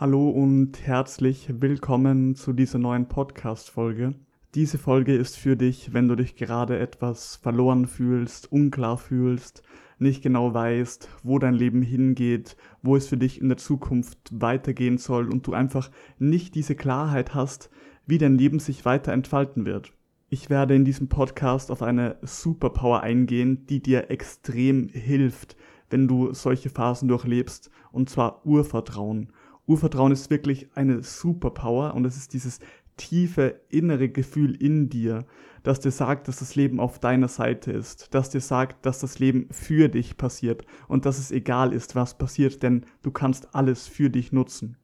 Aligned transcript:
Hallo 0.00 0.30
und 0.30 0.86
herzlich 0.86 1.48
willkommen 1.60 2.36
zu 2.36 2.52
dieser 2.52 2.78
neuen 2.78 3.08
Podcast-Folge. 3.08 4.14
Diese 4.54 4.78
Folge 4.78 5.16
ist 5.16 5.36
für 5.36 5.56
dich, 5.56 5.92
wenn 5.92 6.06
du 6.06 6.14
dich 6.14 6.36
gerade 6.36 6.78
etwas 6.78 7.34
verloren 7.34 7.88
fühlst, 7.88 8.52
unklar 8.52 8.96
fühlst, 8.96 9.64
nicht 9.98 10.22
genau 10.22 10.54
weißt, 10.54 11.08
wo 11.24 11.40
dein 11.40 11.54
Leben 11.54 11.82
hingeht, 11.82 12.56
wo 12.80 12.94
es 12.94 13.08
für 13.08 13.16
dich 13.16 13.40
in 13.40 13.48
der 13.48 13.58
Zukunft 13.58 14.18
weitergehen 14.30 14.98
soll 14.98 15.32
und 15.32 15.48
du 15.48 15.52
einfach 15.52 15.90
nicht 16.20 16.54
diese 16.54 16.76
Klarheit 16.76 17.34
hast, 17.34 17.68
wie 18.06 18.18
dein 18.18 18.38
Leben 18.38 18.60
sich 18.60 18.84
weiter 18.84 19.12
entfalten 19.12 19.64
wird. 19.64 19.92
Ich 20.28 20.48
werde 20.48 20.76
in 20.76 20.84
diesem 20.84 21.08
Podcast 21.08 21.72
auf 21.72 21.82
eine 21.82 22.18
Superpower 22.22 23.02
eingehen, 23.02 23.66
die 23.66 23.82
dir 23.82 24.12
extrem 24.12 24.90
hilft, 24.90 25.56
wenn 25.90 26.06
du 26.06 26.32
solche 26.34 26.70
Phasen 26.70 27.08
durchlebst, 27.08 27.72
und 27.90 28.08
zwar 28.08 28.46
Urvertrauen. 28.46 29.32
Urvertrauen 29.68 30.12
ist 30.12 30.30
wirklich 30.30 30.68
eine 30.74 31.02
Superpower 31.02 31.94
und 31.94 32.04
es 32.04 32.16
ist 32.16 32.32
dieses 32.32 32.58
tiefe 32.96 33.60
innere 33.68 34.08
Gefühl 34.08 34.60
in 34.60 34.88
dir, 34.88 35.26
das 35.62 35.80
dir 35.80 35.90
sagt, 35.90 36.28
dass 36.28 36.38
das 36.38 36.56
Leben 36.56 36.80
auf 36.80 36.98
deiner 36.98 37.28
Seite 37.28 37.70
ist, 37.70 38.14
das 38.14 38.30
dir 38.30 38.40
sagt, 38.40 38.84
dass 38.86 38.98
das 38.98 39.18
Leben 39.18 39.46
für 39.50 39.88
dich 39.88 40.16
passiert 40.16 40.64
und 40.88 41.06
dass 41.06 41.18
es 41.18 41.30
egal 41.30 41.72
ist, 41.72 41.94
was 41.94 42.18
passiert, 42.18 42.62
denn 42.62 42.84
du 43.02 43.10
kannst 43.10 43.54
alles 43.54 43.86
für 43.86 44.10
dich 44.10 44.32
nutzen. 44.32 44.76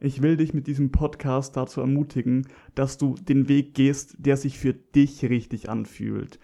Ich 0.00 0.22
will 0.22 0.36
dich 0.36 0.54
mit 0.54 0.68
diesem 0.68 0.92
Podcast 0.92 1.56
dazu 1.56 1.80
ermutigen, 1.80 2.46
dass 2.76 2.98
du 2.98 3.16
den 3.16 3.48
Weg 3.48 3.74
gehst, 3.74 4.14
der 4.18 4.36
sich 4.36 4.58
für 4.58 4.72
dich 4.72 5.24
richtig 5.24 5.68
anfühlt, 5.68 6.38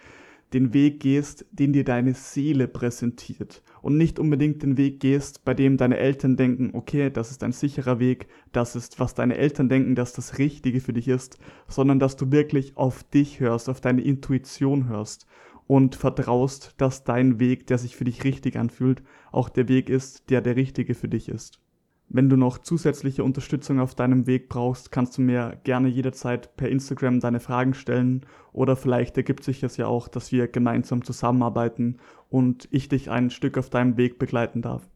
den 0.53 0.73
Weg 0.73 0.99
gehst, 0.99 1.45
den 1.51 1.73
dir 1.73 1.83
deine 1.83 2.13
Seele 2.13 2.67
präsentiert 2.67 3.63
und 3.81 3.97
nicht 3.97 4.19
unbedingt 4.19 4.63
den 4.63 4.77
Weg 4.77 4.99
gehst, 4.99 5.43
bei 5.45 5.53
dem 5.53 5.77
deine 5.77 5.97
Eltern 5.97 6.37
denken, 6.37 6.71
okay, 6.73 7.09
das 7.09 7.31
ist 7.31 7.43
ein 7.43 7.51
sicherer 7.51 7.99
Weg, 7.99 8.27
das 8.51 8.75
ist, 8.75 8.99
was 8.99 9.13
deine 9.13 9.37
Eltern 9.37 9.69
denken, 9.69 9.95
dass 9.95 10.13
das 10.13 10.37
Richtige 10.37 10.81
für 10.81 10.93
dich 10.93 11.07
ist, 11.07 11.37
sondern 11.67 11.99
dass 11.99 12.15
du 12.15 12.31
wirklich 12.31 12.77
auf 12.77 13.03
dich 13.03 13.39
hörst, 13.39 13.69
auf 13.69 13.81
deine 13.81 14.01
Intuition 14.01 14.87
hörst 14.87 15.27
und 15.67 15.95
vertraust, 15.95 16.73
dass 16.77 17.03
dein 17.03 17.39
Weg, 17.39 17.67
der 17.67 17.77
sich 17.77 17.95
für 17.95 18.05
dich 18.05 18.23
richtig 18.23 18.57
anfühlt, 18.57 19.03
auch 19.31 19.49
der 19.49 19.67
Weg 19.67 19.89
ist, 19.89 20.29
der 20.29 20.41
der 20.41 20.55
richtige 20.55 20.93
für 20.93 21.09
dich 21.09 21.29
ist. 21.29 21.59
Wenn 22.07 22.29
du 22.29 22.37
noch 22.37 22.59
zusätzliche 22.59 23.23
Unterstützung 23.23 23.79
auf 23.79 23.95
deinem 23.95 24.27
Weg 24.27 24.47
brauchst, 24.47 24.91
kannst 24.91 25.17
du 25.17 25.21
mir 25.21 25.57
gerne 25.63 25.87
jederzeit 25.87 26.55
per 26.55 26.69
Instagram 26.69 27.19
deine 27.19 27.39
Fragen 27.39 27.73
stellen 27.73 28.25
oder 28.53 28.75
vielleicht 28.75 29.17
ergibt 29.17 29.43
sich 29.43 29.63
es 29.63 29.77
ja 29.77 29.87
auch, 29.87 30.07
dass 30.07 30.31
wir 30.31 30.47
gemeinsam 30.47 31.03
zusammenarbeiten 31.03 31.97
und 32.29 32.67
ich 32.71 32.89
dich 32.89 33.09
ein 33.09 33.31
Stück 33.31 33.57
auf 33.57 33.69
deinem 33.69 33.97
Weg 33.97 34.19
begleiten 34.19 34.61
darf. 34.61 34.87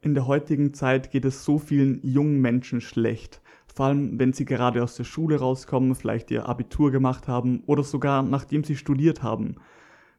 In 0.00 0.14
der 0.14 0.26
heutigen 0.26 0.74
Zeit 0.74 1.10
geht 1.10 1.24
es 1.24 1.44
so 1.44 1.58
vielen 1.58 2.00
jungen 2.02 2.40
Menschen 2.40 2.80
schlecht, 2.80 3.40
vor 3.72 3.86
allem 3.86 4.18
wenn 4.18 4.32
sie 4.32 4.44
gerade 4.44 4.82
aus 4.82 4.96
der 4.96 5.04
Schule 5.04 5.38
rauskommen, 5.38 5.94
vielleicht 5.94 6.30
ihr 6.30 6.48
Abitur 6.48 6.90
gemacht 6.90 7.28
haben 7.28 7.62
oder 7.66 7.84
sogar 7.84 8.22
nachdem 8.22 8.64
sie 8.64 8.76
studiert 8.76 9.22
haben. 9.22 9.56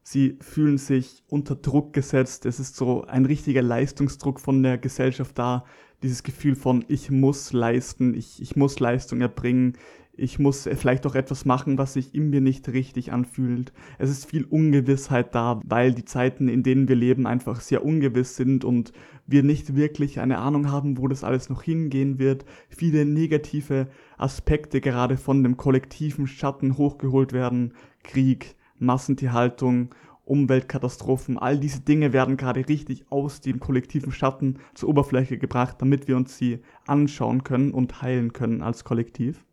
Sie 0.02 0.38
fühlen 0.42 0.78
sich 0.78 1.24
unter 1.28 1.56
Druck 1.56 1.94
gesetzt, 1.94 2.46
es 2.46 2.60
ist 2.60 2.76
so 2.76 3.04
ein 3.04 3.26
richtiger 3.26 3.62
Leistungsdruck 3.62 4.40
von 4.40 4.64
der 4.64 4.78
Gesellschaft 4.78 5.38
da, 5.38 5.66
dieses 6.04 6.24
Gefühl 6.24 6.56
von, 6.56 6.86
ich 6.88 7.12
muss 7.12 7.54
leisten, 7.54 8.14
ich, 8.14 8.42
ich 8.42 8.56
muss 8.56 8.80
Leistung 8.80 9.22
erbringen, 9.22 9.74
ich 10.20 10.38
muss 10.38 10.64
vielleicht 10.76 11.08
auch 11.08 11.16
etwas 11.16 11.46
machen, 11.46 11.78
was 11.78 11.94
sich 11.94 12.14
in 12.14 12.30
mir 12.30 12.42
nicht 12.42 12.68
richtig 12.70 13.14
anfühlt. 13.14 13.72
Es 13.98 14.10
ist 14.10 14.26
viel 14.26 14.44
Ungewissheit 14.44 15.34
da, 15.34 15.62
weil 15.64 15.94
die 15.94 16.04
Zeiten, 16.04 16.50
in 16.50 16.62
denen 16.62 16.90
wir 16.90 16.96
leben, 16.96 17.26
einfach 17.26 17.62
sehr 17.62 17.86
ungewiss 17.86 18.36
sind 18.36 18.66
und 18.66 18.92
wir 19.28 19.44
nicht 19.44 19.76
wirklich 19.76 20.20
eine 20.20 20.40
Ahnung 20.40 20.72
haben, 20.72 20.98
wo 20.98 21.08
das 21.08 21.24
alles 21.24 21.50
noch 21.50 21.64
hingehen 21.64 22.20
wird. 22.20 22.44
Viele 22.68 23.06
negative 23.06 23.88
Aspekte 24.18 24.82
gerade 24.82 25.16
von 25.16 25.42
dem 25.44 25.56
kollektiven 25.56 26.28
Schatten 26.28 26.78
hochgeholt 26.78 27.32
werden. 27.32 27.74
Krieg, 28.04 28.56
Massentierhaltung 28.78 29.90
Umweltkatastrophen, 30.30 31.38
all 31.38 31.60
diese 31.60 31.82
Dinge 31.82 32.14
werden 32.14 32.38
gerade 32.38 32.68
richtig 32.68 33.06
aus 33.10 33.42
dem 33.42 33.60
kollektiven 33.60 34.12
Schatten 34.12 34.60
zur 34.74 34.90
Oberfläche 34.90 35.38
gebracht, 35.38 35.78
damit 35.80 36.08
wir 36.08 36.16
uns 36.18 36.38
sie 36.38 36.60
anschauen 36.86 37.44
können 37.44 37.72
und 37.72 38.02
heilen 38.02 38.34
können 38.34 38.62
als 38.62 38.84
Kollektiv. 38.84 39.44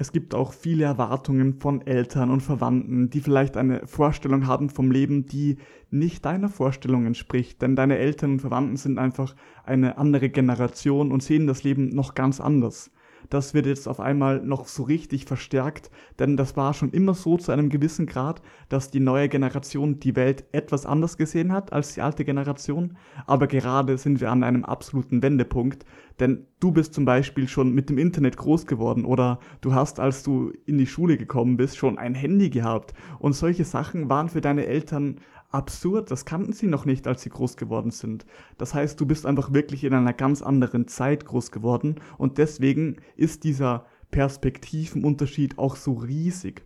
Es 0.00 0.12
gibt 0.12 0.32
auch 0.32 0.52
viele 0.52 0.84
Erwartungen 0.84 1.54
von 1.54 1.84
Eltern 1.84 2.30
und 2.30 2.40
Verwandten, 2.40 3.10
die 3.10 3.20
vielleicht 3.20 3.56
eine 3.56 3.84
Vorstellung 3.86 4.46
haben 4.46 4.70
vom 4.70 4.92
Leben, 4.92 5.26
die 5.26 5.56
nicht 5.90 6.24
deiner 6.24 6.48
Vorstellung 6.48 7.04
entspricht, 7.04 7.60
denn 7.62 7.74
deine 7.74 7.98
Eltern 7.98 8.32
und 8.32 8.40
Verwandten 8.40 8.76
sind 8.76 8.98
einfach 8.98 9.34
eine 9.64 9.98
andere 9.98 10.28
Generation 10.28 11.10
und 11.10 11.24
sehen 11.24 11.48
das 11.48 11.64
Leben 11.64 11.88
noch 11.88 12.14
ganz 12.14 12.40
anders 12.40 12.92
das 13.30 13.54
wird 13.54 13.66
jetzt 13.66 13.88
auf 13.88 14.00
einmal 14.00 14.40
noch 14.40 14.66
so 14.66 14.82
richtig 14.84 15.24
verstärkt, 15.24 15.90
denn 16.18 16.36
das 16.36 16.56
war 16.56 16.74
schon 16.74 16.90
immer 16.90 17.14
so 17.14 17.36
zu 17.36 17.52
einem 17.52 17.68
gewissen 17.68 18.06
Grad, 18.06 18.42
dass 18.68 18.90
die 18.90 19.00
neue 19.00 19.28
Generation 19.28 20.00
die 20.00 20.16
Welt 20.16 20.44
etwas 20.52 20.86
anders 20.86 21.16
gesehen 21.16 21.52
hat 21.52 21.72
als 21.72 21.94
die 21.94 22.02
alte 22.02 22.24
Generation, 22.24 22.96
aber 23.26 23.46
gerade 23.46 23.98
sind 23.98 24.20
wir 24.20 24.30
an 24.30 24.42
einem 24.42 24.64
absoluten 24.64 25.22
Wendepunkt, 25.22 25.84
denn 26.20 26.46
du 26.60 26.72
bist 26.72 26.94
zum 26.94 27.04
Beispiel 27.04 27.48
schon 27.48 27.72
mit 27.72 27.90
dem 27.90 27.98
Internet 27.98 28.36
groß 28.36 28.66
geworden 28.66 29.04
oder 29.04 29.38
du 29.60 29.74
hast, 29.74 30.00
als 30.00 30.22
du 30.22 30.52
in 30.66 30.78
die 30.78 30.86
Schule 30.86 31.16
gekommen 31.16 31.56
bist, 31.56 31.76
schon 31.76 31.98
ein 31.98 32.14
Handy 32.14 32.50
gehabt. 32.50 32.94
Und 33.18 33.34
solche 33.34 33.64
Sachen 33.64 34.08
waren 34.08 34.28
für 34.28 34.40
deine 34.40 34.66
Eltern 34.66 35.20
absurd, 35.50 36.10
das 36.10 36.24
kannten 36.24 36.52
sie 36.52 36.66
noch 36.66 36.84
nicht, 36.84 37.06
als 37.06 37.22
sie 37.22 37.30
groß 37.30 37.56
geworden 37.56 37.90
sind. 37.90 38.26
Das 38.58 38.74
heißt, 38.74 39.00
du 39.00 39.06
bist 39.06 39.26
einfach 39.26 39.52
wirklich 39.52 39.84
in 39.84 39.94
einer 39.94 40.12
ganz 40.12 40.42
anderen 40.42 40.88
Zeit 40.88 41.24
groß 41.24 41.50
geworden 41.50 41.96
und 42.18 42.38
deswegen 42.38 42.96
ist 43.16 43.44
dieser 43.44 43.86
Perspektivenunterschied 44.10 45.58
auch 45.58 45.76
so 45.76 45.94
riesig. 45.94 46.64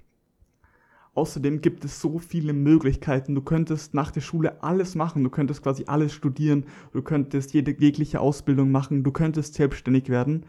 Außerdem 1.15 1.61
gibt 1.61 1.85
es 1.85 2.01
so 2.01 2.19
viele 2.19 2.55
Möglichkeiten. 2.55 3.35
Du 3.35 3.43
könntest 3.43 3.93
nach 3.93 4.11
der 4.11 4.23
Schule 4.23 4.63
alles 4.63 4.95
machen. 4.95 5.23
Du 5.23 5.29
könntest 5.29 5.63
quasi 5.63 5.85
alles 5.87 6.15
studieren. 6.15 6.65
Du 6.93 7.03
könntest 7.03 7.53
jede 7.53 7.79
jegliche 7.79 8.19
Ausbildung 8.19 8.71
machen. 8.71 9.05
Du 9.05 9.13
könntest 9.13 9.55
selbstständig 9.55 10.09
werden. 10.09 10.47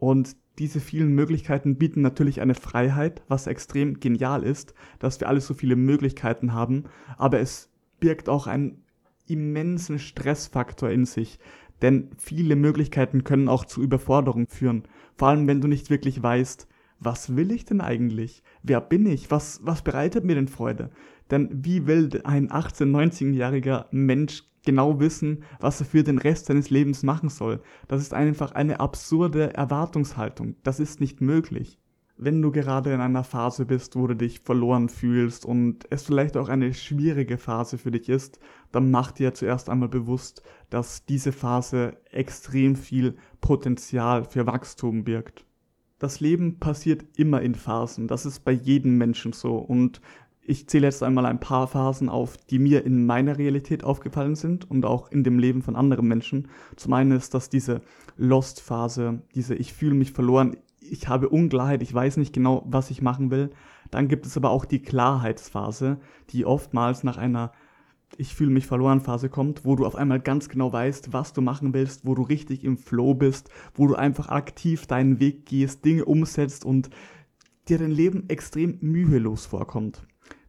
Und 0.00 0.36
diese 0.60 0.78
vielen 0.78 1.12
Möglichkeiten 1.12 1.74
bieten 1.74 2.02
natürlich 2.02 2.40
eine 2.40 2.54
Freiheit, 2.54 3.20
was 3.26 3.48
extrem 3.48 3.98
genial 3.98 4.44
ist, 4.44 4.72
dass 5.00 5.18
wir 5.18 5.28
alle 5.28 5.40
so 5.40 5.54
viele 5.54 5.74
Möglichkeiten 5.74 6.52
haben, 6.52 6.84
aber 7.16 7.40
es 7.40 7.68
birgt 7.98 8.28
auch 8.28 8.46
einen 8.46 8.84
immensen 9.26 9.98
Stressfaktor 9.98 10.88
in 10.88 11.04
sich, 11.04 11.40
denn 11.82 12.10
viele 12.16 12.54
Möglichkeiten 12.54 13.24
können 13.24 13.48
auch 13.48 13.64
zu 13.64 13.82
Überforderung 13.82 14.46
führen, 14.46 14.84
vor 15.16 15.28
allem 15.28 15.48
wenn 15.48 15.60
du 15.60 15.66
nicht 15.66 15.90
wirklich 15.90 16.22
weißt, 16.22 16.68
was 17.00 17.34
will 17.34 17.50
ich 17.50 17.64
denn 17.64 17.80
eigentlich? 17.80 18.44
Wer 18.62 18.80
bin 18.80 19.04
ich? 19.04 19.32
Was, 19.32 19.58
was 19.64 19.82
bereitet 19.82 20.24
mir 20.24 20.36
denn 20.36 20.46
Freude? 20.46 20.90
Denn 21.32 21.48
wie 21.64 21.88
will 21.88 22.08
ein 22.22 22.50
18-, 22.50 22.84
19-jähriger 22.84 23.86
Mensch 23.90 24.44
genau 24.68 25.00
wissen, 25.00 25.44
was 25.60 25.80
er 25.80 25.86
für 25.86 26.02
den 26.02 26.18
Rest 26.18 26.44
seines 26.44 26.68
Lebens 26.68 27.02
machen 27.02 27.30
soll? 27.30 27.62
Das 27.88 28.02
ist 28.02 28.12
einfach 28.12 28.52
eine 28.52 28.80
absurde 28.80 29.54
Erwartungshaltung. 29.54 30.56
Das 30.62 30.78
ist 30.78 31.00
nicht 31.00 31.22
möglich. 31.22 31.78
Wenn 32.18 32.42
du 32.42 32.52
gerade 32.52 32.92
in 32.92 33.00
einer 33.00 33.24
Phase 33.24 33.64
bist, 33.64 33.96
wo 33.96 34.06
du 34.06 34.14
dich 34.14 34.40
verloren 34.40 34.90
fühlst 34.90 35.46
und 35.46 35.86
es 35.88 36.02
vielleicht 36.02 36.36
auch 36.36 36.50
eine 36.50 36.74
schwierige 36.74 37.38
Phase 37.38 37.78
für 37.78 37.90
dich 37.90 38.10
ist, 38.10 38.40
dann 38.70 38.90
mach 38.90 39.10
dir 39.10 39.32
zuerst 39.32 39.70
einmal 39.70 39.88
bewusst, 39.88 40.42
dass 40.68 41.06
diese 41.06 41.32
Phase 41.32 41.96
extrem 42.10 42.76
viel 42.76 43.16
Potenzial 43.40 44.24
für 44.24 44.46
Wachstum 44.46 45.04
birgt. 45.04 45.46
Das 45.98 46.20
Leben 46.20 46.58
passiert 46.58 47.06
immer 47.16 47.40
in 47.40 47.54
Phasen. 47.54 48.06
Das 48.06 48.26
ist 48.26 48.40
bei 48.40 48.52
jedem 48.52 48.98
Menschen 48.98 49.32
so. 49.32 49.56
Und 49.56 50.02
ich 50.48 50.66
zähle 50.66 50.86
jetzt 50.86 51.02
einmal 51.02 51.26
ein 51.26 51.40
paar 51.40 51.66
Phasen 51.66 52.08
auf, 52.08 52.38
die 52.38 52.58
mir 52.58 52.84
in 52.86 53.04
meiner 53.04 53.36
Realität 53.36 53.84
aufgefallen 53.84 54.34
sind 54.34 54.68
und 54.70 54.86
auch 54.86 55.12
in 55.12 55.22
dem 55.22 55.38
Leben 55.38 55.62
von 55.62 55.76
anderen 55.76 56.08
Menschen. 56.08 56.48
Zum 56.76 56.94
einen 56.94 57.12
ist 57.12 57.34
das 57.34 57.50
diese 57.50 57.82
Lost-Phase, 58.16 59.20
diese 59.34 59.54
Ich 59.54 59.74
fühle 59.74 59.94
mich 59.94 60.12
verloren, 60.12 60.56
ich 60.80 61.06
habe 61.06 61.28
Unklarheit, 61.28 61.82
ich 61.82 61.92
weiß 61.92 62.16
nicht 62.16 62.32
genau, 62.32 62.64
was 62.66 62.90
ich 62.90 63.02
machen 63.02 63.30
will. 63.30 63.50
Dann 63.90 64.08
gibt 64.08 64.24
es 64.24 64.38
aber 64.38 64.48
auch 64.48 64.64
die 64.64 64.80
Klarheitsphase, 64.80 65.98
die 66.30 66.46
oftmals 66.46 67.04
nach 67.04 67.18
einer 67.18 67.52
ich 68.16 68.34
fühle 68.34 68.50
mich 68.50 68.66
verloren 68.66 69.02
Phase 69.02 69.28
kommt, 69.28 69.66
wo 69.66 69.76
du 69.76 69.84
auf 69.84 69.94
einmal 69.94 70.18
ganz 70.18 70.48
genau 70.48 70.72
weißt, 70.72 71.12
was 71.12 71.34
du 71.34 71.42
machen 71.42 71.74
willst, 71.74 72.06
wo 72.06 72.14
du 72.14 72.22
richtig 72.22 72.64
im 72.64 72.78
Flow 72.78 73.12
bist, 73.12 73.50
wo 73.74 73.86
du 73.86 73.96
einfach 73.96 74.30
aktiv 74.30 74.86
deinen 74.86 75.20
Weg 75.20 75.44
gehst, 75.44 75.84
Dinge 75.84 76.06
umsetzt 76.06 76.64
und 76.64 76.88
dir 77.68 77.76
dein 77.76 77.90
Leben 77.90 78.30
extrem 78.30 78.78
mühelos 78.80 79.44
vorkommt. 79.44 80.06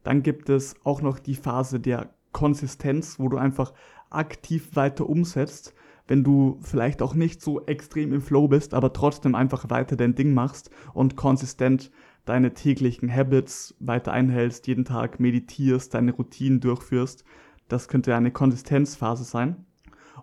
Dann 0.10 0.24
gibt 0.24 0.50
es 0.50 0.76
auch 0.84 1.04
noch 1.04 1.20
die 1.20 1.36
Phase 1.36 1.80
der 1.80 2.10
Konsistenz, 2.32 3.20
wo 3.20 3.30
du 3.30 3.38
einfach 3.38 3.76
aktiv 4.10 4.76
weiter 4.76 5.08
umsetzt, 5.08 5.76
wenn 6.08 6.24
du 6.24 6.58
vielleicht 6.64 7.04
auch 7.04 7.14
nicht 7.14 7.44
so 7.44 7.64
extrem 7.68 8.12
im 8.12 8.22
Flow 8.22 8.48
bist, 8.48 8.74
aber 8.74 8.92
trotzdem 8.92 9.36
einfach 9.36 9.70
weiter 9.70 9.96
dein 9.96 10.16
Ding 10.16 10.34
machst 10.34 10.72
und 10.96 11.16
konsistent 11.16 11.92
deine 12.26 12.56
täglichen 12.56 13.14
Habits 13.16 13.76
weiter 13.80 14.12
einhältst, 14.12 14.66
jeden 14.66 14.84
Tag 14.84 15.20
meditierst, 15.20 15.94
deine 15.94 16.12
Routinen 16.12 16.60
durchführst. 16.60 17.24
Das 17.68 17.88
könnte 17.88 18.16
eine 18.16 18.32
Konsistenzphase 18.32 19.24
sein. 19.24 19.68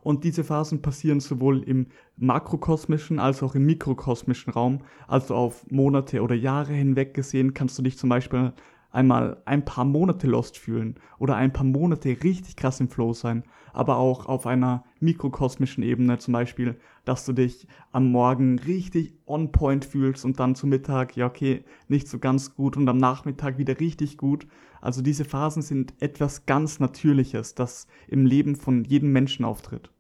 Und 0.03 0.25
diese 0.25 0.43
Phasen 0.43 0.83
passieren 0.83 1.21
sowohl 1.21 1.63
im 1.63 1.87
makrokosmischen 2.17 3.21
als 3.21 3.41
auch 3.45 3.55
im 3.55 3.67
mikrokosmischen 3.67 4.53
Raum. 4.53 4.81
Also 5.07 5.37
auf 5.37 5.65
Monate 5.71 6.23
oder 6.23 6.35
Jahre 6.35 6.73
hinweg 6.73 7.15
gesehen 7.15 7.55
kannst 7.55 7.79
du 7.79 7.83
dich 7.83 7.99
zum 7.99 8.09
Beispiel 8.09 8.53
einmal 8.91 9.43
ein 9.45 9.65
paar 9.65 9.85
Monate 9.85 10.27
lost 10.27 10.59
fühlen 10.59 10.97
oder 11.19 11.37
ein 11.37 11.53
paar 11.53 11.65
Monate 11.65 12.17
richtig 12.23 12.57
krass 12.57 12.81
im 12.81 12.89
Flow 12.89 13.13
sein, 13.13 13.45
aber 13.73 13.97
auch 13.97 14.27
auf 14.27 14.47
einer 14.47 14.85
mikrokosmischen 15.01 15.83
Ebene 15.83 16.19
zum 16.19 16.33
Beispiel, 16.33 16.77
dass 17.05 17.25
du 17.25 17.33
dich 17.33 17.69
am 17.93 18.11
Morgen 18.11 18.59
richtig 18.59 19.15
on 19.27 19.53
point 19.53 19.85
fühlst 19.85 20.25
und 20.25 20.41
dann 20.41 20.55
zu 20.55 20.67
Mittag, 20.67 21.17
ja 21.17 21.27
okay, 21.27 21.65
nicht 21.89 22.09
so 22.09 22.19
ganz 22.19 22.55
gut 22.55 22.77
und 22.77 22.89
am 22.89 22.99
Nachmittag 22.99 23.59
wieder 23.59 23.79
richtig 23.81 24.17
gut. 24.17 24.47
Also 24.81 25.03
diese 25.03 25.25
Phasen 25.25 25.63
sind 25.63 25.95
etwas 26.01 26.47
ganz 26.47 26.81
Natürliches, 26.81 27.55
das 27.55 27.87
im 28.09 28.25
Leben 28.25 28.57
von 28.57 28.85
jedem 28.85 29.13
Menschen 29.13 29.45
auftritt 29.45 29.91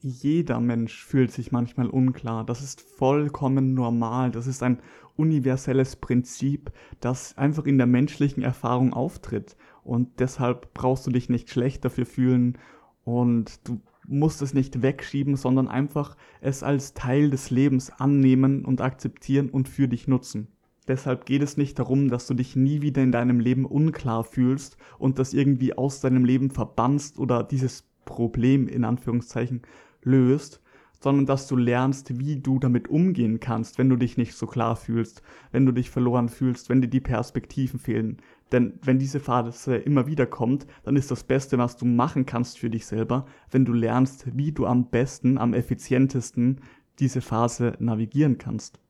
jeder 0.00 0.60
Mensch 0.60 1.04
fühlt 1.04 1.32
sich 1.32 1.52
manchmal 1.52 1.88
unklar. 1.88 2.44
Das 2.44 2.62
ist 2.62 2.80
vollkommen 2.80 3.74
normal. 3.74 4.30
Das 4.30 4.46
ist 4.46 4.62
ein 4.62 4.80
universelles 5.16 5.96
Prinzip, 5.96 6.70
das 7.00 7.36
einfach 7.36 7.66
in 7.66 7.78
der 7.78 7.86
menschlichen 7.86 8.42
Erfahrung 8.42 8.92
auftritt. 8.92 9.56
Und 9.82 10.20
deshalb 10.20 10.72
brauchst 10.74 11.06
du 11.06 11.10
dich 11.10 11.28
nicht 11.28 11.50
schlecht 11.50 11.84
dafür 11.84 12.06
fühlen 12.06 12.58
und 13.04 13.66
du 13.66 13.80
musst 14.06 14.40
es 14.42 14.54
nicht 14.54 14.82
wegschieben, 14.82 15.36
sondern 15.36 15.68
einfach 15.68 16.16
es 16.40 16.62
als 16.62 16.94
Teil 16.94 17.30
des 17.30 17.50
Lebens 17.50 17.90
annehmen 17.90 18.64
und 18.64 18.80
akzeptieren 18.80 19.50
und 19.50 19.68
für 19.68 19.88
dich 19.88 20.08
nutzen. 20.08 20.48
Deshalb 20.86 21.26
geht 21.26 21.42
es 21.42 21.58
nicht 21.58 21.78
darum, 21.78 22.08
dass 22.08 22.26
du 22.26 22.34
dich 22.34 22.56
nie 22.56 22.80
wieder 22.80 23.02
in 23.02 23.12
deinem 23.12 23.40
Leben 23.40 23.66
unklar 23.66 24.24
fühlst 24.24 24.78
und 24.98 25.18
das 25.18 25.34
irgendwie 25.34 25.76
aus 25.76 26.00
deinem 26.00 26.24
Leben 26.24 26.50
verbannst 26.50 27.18
oder 27.18 27.42
dieses 27.42 27.84
Problem 28.06 28.68
in 28.68 28.84
Anführungszeichen 28.84 29.62
löst, 30.08 30.60
sondern 31.00 31.26
dass 31.26 31.46
du 31.46 31.56
lernst, 31.56 32.18
wie 32.18 32.40
du 32.40 32.58
damit 32.58 32.88
umgehen 32.88 33.38
kannst, 33.38 33.78
wenn 33.78 33.88
du 33.88 33.96
dich 33.96 34.16
nicht 34.16 34.34
so 34.34 34.46
klar 34.46 34.74
fühlst, 34.74 35.22
wenn 35.52 35.64
du 35.64 35.72
dich 35.72 35.90
verloren 35.90 36.28
fühlst, 36.28 36.68
wenn 36.68 36.80
dir 36.80 36.88
die 36.88 37.00
Perspektiven 37.00 37.78
fehlen. 37.78 38.16
Denn 38.50 38.80
wenn 38.82 38.98
diese 38.98 39.20
Phase 39.20 39.76
immer 39.76 40.06
wieder 40.06 40.26
kommt, 40.26 40.66
dann 40.82 40.96
ist 40.96 41.10
das 41.10 41.22
Beste, 41.22 41.58
was 41.58 41.76
du 41.76 41.84
machen 41.84 42.26
kannst 42.26 42.58
für 42.58 42.70
dich 42.70 42.86
selber, 42.86 43.26
wenn 43.50 43.64
du 43.64 43.72
lernst, 43.72 44.26
wie 44.36 44.52
du 44.52 44.66
am 44.66 44.90
besten, 44.90 45.38
am 45.38 45.54
effizientesten 45.54 46.60
diese 46.98 47.20
Phase 47.20 47.74
navigieren 47.78 48.38
kannst 48.38 48.80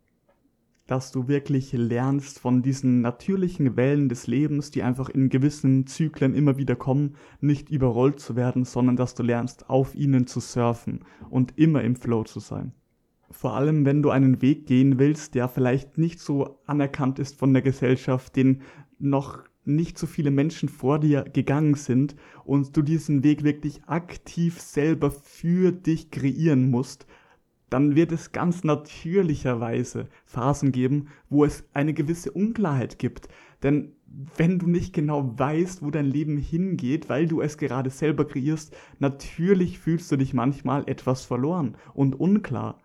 dass 0.88 1.12
du 1.12 1.28
wirklich 1.28 1.72
lernst 1.72 2.40
von 2.40 2.62
diesen 2.62 3.02
natürlichen 3.02 3.76
Wellen 3.76 4.08
des 4.08 4.26
Lebens, 4.26 4.70
die 4.70 4.82
einfach 4.82 5.10
in 5.10 5.28
gewissen 5.28 5.86
Zyklen 5.86 6.34
immer 6.34 6.56
wieder 6.56 6.76
kommen, 6.76 7.14
nicht 7.40 7.70
überrollt 7.70 8.18
zu 8.18 8.36
werden, 8.36 8.64
sondern 8.64 8.96
dass 8.96 9.14
du 9.14 9.22
lernst, 9.22 9.68
auf 9.68 9.94
ihnen 9.94 10.26
zu 10.26 10.40
surfen 10.40 11.00
und 11.28 11.56
immer 11.58 11.84
im 11.84 11.94
Flow 11.94 12.24
zu 12.24 12.40
sein. 12.40 12.72
Vor 13.30 13.52
allem, 13.52 13.84
wenn 13.84 14.02
du 14.02 14.08
einen 14.08 14.40
Weg 14.40 14.66
gehen 14.66 14.98
willst, 14.98 15.34
der 15.34 15.48
vielleicht 15.48 15.98
nicht 15.98 16.20
so 16.20 16.58
anerkannt 16.64 17.18
ist 17.18 17.38
von 17.38 17.52
der 17.52 17.62
Gesellschaft, 17.62 18.34
den 18.34 18.62
noch 18.98 19.44
nicht 19.66 19.98
so 19.98 20.06
viele 20.06 20.30
Menschen 20.30 20.70
vor 20.70 20.98
dir 20.98 21.24
gegangen 21.24 21.74
sind 21.74 22.16
und 22.44 22.74
du 22.74 22.80
diesen 22.80 23.22
Weg 23.22 23.44
wirklich 23.44 23.84
aktiv 23.84 24.58
selber 24.58 25.10
für 25.10 25.70
dich 25.70 26.10
kreieren 26.10 26.70
musst, 26.70 27.06
dann 27.70 27.96
wird 27.96 28.12
es 28.12 28.32
ganz 28.32 28.64
natürlicherweise 28.64 30.08
Phasen 30.24 30.72
geben, 30.72 31.08
wo 31.28 31.44
es 31.44 31.64
eine 31.74 31.94
gewisse 31.94 32.30
Unklarheit 32.32 32.98
gibt. 32.98 33.28
Denn 33.62 33.92
wenn 34.36 34.58
du 34.58 34.66
nicht 34.66 34.94
genau 34.94 35.38
weißt, 35.38 35.82
wo 35.82 35.90
dein 35.90 36.06
Leben 36.06 36.36
hingeht, 36.36 37.08
weil 37.08 37.26
du 37.26 37.40
es 37.40 37.58
gerade 37.58 37.90
selber 37.90 38.26
kreierst, 38.26 38.74
natürlich 38.98 39.78
fühlst 39.78 40.10
du 40.10 40.16
dich 40.16 40.32
manchmal 40.32 40.84
etwas 40.88 41.24
verloren 41.24 41.76
und 41.94 42.18
unklar. 42.18 42.80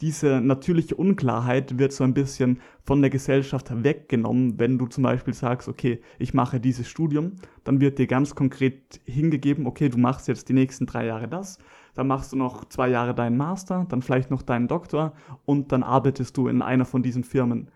Diese 0.00 0.40
natürliche 0.40 0.96
Unklarheit 0.96 1.78
wird 1.78 1.92
so 1.92 2.02
ein 2.02 2.14
bisschen 2.14 2.60
von 2.82 3.00
der 3.00 3.10
Gesellschaft 3.10 3.70
weggenommen, 3.84 4.58
wenn 4.58 4.76
du 4.76 4.86
zum 4.86 5.04
Beispiel 5.04 5.34
sagst, 5.34 5.68
okay, 5.68 6.00
ich 6.18 6.34
mache 6.34 6.58
dieses 6.58 6.88
Studium, 6.88 7.36
dann 7.62 7.80
wird 7.80 7.98
dir 7.98 8.08
ganz 8.08 8.34
konkret 8.34 9.00
hingegeben, 9.04 9.66
okay, 9.66 9.88
du 9.88 9.98
machst 9.98 10.26
jetzt 10.26 10.48
die 10.48 10.52
nächsten 10.52 10.86
drei 10.86 11.06
Jahre 11.06 11.28
das, 11.28 11.58
dann 11.94 12.08
machst 12.08 12.32
du 12.32 12.36
noch 12.36 12.64
zwei 12.64 12.88
Jahre 12.88 13.14
deinen 13.14 13.36
Master, 13.36 13.86
dann 13.88 14.02
vielleicht 14.02 14.32
noch 14.32 14.42
deinen 14.42 14.66
Doktor 14.66 15.14
und 15.44 15.70
dann 15.70 15.84
arbeitest 15.84 16.36
du 16.36 16.48
in 16.48 16.60
einer 16.60 16.86
von 16.86 17.04
diesen 17.04 17.22
Firmen. 17.22 17.70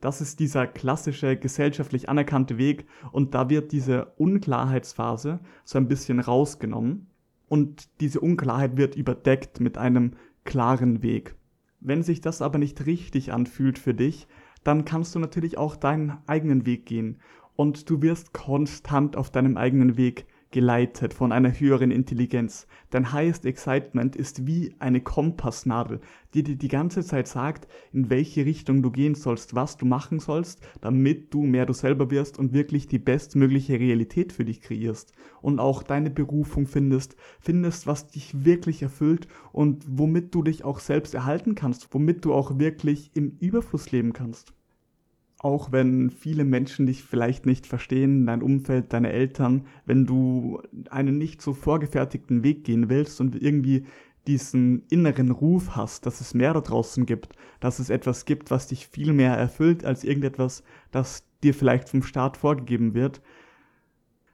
Das 0.00 0.20
ist 0.20 0.38
dieser 0.38 0.68
klassische 0.68 1.36
gesellschaftlich 1.36 2.08
anerkannte 2.08 2.56
Weg 2.56 2.86
und 3.10 3.34
da 3.34 3.50
wird 3.50 3.72
diese 3.72 4.12
Unklarheitsphase 4.16 5.40
so 5.64 5.78
ein 5.78 5.88
bisschen 5.88 6.20
rausgenommen 6.20 7.08
und 7.48 7.88
diese 8.00 8.20
Unklarheit 8.20 8.76
wird 8.76 8.94
überdeckt 8.94 9.58
mit 9.60 9.76
einem 9.76 10.12
klaren 10.44 11.02
Weg. 11.02 11.34
Wenn 11.84 12.02
sich 12.02 12.22
das 12.22 12.40
aber 12.40 12.58
nicht 12.58 12.86
richtig 12.86 13.32
anfühlt 13.32 13.78
für 13.78 13.92
dich, 13.92 14.26
dann 14.64 14.86
kannst 14.86 15.14
du 15.14 15.18
natürlich 15.18 15.58
auch 15.58 15.76
deinen 15.76 16.16
eigenen 16.26 16.64
Weg 16.64 16.86
gehen. 16.86 17.20
Und 17.56 17.90
du 17.90 18.00
wirst 18.00 18.32
konstant 18.32 19.16
auf 19.16 19.30
deinem 19.30 19.58
eigenen 19.58 19.98
Weg 19.98 20.26
geleitet 20.54 21.14
von 21.14 21.32
einer 21.32 21.50
höheren 21.50 21.90
Intelligenz. 21.90 22.68
Dein 22.90 23.12
Highest 23.12 23.44
Excitement 23.44 24.14
ist 24.14 24.46
wie 24.46 24.72
eine 24.78 25.00
Kompassnadel, 25.00 26.00
die 26.32 26.44
dir 26.44 26.54
die 26.54 26.68
ganze 26.68 27.04
Zeit 27.04 27.26
sagt, 27.26 27.66
in 27.92 28.08
welche 28.08 28.46
Richtung 28.46 28.80
du 28.80 28.92
gehen 28.92 29.16
sollst, 29.16 29.56
was 29.56 29.76
du 29.78 29.84
machen 29.84 30.20
sollst, 30.20 30.64
damit 30.80 31.34
du 31.34 31.42
mehr 31.42 31.66
du 31.66 31.72
selber 31.72 32.08
wirst 32.12 32.38
und 32.38 32.52
wirklich 32.52 32.86
die 32.86 33.00
bestmögliche 33.00 33.80
Realität 33.80 34.32
für 34.32 34.44
dich 34.44 34.60
kreierst 34.60 35.12
und 35.42 35.58
auch 35.58 35.82
deine 35.82 36.10
Berufung 36.10 36.68
findest, 36.68 37.16
findest, 37.40 37.88
was 37.88 38.06
dich 38.06 38.44
wirklich 38.44 38.80
erfüllt 38.80 39.26
und 39.50 39.84
womit 39.88 40.32
du 40.36 40.44
dich 40.44 40.64
auch 40.64 40.78
selbst 40.78 41.14
erhalten 41.14 41.56
kannst, 41.56 41.88
womit 41.90 42.24
du 42.24 42.32
auch 42.32 42.60
wirklich 42.60 43.10
im 43.14 43.38
Überfluss 43.40 43.90
leben 43.90 44.12
kannst 44.12 44.54
auch 45.38 45.72
wenn 45.72 46.10
viele 46.10 46.44
Menschen 46.44 46.86
dich 46.86 47.04
vielleicht 47.04 47.44
nicht 47.44 47.66
verstehen, 47.66 48.26
dein 48.26 48.42
Umfeld, 48.42 48.92
deine 48.92 49.12
Eltern, 49.12 49.66
wenn 49.84 50.06
du 50.06 50.62
einen 50.90 51.18
nicht 51.18 51.42
so 51.42 51.52
vorgefertigten 51.52 52.42
Weg 52.42 52.64
gehen 52.64 52.88
willst 52.88 53.20
und 53.20 53.40
irgendwie 53.40 53.84
diesen 54.26 54.84
inneren 54.88 55.30
Ruf 55.30 55.76
hast, 55.76 56.06
dass 56.06 56.20
es 56.20 56.34
mehr 56.34 56.54
da 56.54 56.60
draußen 56.60 57.04
gibt, 57.04 57.34
dass 57.60 57.78
es 57.78 57.90
etwas 57.90 58.24
gibt, 58.24 58.50
was 58.50 58.68
dich 58.68 58.86
viel 58.86 59.12
mehr 59.12 59.34
erfüllt 59.34 59.84
als 59.84 60.04
irgendetwas, 60.04 60.62
das 60.90 61.24
dir 61.42 61.54
vielleicht 61.54 61.90
vom 61.90 62.02
Staat 62.02 62.36
vorgegeben 62.36 62.94
wird. 62.94 63.20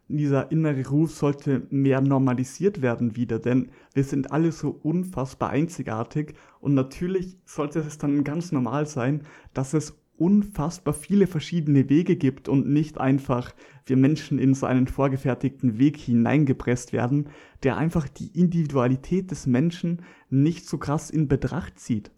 Dieser 0.07 0.51
innere 0.51 0.89
Ruf 0.89 1.13
sollte 1.13 1.67
mehr 1.71 2.01
normalisiert 2.01 2.83
werden 2.83 3.15
wieder, 3.17 3.39
denn 3.39 3.71
wir 3.95 4.05
sind 4.05 4.33
alle 4.33 4.51
so 4.51 4.71
unfassbar 4.83 5.51
einzigartig 5.51 6.35
und 6.61 6.75
natürlich 6.75 7.37
sollte 7.45 7.81
es 7.81 7.99
dann 7.99 8.25
ganz 8.25 8.51
normal 8.51 8.87
sein, 8.87 9.23
dass 9.55 9.73
es 9.73 10.00
unfassbar 10.21 10.93
viele 10.93 11.27
verschiedene 11.27 11.89
Wege 11.89 12.15
gibt 12.15 12.49
und 12.49 12.69
nicht 12.69 12.99
einfach 12.99 13.55
wir 13.87 13.97
Menschen 13.97 14.39
in 14.39 14.55
so 14.55 14.67
einen 14.67 14.87
vorgefertigten 14.87 15.79
Weg 15.79 15.97
hineingepresst 15.97 16.93
werden, 16.93 17.29
der 17.63 17.79
einfach 17.79 18.07
die 18.07 18.29
Individualität 18.39 19.31
des 19.31 19.47
Menschen 19.47 20.03
nicht 20.29 20.67
so 20.67 20.77
krass 20.77 21.09
in 21.09 21.27
Betracht 21.27 21.81
zieht. 21.81 22.11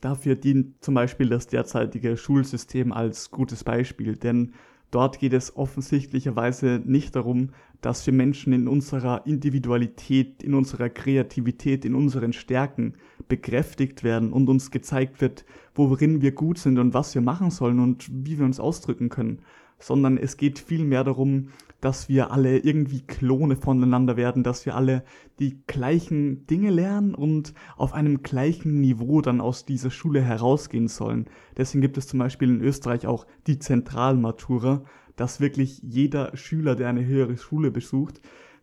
Dafür 0.00 0.34
dient 0.34 0.82
zum 0.82 0.94
Beispiel 0.94 1.28
das 1.28 1.46
derzeitige 1.46 2.16
Schulsystem 2.16 2.92
als 2.92 3.30
gutes 3.30 3.62
Beispiel, 3.62 4.16
denn 4.16 4.54
dort 4.90 5.18
geht 5.18 5.32
es 5.32 5.56
offensichtlicherweise 5.56 6.82
nicht 6.84 7.16
darum, 7.16 7.50
dass 7.80 8.04
wir 8.06 8.12
Menschen 8.12 8.52
in 8.52 8.68
unserer 8.68 9.26
Individualität, 9.26 10.42
in 10.42 10.54
unserer 10.54 10.88
Kreativität, 10.88 11.84
in 11.84 11.94
unseren 11.94 12.32
Stärken 12.32 12.94
bekräftigt 13.28 14.04
werden 14.04 14.32
und 14.32 14.48
uns 14.48 14.70
gezeigt 14.70 15.20
wird, 15.20 15.44
worin 15.74 16.20
wir 16.20 16.32
gut 16.32 16.58
sind 16.58 16.78
und 16.78 16.92
was 16.92 17.14
wir 17.14 17.22
machen 17.22 17.50
sollen 17.50 17.80
und 17.80 18.08
wie 18.10 18.38
wir 18.38 18.44
uns 18.44 18.60
ausdrücken 18.60 19.08
können, 19.08 19.40
sondern 19.80 20.16
es 20.16 20.36
geht 20.36 20.58
vielmehr 20.58 21.04
darum, 21.04 21.48
dass 21.80 22.08
wir 22.08 22.30
alle 22.30 22.58
irgendwie 22.58 23.00
Klone 23.00 23.56
voneinander 23.56 24.16
werden, 24.16 24.42
dass 24.42 24.66
wir 24.66 24.76
alle 24.76 25.02
die 25.38 25.62
gleichen 25.66 26.46
Dinge 26.46 26.70
lernen 26.70 27.14
und 27.14 27.54
auf 27.76 27.94
einem 27.94 28.22
gleichen 28.22 28.80
Niveau 28.80 29.22
dann 29.22 29.40
aus 29.40 29.64
dieser 29.64 29.90
Schule 29.90 30.20
herausgehen 30.20 30.88
sollen. 30.88 31.26
Deswegen 31.56 31.80
gibt 31.80 31.96
es 31.96 32.06
zum 32.06 32.18
Beispiel 32.18 32.50
in 32.50 32.60
Österreich 32.60 33.06
auch 33.06 33.26
die 33.46 33.58
Zentralmatura, 33.58 34.84
dass 35.16 35.40
wirklich 35.40 35.80
jeder 35.82 36.36
Schüler, 36.36 36.76
der 36.76 36.88
eine 36.88 37.04
höhere 37.04 37.36
Schule 37.36 37.70
besucht, 37.70 38.20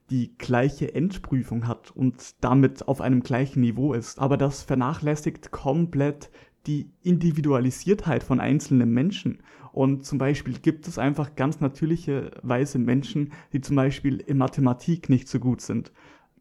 die 0.10 0.38
gleiche 0.38 0.96
Endprüfung 0.96 1.68
hat 1.68 1.92
und 1.92 2.36
damit 2.42 2.88
auf 2.88 3.02
einem 3.02 3.22
gleichen 3.22 3.62
Niveau 3.62 3.94
ist. 3.94 4.20
Aber 4.20 4.38
das 4.38 4.64
vernachlässigt 4.64 5.52
komplett 5.52 6.30
die 6.66 6.92
Individualisiertheit 7.02 8.24
von 8.24 8.40
einzelnen 8.40 8.92
Menschen. 8.92 9.40
Und 9.78 10.08
zum 10.08 10.18
Beispiel 10.18 10.58
gibt 10.58 10.88
es 10.88 10.98
einfach 10.98 11.36
ganz 11.36 11.60
natürlicherweise 11.60 12.80
Menschen, 12.80 13.32
die 13.54 13.62
zum 13.62 13.76
Beispiel 13.76 14.18
in 14.22 14.40
Mathematik 14.40 15.08
nicht 15.08 15.28
so 15.28 15.38
gut 15.38 15.62
sind, 15.62 15.92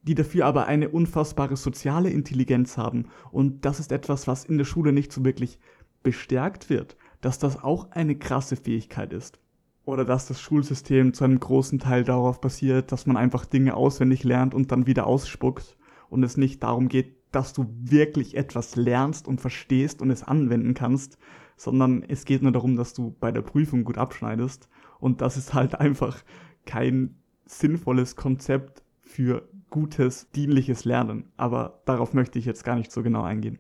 die 0.04 0.14
dafür 0.14 0.46
aber 0.46 0.68
eine 0.68 0.88
unfassbare 0.88 1.54
soziale 1.54 2.08
Intelligenz 2.08 2.78
haben. 2.78 3.08
Und 3.32 3.66
das 3.66 3.78
ist 3.78 3.92
etwas, 3.92 4.26
was 4.26 4.46
in 4.46 4.56
der 4.56 4.64
Schule 4.64 4.90
nicht 4.90 5.12
so 5.12 5.22
wirklich 5.22 5.58
bestärkt 6.02 6.70
wird, 6.70 6.96
dass 7.20 7.38
das 7.38 7.62
auch 7.62 7.90
eine 7.90 8.16
krasse 8.16 8.56
Fähigkeit 8.56 9.12
ist 9.12 9.38
oder 9.84 10.06
dass 10.06 10.26
das 10.26 10.40
Schulsystem 10.40 11.12
zu 11.12 11.24
einem 11.24 11.38
großen 11.38 11.78
Teil 11.78 12.04
darauf 12.04 12.40
basiert, 12.40 12.90
dass 12.90 13.04
man 13.04 13.18
einfach 13.18 13.44
Dinge 13.44 13.76
auswendig 13.76 14.24
lernt 14.24 14.54
und 14.54 14.72
dann 14.72 14.86
wieder 14.86 15.06
ausspuckt 15.06 15.76
und 16.08 16.22
es 16.22 16.38
nicht 16.38 16.62
darum 16.62 16.88
geht, 16.88 17.16
dass 17.32 17.52
du 17.52 17.66
wirklich 17.82 18.34
etwas 18.34 18.76
lernst 18.76 19.28
und 19.28 19.42
verstehst 19.42 20.00
und 20.00 20.10
es 20.10 20.22
anwenden 20.22 20.72
kannst, 20.72 21.18
sondern 21.56 22.02
es 22.02 22.24
geht 22.24 22.42
nur 22.42 22.52
darum, 22.52 22.76
dass 22.76 22.94
du 22.94 23.16
bei 23.18 23.32
der 23.32 23.42
Prüfung 23.42 23.84
gut 23.84 23.98
abschneidest 23.98 24.68
und 25.00 25.20
das 25.20 25.36
ist 25.36 25.54
halt 25.54 25.74
einfach 25.80 26.22
kein 26.64 27.16
sinnvolles 27.44 28.16
Konzept 28.16 28.82
für 29.00 29.48
gutes, 29.70 30.30
dienliches 30.32 30.84
Lernen. 30.84 31.32
Aber 31.36 31.82
darauf 31.84 32.12
möchte 32.12 32.38
ich 32.38 32.44
jetzt 32.44 32.64
gar 32.64 32.76
nicht 32.76 32.92
so 32.92 33.02
genau 33.02 33.22
eingehen. 33.22 33.58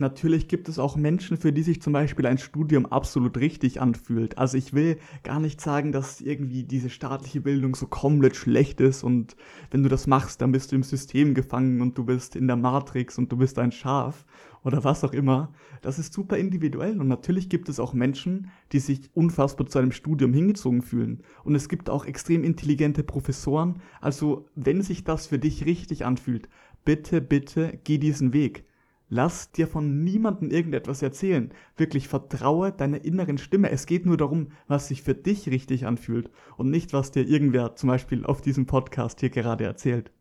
Natürlich 0.00 0.46
gibt 0.46 0.68
es 0.68 0.78
auch 0.78 0.94
Menschen, 0.94 1.36
für 1.36 1.52
die 1.52 1.64
sich 1.64 1.82
zum 1.82 1.92
Beispiel 1.92 2.24
ein 2.26 2.38
Studium 2.38 2.86
absolut 2.86 3.36
richtig 3.36 3.80
anfühlt. 3.80 4.38
Also 4.38 4.56
ich 4.56 4.72
will 4.72 4.96
gar 5.24 5.40
nicht 5.40 5.60
sagen, 5.60 5.90
dass 5.90 6.20
irgendwie 6.20 6.62
diese 6.62 6.88
staatliche 6.88 7.40
Bildung 7.40 7.74
so 7.74 7.88
komplett 7.88 8.36
schlecht 8.36 8.80
ist 8.80 9.02
und 9.02 9.36
wenn 9.72 9.82
du 9.82 9.88
das 9.88 10.06
machst, 10.06 10.40
dann 10.40 10.52
bist 10.52 10.70
du 10.70 10.76
im 10.76 10.84
System 10.84 11.34
gefangen 11.34 11.80
und 11.80 11.98
du 11.98 12.04
bist 12.04 12.36
in 12.36 12.46
der 12.46 12.54
Matrix 12.54 13.18
und 13.18 13.32
du 13.32 13.38
bist 13.38 13.58
ein 13.58 13.72
Schaf 13.72 14.24
oder 14.64 14.84
was 14.84 15.04
auch 15.04 15.12
immer. 15.12 15.52
Das 15.82 15.98
ist 15.98 16.12
super 16.12 16.36
individuell 16.36 17.00
und 17.00 17.08
natürlich 17.08 17.48
gibt 17.48 17.68
es 17.68 17.80
auch 17.80 17.92
Menschen, 17.92 18.50
die 18.72 18.80
sich 18.80 19.10
unfassbar 19.14 19.66
zu 19.66 19.78
einem 19.78 19.92
Studium 19.92 20.32
hingezogen 20.32 20.82
fühlen. 20.82 21.22
Und 21.44 21.54
es 21.54 21.68
gibt 21.68 21.90
auch 21.90 22.04
extrem 22.04 22.44
intelligente 22.44 23.02
Professoren. 23.02 23.80
Also 24.00 24.48
wenn 24.54 24.82
sich 24.82 25.04
das 25.04 25.26
für 25.26 25.38
dich 25.38 25.64
richtig 25.66 26.04
anfühlt, 26.04 26.48
bitte, 26.84 27.20
bitte 27.20 27.78
geh 27.84 27.98
diesen 27.98 28.32
Weg. 28.32 28.64
Lass 29.10 29.52
dir 29.52 29.66
von 29.66 30.04
niemandem 30.04 30.50
irgendetwas 30.50 31.00
erzählen. 31.00 31.50
Wirklich 31.76 32.08
vertraue 32.08 32.72
deiner 32.72 33.04
inneren 33.04 33.38
Stimme. 33.38 33.70
Es 33.70 33.86
geht 33.86 34.04
nur 34.04 34.18
darum, 34.18 34.48
was 34.66 34.88
sich 34.88 35.02
für 35.02 35.14
dich 35.14 35.48
richtig 35.48 35.86
anfühlt 35.86 36.30
und 36.58 36.68
nicht, 36.68 36.92
was 36.92 37.10
dir 37.10 37.26
irgendwer 37.26 37.74
zum 37.74 37.88
Beispiel 37.88 38.26
auf 38.26 38.42
diesem 38.42 38.66
Podcast 38.66 39.20
hier 39.20 39.30
gerade 39.30 39.64
erzählt. 39.64 40.12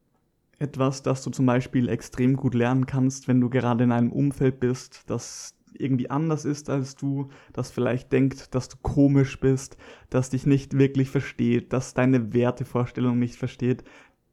Etwas, 0.60 1.04
das 1.04 1.24
du 1.24 1.30
zum 1.30 1.46
Beispiel 1.46 1.88
extrem 1.88 2.36
gut 2.36 2.56
lernen 2.56 2.86
kannst, 2.86 3.28
wenn 3.28 3.40
du 3.40 3.50
gerade 3.50 3.84
in 3.84 3.92
einem 3.92 4.12
Umfeld 4.12 4.60
bist, 4.60 5.04
das 5.08 5.54
irgendwie 5.74 6.10
anders 6.10 6.46
ist 6.46 6.70
als 6.70 6.96
du, 6.96 7.30
das 7.54 7.70
vielleicht 7.70 8.12
denkt, 8.12 8.56
dass 8.56 8.68
du 8.68 8.78
komisch 8.82 9.40
bist, 9.40 9.78
das 10.10 10.32
dich 10.32 10.48
nicht 10.48 10.78
wirklich 10.78 11.10
versteht, 11.10 11.74
das 11.74 11.94
deine 11.94 12.34
Wertevorstellung 12.34 13.20
nicht 13.20 13.36
versteht, 13.36 13.84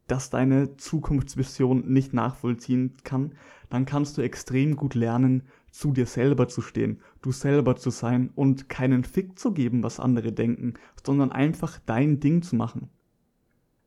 das 0.07 0.31
deine 0.31 0.77
Zukunftsvision 0.77 1.87
nicht 1.93 2.13
nachvollziehen 2.13 2.95
kann, 3.05 3.35
dann 3.71 3.87
kannst 3.87 4.19
du 4.19 4.23
extrem 4.23 4.77
gut 4.77 4.95
lernen, 4.95 5.45
zu 5.71 5.93
dir 5.93 6.07
selber 6.07 6.47
zu 6.47 6.61
stehen, 6.61 7.01
du 7.21 7.33
selber 7.33 7.75
zu 7.77 7.91
sein 7.91 8.31
und 8.35 8.69
keinen 8.69 9.03
Fick 9.03 9.39
zu 9.39 9.53
geben, 9.53 9.83
was 9.83 9.99
andere 9.99 10.33
denken, 10.33 10.75
sondern 11.05 11.33
einfach 11.33 11.81
dein 11.85 12.21
Ding 12.21 12.43
zu 12.43 12.55
machen. 12.55 12.91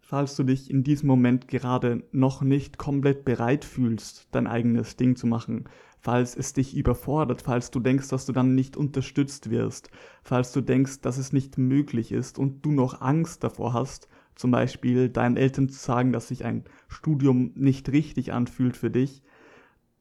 Falls 0.09 0.37
du 0.37 0.43
dich 0.43 0.71
in 0.71 0.85
diesem 0.85 1.07
Moment 1.07 1.49
gerade 1.49 2.01
noch 2.13 2.41
nicht 2.41 2.77
komplett 2.77 3.25
bereit 3.25 3.65
fühlst, 3.65 4.29
dein 4.31 4.47
eigenes 4.47 4.95
Ding 4.95 5.17
zu 5.17 5.27
machen, 5.27 5.65
falls 5.99 6.33
es 6.37 6.53
dich 6.53 6.77
überfordert, 6.77 7.41
falls 7.41 7.71
du 7.71 7.81
denkst, 7.81 8.07
dass 8.07 8.25
du 8.25 8.31
dann 8.31 8.55
nicht 8.55 8.77
unterstützt 8.77 9.49
wirst, 9.49 9.89
falls 10.23 10.53
du 10.53 10.61
denkst, 10.61 11.01
dass 11.01 11.17
es 11.17 11.33
nicht 11.33 11.57
möglich 11.57 12.13
ist 12.13 12.39
und 12.39 12.65
du 12.65 12.71
noch 12.71 13.01
Angst 13.01 13.43
davor 13.43 13.73
hast, 13.73 14.07
zum 14.33 14.49
Beispiel 14.51 15.09
deinen 15.09 15.35
Eltern 15.35 15.67
zu 15.67 15.77
sagen, 15.77 16.13
dass 16.13 16.29
sich 16.29 16.45
ein 16.45 16.63
Studium 16.87 17.51
nicht 17.55 17.91
richtig 17.91 18.31
anfühlt 18.31 18.77
für 18.77 18.89
dich, 18.89 19.23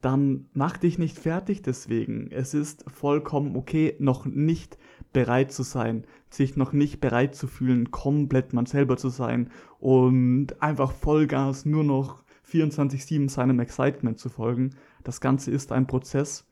dann 0.01 0.45
mach 0.53 0.77
dich 0.77 0.99
nicht 0.99 1.17
fertig 1.17 1.61
deswegen. 1.61 2.29
Es 2.31 2.53
ist 2.53 2.85
vollkommen 2.89 3.55
okay, 3.55 3.95
noch 3.99 4.25
nicht 4.25 4.77
bereit 5.13 5.51
zu 5.51 5.63
sein, 5.63 6.05
sich 6.29 6.55
noch 6.55 6.73
nicht 6.73 6.99
bereit 6.99 7.35
zu 7.35 7.47
fühlen, 7.47 7.91
komplett 7.91 8.53
man 8.53 8.65
selber 8.65 8.97
zu 8.97 9.09
sein 9.09 9.49
und 9.79 10.61
einfach 10.61 10.91
Vollgas 10.91 11.65
nur 11.65 11.83
noch 11.83 12.23
24-7 12.49 13.29
seinem 13.29 13.59
Excitement 13.59 14.19
zu 14.19 14.29
folgen. 14.29 14.71
Das 15.03 15.21
Ganze 15.21 15.51
ist 15.51 15.71
ein 15.71 15.87
Prozess 15.87 16.47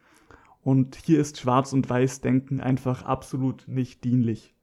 und 0.62 0.96
hier 0.96 1.20
ist 1.20 1.40
Schwarz- 1.40 1.74
und 1.74 1.90
Weiß-Denken 1.90 2.60
einfach 2.62 3.04
absolut 3.04 3.68
nicht 3.68 4.04
dienlich 4.04 4.56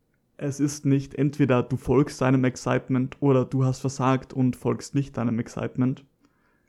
es 0.43 0.59
ist 0.61 0.85
nicht 0.85 1.15
entweder 1.15 1.63
du 1.63 1.77
folgst 1.77 2.21
deinem 2.21 2.45
Excitement 2.45 3.17
oder 3.21 3.45
du 3.45 3.65
hast 3.65 3.81
versagt 3.81 4.33
und 4.33 4.57
folgst 4.57 4.95
nicht 4.95 5.17
deinem 5.17 5.39
Excitement. 5.39 6.05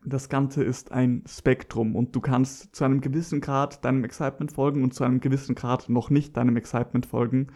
Das 0.05 0.27
Ganze 0.27 0.63
ist 0.63 0.91
ein 0.91 1.23
Spektrum 1.27 1.95
und 1.95 2.13
du 2.13 2.19
kannst 2.19 2.75
zu 2.75 2.83
einem 2.83 2.99
gewissen 2.99 3.39
Grad 3.39 3.85
deinem 3.85 4.03
Excitement 4.03 4.51
folgen 4.51 4.83
und 4.83 4.93
zu 4.93 5.05
einem 5.05 5.21
gewissen 5.21 5.55
Grad 5.55 5.87
noch 5.87 6.09
nicht 6.09 6.35
deinem 6.35 6.57
Excitement 6.57 7.05
folgen. 7.05 7.47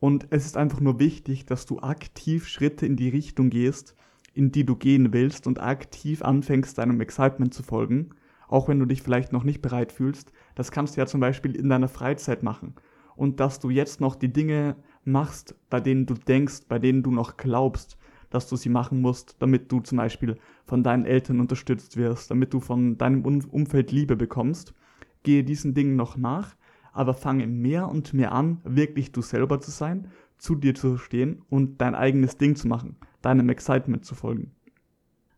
Und 0.00 0.26
es 0.30 0.46
ist 0.46 0.56
einfach 0.56 0.80
nur 0.80 0.98
wichtig, 0.98 1.44
dass 1.44 1.66
du 1.66 1.80
aktiv 1.80 2.48
Schritte 2.48 2.86
in 2.86 2.96
die 2.96 3.10
Richtung 3.10 3.50
gehst, 3.50 3.94
in 4.32 4.52
die 4.52 4.64
du 4.64 4.74
gehen 4.74 5.12
willst 5.12 5.46
und 5.46 5.60
aktiv 5.60 6.22
anfängst, 6.22 6.78
deinem 6.78 7.00
Excitement 7.02 7.52
zu 7.52 7.62
folgen, 7.62 8.10
auch 8.48 8.68
wenn 8.68 8.78
du 8.78 8.86
dich 8.86 9.02
vielleicht 9.02 9.32
noch 9.32 9.44
nicht 9.44 9.60
bereit 9.60 9.92
fühlst. 9.92 10.32
Das 10.54 10.70
kannst 10.70 10.96
du 10.96 11.00
ja 11.00 11.06
zum 11.06 11.20
Beispiel 11.20 11.54
in 11.54 11.68
deiner 11.68 11.88
Freizeit 11.88 12.42
machen. 12.42 12.74
Und 13.16 13.38
dass 13.38 13.60
du 13.60 13.68
jetzt 13.68 14.00
noch 14.00 14.14
die 14.14 14.32
Dinge 14.32 14.76
machst, 15.04 15.54
bei 15.68 15.80
denen 15.80 16.06
du 16.06 16.14
denkst, 16.14 16.62
bei 16.68 16.78
denen 16.78 17.02
du 17.02 17.10
noch 17.10 17.36
glaubst, 17.36 17.98
dass 18.34 18.48
du 18.48 18.56
sie 18.56 18.68
machen 18.68 19.00
musst, 19.00 19.36
damit 19.38 19.70
du 19.70 19.80
zum 19.80 19.98
Beispiel 19.98 20.36
von 20.64 20.82
deinen 20.82 21.04
Eltern 21.04 21.40
unterstützt 21.40 21.96
wirst, 21.96 22.30
damit 22.30 22.52
du 22.52 22.60
von 22.60 22.98
deinem 22.98 23.24
Umfeld 23.24 23.92
Liebe 23.92 24.16
bekommst. 24.16 24.74
Gehe 25.22 25.44
diesen 25.44 25.74
Dingen 25.74 25.96
noch 25.96 26.16
nach, 26.16 26.56
aber 26.92 27.14
fange 27.14 27.46
mehr 27.46 27.88
und 27.88 28.14
mehr 28.14 28.32
an, 28.32 28.60
wirklich 28.64 29.12
du 29.12 29.22
selber 29.22 29.60
zu 29.60 29.70
sein, 29.70 30.08
zu 30.38 30.54
dir 30.54 30.74
zu 30.74 30.98
stehen 30.98 31.42
und 31.48 31.80
dein 31.80 31.94
eigenes 31.94 32.36
Ding 32.36 32.56
zu 32.56 32.68
machen, 32.68 32.96
deinem 33.20 33.48
Excitement 33.48 34.04
zu 34.04 34.14
folgen 34.14 34.52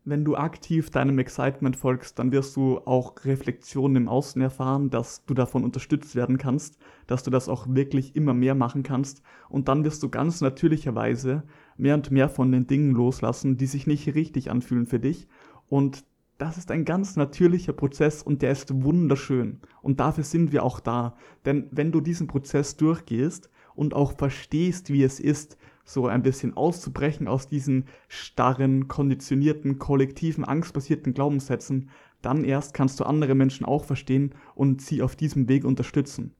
wenn 0.04 0.24
du 0.24 0.36
aktiv 0.36 0.90
deinem 0.90 1.18
Excitement 1.18 1.76
folgst, 1.76 2.18
dann 2.18 2.30
wirst 2.30 2.56
du 2.56 2.78
auch 2.84 3.14
Reflexionen 3.24 3.96
im 3.96 4.08
Außen 4.08 4.40
erfahren, 4.40 4.90
dass 4.90 5.24
du 5.24 5.32
davon 5.32 5.64
unterstützt 5.64 6.14
werden 6.14 6.36
kannst, 6.36 6.78
dass 7.06 7.22
du 7.22 7.30
das 7.30 7.48
auch 7.48 7.66
wirklich 7.68 8.14
immer 8.14 8.34
mehr 8.34 8.54
machen 8.54 8.82
kannst. 8.82 9.22
Und 9.48 9.68
dann 9.68 9.84
wirst 9.84 10.02
du 10.02 10.10
ganz 10.10 10.42
natürlicherweise 10.42 11.44
mehr 11.78 11.94
und 11.94 12.10
mehr 12.10 12.28
von 12.28 12.52
den 12.52 12.66
Dingen 12.66 12.92
loslassen, 12.92 13.56
die 13.56 13.66
sich 13.66 13.86
nicht 13.86 14.14
richtig 14.14 14.50
anfühlen 14.50 14.86
für 14.86 15.00
dich. 15.00 15.26
Und 15.68 16.04
das 16.36 16.58
ist 16.58 16.70
ein 16.70 16.84
ganz 16.84 17.16
natürlicher 17.16 17.72
Prozess 17.72 18.22
und 18.22 18.42
der 18.42 18.50
ist 18.50 18.82
wunderschön. 18.82 19.60
Und 19.80 20.00
dafür 20.00 20.24
sind 20.24 20.52
wir 20.52 20.64
auch 20.64 20.80
da, 20.80 21.16
denn 21.46 21.68
wenn 21.70 21.92
du 21.92 22.00
diesen 22.00 22.26
Prozess 22.26 22.76
durchgehst 22.76 23.48
und 23.74 23.94
auch 23.94 24.12
verstehst, 24.18 24.92
wie 24.92 25.02
es 25.02 25.20
ist, 25.20 25.56
so 25.84 26.06
ein 26.06 26.22
bisschen 26.22 26.56
auszubrechen 26.56 27.28
aus 27.28 27.46
diesen 27.46 27.84
starren, 28.08 28.88
konditionierten, 28.88 29.78
kollektiven, 29.78 30.44
angstbasierten 30.44 31.14
Glaubenssätzen, 31.14 31.90
dann 32.22 32.44
erst 32.44 32.74
kannst 32.74 33.00
du 33.00 33.04
andere 33.04 33.34
Menschen 33.34 33.66
auch 33.66 33.84
verstehen 33.84 34.34
und 34.54 34.80
sie 34.80 35.02
auf 35.02 35.14
diesem 35.14 35.48
Weg 35.48 35.64
unterstützen. 35.64 36.32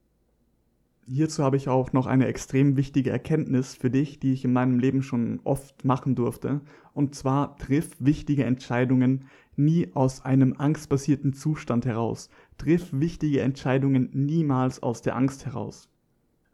Hierzu 1.07 1.43
habe 1.43 1.57
ich 1.57 1.69
auch 1.69 1.93
noch 1.93 2.07
eine 2.07 2.25
extrem 2.25 2.77
wichtige 2.77 3.11
Erkenntnis 3.11 3.75
für 3.75 3.91
dich, 3.91 4.19
die 4.19 4.33
ich 4.33 4.43
in 4.43 4.53
meinem 4.53 4.79
Leben 4.79 5.03
schon 5.03 5.39
oft 5.43 5.85
machen 5.85 6.15
durfte. 6.15 6.61
Und 6.93 7.13
zwar 7.13 7.57
triff 7.57 7.91
wichtige 7.99 8.43
Entscheidungen 8.43 9.25
nie 9.55 9.91
aus 9.93 10.25
einem 10.25 10.55
angstbasierten 10.57 11.33
Zustand 11.33 11.85
heraus. 11.85 12.31
Triff 12.57 12.89
wichtige 12.91 13.41
Entscheidungen 13.41 14.09
niemals 14.13 14.81
aus 14.81 15.03
der 15.03 15.15
Angst 15.15 15.45
heraus 15.45 15.89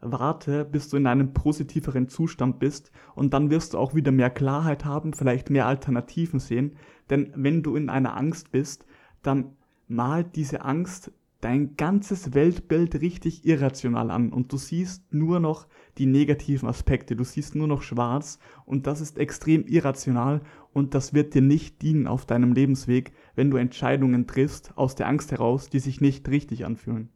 warte, 0.02 0.64
bis 0.64 0.88
du 0.88 0.96
in 0.96 1.06
einem 1.06 1.32
positiveren 1.32 2.08
Zustand 2.08 2.58
bist 2.58 2.90
und 3.14 3.32
dann 3.32 3.50
wirst 3.50 3.74
du 3.74 3.78
auch 3.78 3.94
wieder 3.94 4.12
mehr 4.12 4.30
Klarheit 4.30 4.84
haben, 4.84 5.14
vielleicht 5.14 5.48
mehr 5.48 5.66
Alternativen 5.66 6.40
sehen. 6.40 6.76
Denn 7.08 7.32
wenn 7.34 7.62
du 7.62 7.76
in 7.76 7.88
einer 7.88 8.16
Angst 8.16 8.50
bist, 8.50 8.84
dann 9.22 9.56
malt 9.86 10.34
diese 10.36 10.62
Angst 10.62 11.12
dein 11.40 11.76
ganzes 11.76 12.34
Weltbild 12.34 13.00
richtig 13.00 13.44
irrational 13.44 14.10
an 14.10 14.32
und 14.32 14.52
du 14.52 14.56
siehst 14.56 15.12
nur 15.12 15.40
noch 15.40 15.66
die 15.98 16.06
negativen 16.06 16.68
Aspekte, 16.68 17.16
du 17.16 17.24
siehst 17.24 17.56
nur 17.56 17.66
noch 17.66 17.82
schwarz 17.82 18.38
und 18.64 18.86
das 18.86 19.00
ist 19.00 19.18
extrem 19.18 19.66
irrational 19.66 20.42
und 20.72 20.94
das 20.94 21.14
wird 21.14 21.34
dir 21.34 21.42
nicht 21.42 21.82
dienen 21.82 22.06
auf 22.06 22.26
deinem 22.26 22.52
Lebensweg, 22.52 23.12
wenn 23.34 23.50
du 23.50 23.56
Entscheidungen 23.56 24.28
triffst 24.28 24.76
aus 24.76 24.94
der 24.94 25.08
Angst 25.08 25.32
heraus, 25.32 25.68
die 25.68 25.80
sich 25.80 26.00
nicht 26.00 26.28
richtig 26.28 26.64
anfühlen 26.64 27.10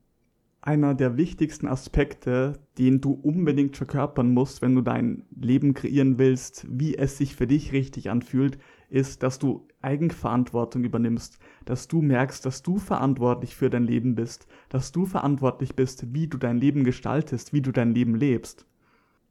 einer 0.66 0.94
der 0.94 1.16
wichtigsten 1.16 1.68
Aspekte, 1.68 2.54
den 2.76 3.00
du 3.00 3.12
unbedingt 3.12 3.76
verkörpern 3.76 4.34
musst, 4.34 4.62
wenn 4.62 4.74
du 4.74 4.82
dein 4.82 5.24
Leben 5.34 5.74
kreieren 5.74 6.18
willst, 6.18 6.66
wie 6.68 6.96
es 6.96 7.16
sich 7.16 7.36
für 7.36 7.46
dich 7.46 7.72
richtig 7.72 8.10
anfühlt, 8.10 8.58
ist, 8.88 9.22
dass 9.22 9.38
du 9.38 9.66
Eigenverantwortung 9.80 10.84
übernimmst, 10.84 11.38
dass 11.64 11.88
du 11.88 12.02
merkst, 12.02 12.44
dass 12.44 12.62
du 12.62 12.78
verantwortlich 12.78 13.54
für 13.54 13.70
dein 13.70 13.84
Leben 13.84 14.14
bist, 14.14 14.46
dass 14.68 14.92
du 14.92 15.06
verantwortlich 15.06 15.76
bist, 15.76 16.12
wie 16.12 16.26
du 16.26 16.36
dein 16.36 16.58
Leben 16.58 16.84
gestaltest, 16.84 17.52
wie 17.52 17.62
du 17.62 17.72
dein 17.72 17.94
Leben 17.94 18.16
lebst. 18.16 18.66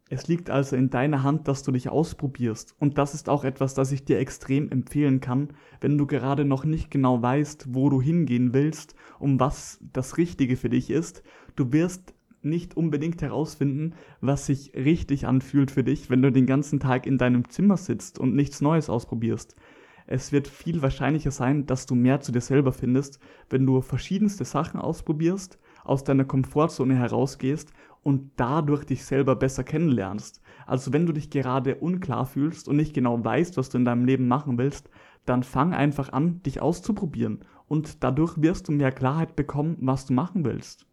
Es 0.08 0.28
liegt 0.28 0.52
also 0.52 0.76
in 0.76 0.92
deiner 0.92 1.24
Hand, 1.24 1.48
dass 1.48 1.64
du 1.64 1.72
dich 1.72 1.90
ausprobierst. 1.90 2.76
Und 2.80 3.00
das 3.00 3.16
ist 3.16 3.28
auch 3.28 3.44
etwas, 3.44 3.74
das 3.74 3.92
ich 3.92 4.06
dir 4.06 4.20
extrem 4.20 4.70
empfehlen 4.70 5.20
kann, 5.20 5.50
wenn 5.82 5.98
du 5.98 6.06
gerade 6.06 6.46
noch 6.46 6.64
nicht 6.64 6.92
genau 6.92 7.24
weißt, 7.24 7.74
wo 7.74 7.90
du 7.90 8.02
hingehen 8.02 8.54
willst, 8.54 8.94
um 9.18 9.40
was 9.40 9.80
das 9.94 10.18
Richtige 10.18 10.58
für 10.58 10.70
dich 10.70 10.92
ist. 10.92 11.24
Du 11.56 11.74
wirst 11.74 12.14
nicht 12.44 12.78
unbedingt 12.78 13.24
herausfinden, 13.24 13.96
was 14.22 14.46
sich 14.46 14.76
richtig 14.76 15.26
anfühlt 15.26 15.72
für 15.72 15.84
dich, 15.84 16.12
wenn 16.12 16.22
du 16.22 16.32
den 16.32 16.46
ganzen 16.46 16.80
Tag 16.80 17.08
in 17.08 17.18
deinem 17.18 17.50
Zimmer 17.50 17.78
sitzt 17.78 18.20
und 18.20 18.36
nichts 18.36 18.62
Neues 18.62 18.92
ausprobierst. 18.92 19.56
Es 20.06 20.32
wird 20.32 20.48
viel 20.48 20.84
wahrscheinlicher 20.84 21.32
sein, 21.32 21.66
dass 21.66 21.88
du 21.88 21.96
mehr 21.96 22.22
zu 22.22 22.32
dir 22.32 22.42
selber 22.42 22.72
findest, 22.74 23.20
wenn 23.50 23.66
du 23.66 23.82
verschiedenste 23.82 24.46
Sachen 24.46 24.80
ausprobierst, 24.80 25.58
aus 25.84 26.04
deiner 26.04 26.26
Komfortzone 26.26 26.96
herausgehst 26.96 27.72
und 28.06 28.34
dadurch 28.36 28.86
dich 28.86 29.04
selber 29.04 29.36
besser 29.36 29.64
kennenlernst. 29.64 30.40
Also 30.68 30.94
wenn 30.94 31.08
du 31.08 31.12
dich 31.12 31.32
gerade 31.32 31.78
unklar 31.78 32.28
fühlst 32.28 32.68
und 32.68 32.76
nicht 32.76 32.94
genau 32.94 33.26
weißt, 33.26 33.58
was 33.58 33.70
du 33.70 33.80
in 33.80 33.86
deinem 33.86 34.06
Leben 34.06 34.28
machen 34.28 34.60
willst, 34.60 34.92
dann 35.26 35.42
fang 35.42 35.74
einfach 35.74 36.14
an, 36.14 36.44
dich 36.44 36.62
auszuprobieren 36.62 37.40
und 37.68 38.04
dadurch 38.04 38.40
wirst 38.40 38.68
du 38.68 38.74
mehr 38.74 38.92
Klarheit 38.92 39.36
bekommen, 39.36 39.78
was 39.82 40.06
du 40.06 40.14
machen 40.14 40.46
willst. 40.46 40.86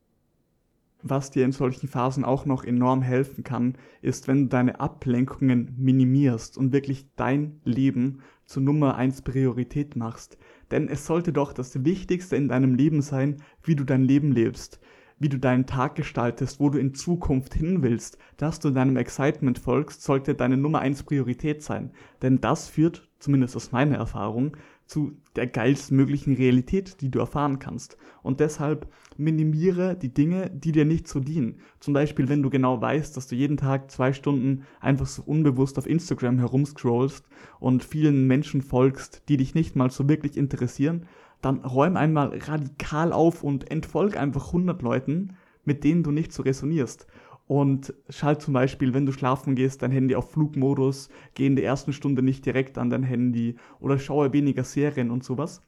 Was 1.02 1.30
dir 1.30 1.44
in 1.44 1.52
solchen 1.52 1.86
Phasen 1.86 2.24
auch 2.24 2.46
noch 2.46 2.64
enorm 2.64 3.02
helfen 3.02 3.44
kann, 3.44 3.74
ist, 4.00 4.26
wenn 4.26 4.44
du 4.44 4.46
deine 4.46 4.80
Ablenkungen 4.80 5.74
minimierst 5.76 6.56
und 6.56 6.72
wirklich 6.72 7.08
dein 7.16 7.60
Leben 7.64 8.20
zur 8.46 8.62
Nummer 8.62 8.94
eins 8.94 9.20
Priorität 9.20 9.96
machst. 9.96 10.38
Denn 10.70 10.88
es 10.88 11.04
sollte 11.04 11.34
doch 11.34 11.52
das 11.52 11.84
Wichtigste 11.84 12.36
in 12.36 12.48
deinem 12.48 12.74
Leben 12.74 13.02
sein, 13.02 13.42
wie 13.64 13.76
du 13.76 13.84
dein 13.84 14.04
Leben 14.04 14.32
lebst, 14.32 14.80
wie 15.22 15.28
du 15.28 15.38
deinen 15.38 15.66
Tag 15.66 15.94
gestaltest, 15.94 16.58
wo 16.58 16.68
du 16.68 16.78
in 16.78 16.94
Zukunft 16.94 17.54
hin 17.54 17.82
willst, 17.82 18.18
dass 18.36 18.58
du 18.58 18.70
deinem 18.70 18.96
Excitement 18.96 19.58
folgst, 19.58 20.02
sollte 20.02 20.34
deine 20.34 20.56
Nummer 20.56 20.80
eins 20.80 21.04
Priorität 21.04 21.62
sein. 21.62 21.92
Denn 22.22 22.40
das 22.40 22.68
führt, 22.68 23.08
zumindest 23.20 23.54
aus 23.54 23.70
meiner 23.70 23.96
Erfahrung, 23.96 24.56
zu 24.86 25.16
der 25.36 25.46
geilsten 25.46 25.96
möglichen 25.96 26.34
Realität, 26.34 27.00
die 27.00 27.10
du 27.10 27.20
erfahren 27.20 27.60
kannst. 27.60 27.96
Und 28.22 28.40
deshalb 28.40 28.88
minimiere 29.16 29.96
die 29.96 30.12
Dinge, 30.12 30.50
die 30.50 30.72
dir 30.72 30.84
nicht 30.84 31.06
so 31.06 31.20
dienen. 31.20 31.60
Zum 31.78 31.94
Beispiel, 31.94 32.28
wenn 32.28 32.42
du 32.42 32.50
genau 32.50 32.80
weißt, 32.80 33.16
dass 33.16 33.28
du 33.28 33.36
jeden 33.36 33.56
Tag 33.56 33.90
zwei 33.90 34.12
Stunden 34.12 34.64
einfach 34.80 35.06
so 35.06 35.22
unbewusst 35.22 35.78
auf 35.78 35.86
Instagram 35.86 36.38
herumscrollst 36.38 37.26
und 37.60 37.84
vielen 37.84 38.26
Menschen 38.26 38.60
folgst, 38.60 39.22
die 39.28 39.36
dich 39.36 39.54
nicht 39.54 39.76
mal 39.76 39.90
so 39.90 40.08
wirklich 40.08 40.36
interessieren, 40.36 41.06
dann 41.42 41.58
räum 41.58 41.96
einmal 41.96 42.38
radikal 42.38 43.12
auf 43.12 43.44
und 43.44 43.70
entfolg 43.70 44.16
einfach 44.16 44.46
100 44.48 44.80
Leuten, 44.80 45.36
mit 45.64 45.84
denen 45.84 46.02
du 46.02 46.10
nicht 46.10 46.32
so 46.32 46.42
resonierst 46.42 47.06
und 47.46 47.92
schalt 48.08 48.40
zum 48.40 48.54
Beispiel, 48.54 48.94
wenn 48.94 49.04
du 49.04 49.12
schlafen 49.12 49.54
gehst, 49.54 49.82
dein 49.82 49.90
Handy 49.90 50.14
auf 50.14 50.30
Flugmodus, 50.30 51.10
geh 51.34 51.46
in 51.46 51.54
der 51.54 51.66
ersten 51.66 51.92
Stunde 51.92 52.22
nicht 52.22 52.46
direkt 52.46 52.78
an 52.78 52.88
dein 52.88 53.02
Handy 53.02 53.56
oder 53.78 53.98
schaue 53.98 54.32
weniger 54.32 54.64
Serien 54.64 55.10
und 55.10 55.24
sowas. 55.24 55.62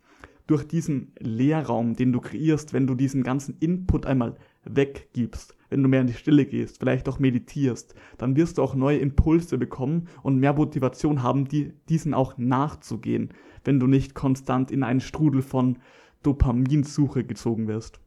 Durch 0.47 0.67
diesen 0.67 1.13
Leerraum, 1.19 1.95
den 1.95 2.13
du 2.13 2.21
kreierst, 2.21 2.73
wenn 2.73 2.87
du 2.87 2.95
diesen 2.95 3.23
ganzen 3.23 3.57
Input 3.61 4.07
einmal 4.07 4.37
weggibst, 4.65 5.55
wenn 5.71 5.83
du 5.83 5.89
mehr 5.89 6.03
in 6.03 6.07
die 6.07 6.15
Stille 6.15 6.47
gehst, 6.47 6.79
vielleicht 6.79 7.09
auch 7.09 7.19
meditierst, 7.19 7.95
dann 8.19 8.37
wirst 8.37 8.59
du 8.59 8.63
auch 8.63 8.75
neue 8.75 8.99
Impulse 8.99 9.59
bekommen 9.59 10.09
und 10.23 10.39
mehr 10.39 10.53
Motivation 10.53 11.23
haben, 11.23 11.47
die, 11.47 11.73
diesen 11.89 12.15
auch 12.15 12.39
nachzugehen, 12.39 13.31
wenn 13.65 13.81
du 13.81 13.87
nicht 13.87 14.15
konstant 14.15 14.71
in 14.71 14.83
einen 14.83 15.01
Strudel 15.01 15.43
von 15.43 15.79
Dopaminsuche 16.23 17.25
gezogen 17.25 17.69
wirst. 17.69 18.01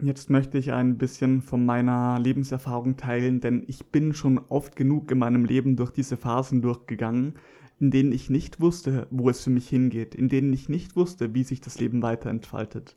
Jetzt 0.00 0.28
möchte 0.28 0.58
ich 0.58 0.72
ein 0.72 0.98
bisschen 0.98 1.40
von 1.40 1.64
meiner 1.64 2.18
Lebenserfahrung 2.18 2.96
teilen, 2.96 3.40
denn 3.40 3.62
ich 3.68 3.86
bin 3.86 4.12
schon 4.12 4.38
oft 4.48 4.74
genug 4.74 5.10
in 5.10 5.18
meinem 5.18 5.44
Leben 5.44 5.76
durch 5.76 5.92
diese 5.92 6.16
Phasen 6.16 6.62
durchgegangen, 6.62 7.34
in 7.78 7.90
denen 7.90 8.12
ich 8.12 8.28
nicht 8.28 8.60
wusste, 8.60 9.06
wo 9.10 9.30
es 9.30 9.44
für 9.44 9.50
mich 9.50 9.68
hingeht, 9.68 10.14
in 10.14 10.28
denen 10.28 10.52
ich 10.52 10.68
nicht 10.68 10.96
wusste, 10.96 11.34
wie 11.34 11.44
sich 11.44 11.60
das 11.60 11.78
Leben 11.78 12.02
weiterentfaltet. 12.02 12.96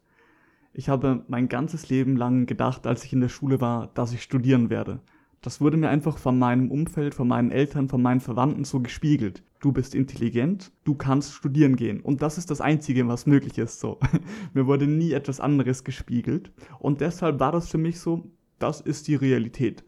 Ich 0.77 0.89
habe 0.89 1.23
mein 1.27 1.49
ganzes 1.49 1.89
Leben 1.89 2.15
lang 2.15 2.45
gedacht, 2.45 2.85
als 2.85 3.03
ich 3.03 3.11
in 3.11 3.19
der 3.19 3.29
Schule 3.29 3.59
war, 3.59 3.87
dass 3.95 4.13
ich 4.13 4.21
studieren 4.21 4.69
werde. 4.69 4.99
Das 5.41 5.59
wurde 5.59 5.75
mir 5.75 5.89
einfach 5.89 6.19
von 6.19 6.37
meinem 6.37 6.69
Umfeld, 6.69 7.15
von 7.15 7.27
meinen 7.27 7.49
Eltern, 7.49 7.89
von 7.89 7.99
meinen 7.99 8.19
Verwandten 8.19 8.63
so 8.63 8.79
gespiegelt. 8.79 9.41
Du 9.59 9.71
bist 9.71 9.95
intelligent, 9.95 10.71
du 10.83 10.93
kannst 10.93 11.33
studieren 11.33 11.77
gehen. 11.77 11.99
Und 11.99 12.21
das 12.21 12.37
ist 12.37 12.51
das 12.51 12.61
Einzige, 12.61 13.07
was 13.07 13.25
möglich 13.25 13.57
ist, 13.57 13.79
so. 13.79 13.97
mir 14.53 14.67
wurde 14.67 14.85
nie 14.85 15.13
etwas 15.13 15.39
anderes 15.39 15.83
gespiegelt. 15.83 16.51
Und 16.77 17.01
deshalb 17.01 17.39
war 17.39 17.51
das 17.51 17.69
für 17.69 17.79
mich 17.79 17.99
so, 17.99 18.29
das 18.59 18.79
ist 18.79 19.07
die 19.07 19.15
Realität. 19.15 19.83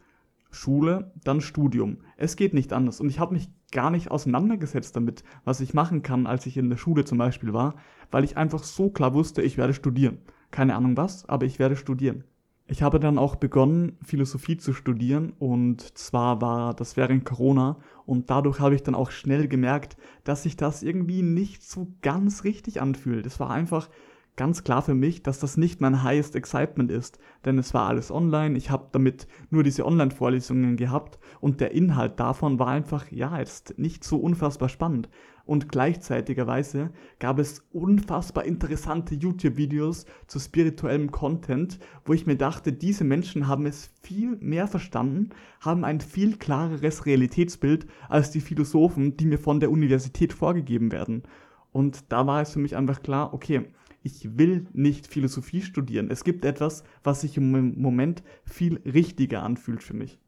Schule, 0.50 1.12
dann 1.22 1.40
Studium. 1.40 1.98
Es 2.16 2.34
geht 2.34 2.52
nicht 2.52 2.72
anders. 2.72 3.00
Und 3.00 3.10
ich 3.10 3.20
habe 3.20 3.34
mich 3.34 3.48
gar 3.70 3.92
nicht 3.92 4.10
auseinandergesetzt 4.10 4.96
damit, 4.96 5.22
was 5.44 5.60
ich 5.60 5.72
machen 5.72 6.02
kann, 6.02 6.26
als 6.26 6.46
ich 6.46 6.56
in 6.56 6.68
der 6.68 6.78
Schule 6.78 7.04
zum 7.04 7.18
Beispiel 7.18 7.52
war, 7.52 7.76
weil 8.10 8.24
ich 8.24 8.36
einfach 8.36 8.64
so 8.64 8.90
klar 8.90 9.14
wusste, 9.14 9.40
ich 9.42 9.56
werde 9.56 9.72
studieren. 9.72 10.18
Keine 10.50 10.74
Ahnung 10.74 10.96
was, 10.96 11.28
aber 11.28 11.46
ich 11.46 11.58
werde 11.58 11.76
studieren. 11.76 12.24
Ich 12.66 12.82
habe 12.82 13.00
dann 13.00 13.18
auch 13.18 13.34
begonnen, 13.34 13.96
Philosophie 14.00 14.56
zu 14.56 14.72
studieren 14.72 15.32
und 15.40 15.98
zwar 15.98 16.40
war 16.40 16.72
das 16.72 16.96
während 16.96 17.24
Corona 17.24 17.78
und 18.06 18.30
dadurch 18.30 18.60
habe 18.60 18.76
ich 18.76 18.84
dann 18.84 18.94
auch 18.94 19.10
schnell 19.10 19.48
gemerkt, 19.48 19.96
dass 20.22 20.44
sich 20.44 20.56
das 20.56 20.84
irgendwie 20.84 21.22
nicht 21.22 21.64
so 21.64 21.88
ganz 22.00 22.44
richtig 22.44 22.80
anfühlt. 22.80 23.26
Es 23.26 23.40
war 23.40 23.50
einfach 23.50 23.90
ganz 24.36 24.62
klar 24.62 24.82
für 24.82 24.94
mich, 24.94 25.24
dass 25.24 25.40
das 25.40 25.56
nicht 25.56 25.80
mein 25.80 26.04
highest 26.04 26.36
excitement 26.36 26.92
ist, 26.92 27.18
denn 27.44 27.58
es 27.58 27.74
war 27.74 27.88
alles 27.88 28.12
online, 28.12 28.56
ich 28.56 28.70
habe 28.70 28.86
damit 28.92 29.26
nur 29.50 29.64
diese 29.64 29.84
Online-Vorlesungen 29.84 30.76
gehabt 30.76 31.18
und 31.40 31.60
der 31.60 31.72
Inhalt 31.72 32.20
davon 32.20 32.60
war 32.60 32.68
einfach, 32.68 33.10
ja, 33.10 33.36
jetzt 33.36 33.78
nicht 33.78 34.04
so 34.04 34.16
unfassbar 34.16 34.68
spannend 34.68 35.08
und 35.50 35.68
gleichzeitigerweise 35.68 36.92
gab 37.18 37.40
es 37.40 37.66
unfassbar 37.72 38.44
interessante 38.44 39.16
YouTube-Videos 39.16 40.06
zu 40.28 40.38
spirituellem 40.38 41.10
Content, 41.10 41.80
wo 42.04 42.12
ich 42.12 42.24
mir 42.24 42.36
dachte, 42.36 42.72
diese 42.72 43.02
Menschen 43.02 43.48
haben 43.48 43.66
es 43.66 43.90
viel 44.00 44.36
mehr 44.36 44.68
verstanden, 44.68 45.30
haben 45.58 45.84
ein 45.84 46.00
viel 46.00 46.36
klareres 46.36 47.04
Realitätsbild 47.04 47.88
als 48.08 48.30
die 48.30 48.40
Philosophen, 48.40 49.16
die 49.16 49.26
mir 49.26 49.38
von 49.38 49.58
der 49.58 49.72
Universität 49.72 50.32
vorgegeben 50.32 50.92
werden. 50.92 51.24
Und 51.72 52.12
da 52.12 52.28
war 52.28 52.42
es 52.42 52.52
für 52.52 52.60
mich 52.60 52.76
einfach 52.76 53.02
klar, 53.02 53.34
okay, 53.34 53.72
ich 54.04 54.38
will 54.38 54.68
nicht 54.72 55.08
Philosophie 55.08 55.62
studieren. 55.62 56.12
Es 56.12 56.22
gibt 56.22 56.44
etwas, 56.44 56.84
was 57.02 57.22
sich 57.22 57.36
im 57.36 57.74
Moment 57.80 58.22
viel 58.44 58.76
richtiger 58.84 59.42
anfühlt 59.42 59.82
für 59.82 59.94
mich. 59.94 60.20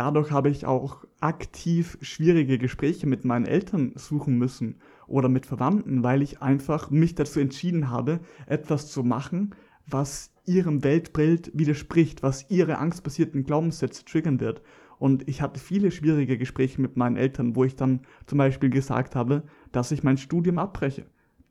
Dadurch 0.00 0.30
habe 0.30 0.48
ich 0.48 0.64
auch 0.64 1.04
aktiv 1.20 1.98
schwierige 2.00 2.56
Gespräche 2.56 3.06
mit 3.06 3.26
meinen 3.26 3.44
Eltern 3.44 3.92
suchen 3.96 4.38
müssen 4.38 4.76
oder 5.06 5.28
mit 5.28 5.44
Verwandten, 5.44 6.02
weil 6.02 6.22
ich 6.22 6.40
einfach 6.40 6.88
mich 6.88 7.16
dazu 7.16 7.38
entschieden 7.38 7.90
habe, 7.90 8.20
etwas 8.46 8.90
zu 8.90 9.02
machen, 9.02 9.54
was 9.86 10.32
ihrem 10.46 10.84
Weltbild 10.84 11.50
widerspricht, 11.52 12.22
was 12.22 12.48
ihre 12.48 12.78
angstbasierten 12.78 13.44
Glaubenssätze 13.44 14.06
triggern 14.06 14.40
wird. 14.40 14.62
Und 14.98 15.28
ich 15.28 15.42
hatte 15.42 15.60
viele 15.60 15.90
schwierige 15.90 16.38
Gespräche 16.38 16.80
mit 16.80 16.96
meinen 16.96 17.18
Eltern, 17.18 17.54
wo 17.54 17.64
ich 17.64 17.76
dann 17.76 18.00
zum 18.24 18.38
Beispiel 18.38 18.70
gesagt 18.70 19.14
habe, 19.14 19.42
dass 19.70 19.92
ich 19.92 20.02
mein 20.02 20.16
Studium 20.16 20.58
abbreche. 20.58 21.04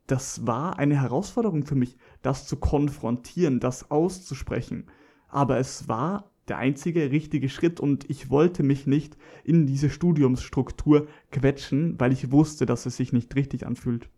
Das 0.08 0.44
war 0.44 0.76
eine 0.76 1.00
Herausforderung 1.00 1.66
für 1.66 1.76
mich, 1.76 1.96
das 2.20 2.48
zu 2.48 2.56
konfrontieren, 2.56 3.60
das 3.60 3.92
auszusprechen. 3.92 4.86
Aber 5.28 5.58
es 5.58 5.86
war 5.86 6.29
der 6.50 6.58
einzige 6.58 7.10
richtige 7.12 7.48
Schritt 7.48 7.80
und 7.80 8.10
ich 8.10 8.28
wollte 8.28 8.62
mich 8.62 8.86
nicht 8.86 9.16
in 9.44 9.66
diese 9.66 9.88
Studiumsstruktur 9.88 11.06
quetschen, 11.30 11.94
weil 11.98 12.12
ich 12.12 12.32
wusste, 12.32 12.66
dass 12.66 12.86
es 12.86 12.96
sich 12.96 13.12
nicht 13.12 13.34
richtig 13.36 13.66
anfühlt. 13.66 14.10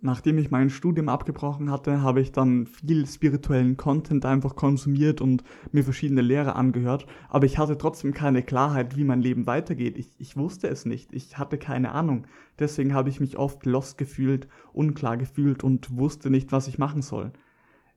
Nachdem 0.00 0.36
ich 0.38 0.50
mein 0.50 0.68
Studium 0.68 1.08
abgebrochen 1.08 1.70
hatte, 1.70 2.02
habe 2.02 2.20
ich 2.20 2.32
dann 2.32 2.66
viel 2.66 3.06
spirituellen 3.06 3.76
Content 3.76 4.26
einfach 4.26 4.56
konsumiert 4.56 5.20
und 5.20 5.44
mir 5.72 5.84
verschiedene 5.84 6.20
Lehrer 6.20 6.56
angehört, 6.56 7.06
aber 7.28 7.46
ich 7.46 7.58
hatte 7.58 7.78
trotzdem 7.78 8.12
keine 8.12 8.42
Klarheit, 8.42 8.96
wie 8.96 9.04
mein 9.04 9.22
Leben 9.22 9.46
weitergeht. 9.46 9.96
Ich, 9.96 10.08
ich 10.18 10.36
wusste 10.36 10.68
es 10.68 10.84
nicht, 10.84 11.12
ich 11.12 11.38
hatte 11.38 11.58
keine 11.58 11.92
Ahnung. 11.92 12.26
Deswegen 12.58 12.94
habe 12.94 13.08
ich 13.08 13.20
mich 13.20 13.38
oft 13.38 13.64
lost 13.66 13.96
gefühlt, 13.98 14.48
unklar 14.72 15.16
gefühlt 15.16 15.64
und 15.64 15.96
wusste 15.96 16.30
nicht, 16.30 16.52
was 16.52 16.68
ich 16.68 16.78
machen 16.78 17.02
soll. 17.02 17.32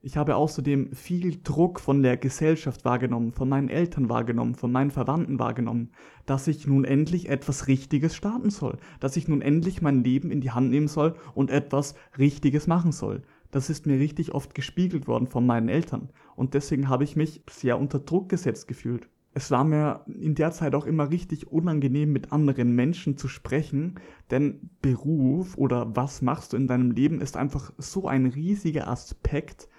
Ich 0.02 0.16
habe 0.16 0.36
außerdem 0.36 0.94
viel 0.94 1.42
Druck 1.44 1.80
von 1.80 2.04
der 2.04 2.18
Gesellschaft 2.18 2.86
wahrgenommen, 2.86 3.34
von 3.34 3.50
meinen 3.50 3.68
Eltern 3.68 4.10
wahrgenommen, 4.10 4.54
von 4.54 4.72
meinen 4.72 4.92
Verwandten 4.92 5.40
wahrgenommen, 5.40 5.90
dass 6.28 6.48
ich 6.48 6.68
nun 6.68 6.86
endlich 6.86 7.30
etwas 7.30 7.68
Richtiges 7.68 8.16
starten 8.16 8.52
soll, 8.52 8.78
dass 9.00 9.18
ich 9.18 9.28
nun 9.28 9.42
endlich 9.42 9.82
mein 9.82 10.04
Leben 10.04 10.30
in 10.30 10.40
die 10.40 10.52
Hand 10.52 10.70
nehmen 10.70 10.88
soll 10.88 11.16
und 11.34 11.50
etwas 11.50 11.96
Richtiges 12.18 12.68
machen 12.68 12.92
soll. 12.92 13.24
Das 13.50 13.72
ist 13.72 13.88
mir 13.88 14.00
richtig 14.00 14.34
oft 14.34 14.54
gespiegelt 14.54 15.08
worden 15.08 15.28
von 15.28 15.46
meinen 15.46 15.68
Eltern 15.68 16.10
und 16.36 16.54
deswegen 16.54 16.90
habe 16.90 17.04
ich 17.04 17.16
mich 17.16 17.44
sehr 17.50 17.80
unter 17.80 18.00
Druck 18.00 18.30
gesetzt 18.30 18.68
gefühlt. 18.68 19.10
Es 19.34 19.52
war 19.52 19.64
mir 19.64 20.04
in 20.08 20.36
der 20.36 20.52
Zeit 20.52 20.74
auch 20.74 20.86
immer 20.86 21.12
richtig 21.12 21.52
unangenehm, 21.52 22.12
mit 22.12 22.32
anderen 22.32 22.74
Menschen 22.74 23.18
zu 23.18 23.28
sprechen, 23.28 24.00
denn 24.32 24.70
Beruf 24.82 25.58
oder 25.58 25.96
was 25.96 26.22
machst 26.22 26.54
du 26.54 26.58
in 26.58 26.68
deinem 26.68 26.92
Leben 26.92 27.22
ist 27.22 27.38
einfach 27.38 27.72
so 27.78 28.08
ein 28.08 28.26
riesiger 28.26 28.88
Aspekt, 28.88 29.70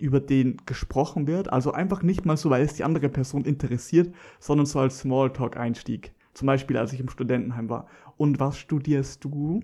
über 0.00 0.20
den 0.20 0.56
gesprochen 0.66 1.26
wird. 1.26 1.52
Also 1.52 1.72
einfach 1.72 2.02
nicht 2.02 2.24
mal 2.26 2.36
so, 2.36 2.50
weil 2.50 2.64
es 2.64 2.74
die 2.74 2.84
andere 2.84 3.08
Person 3.08 3.44
interessiert, 3.44 4.14
sondern 4.38 4.66
so 4.66 4.80
als 4.80 5.00
Smalltalk-Einstieg. 5.00 6.12
Zum 6.34 6.46
Beispiel, 6.46 6.76
als 6.76 6.92
ich 6.92 7.00
im 7.00 7.08
Studentenheim 7.08 7.68
war. 7.68 7.86
Und 8.16 8.40
was 8.40 8.58
studierst 8.58 9.24
du? 9.24 9.60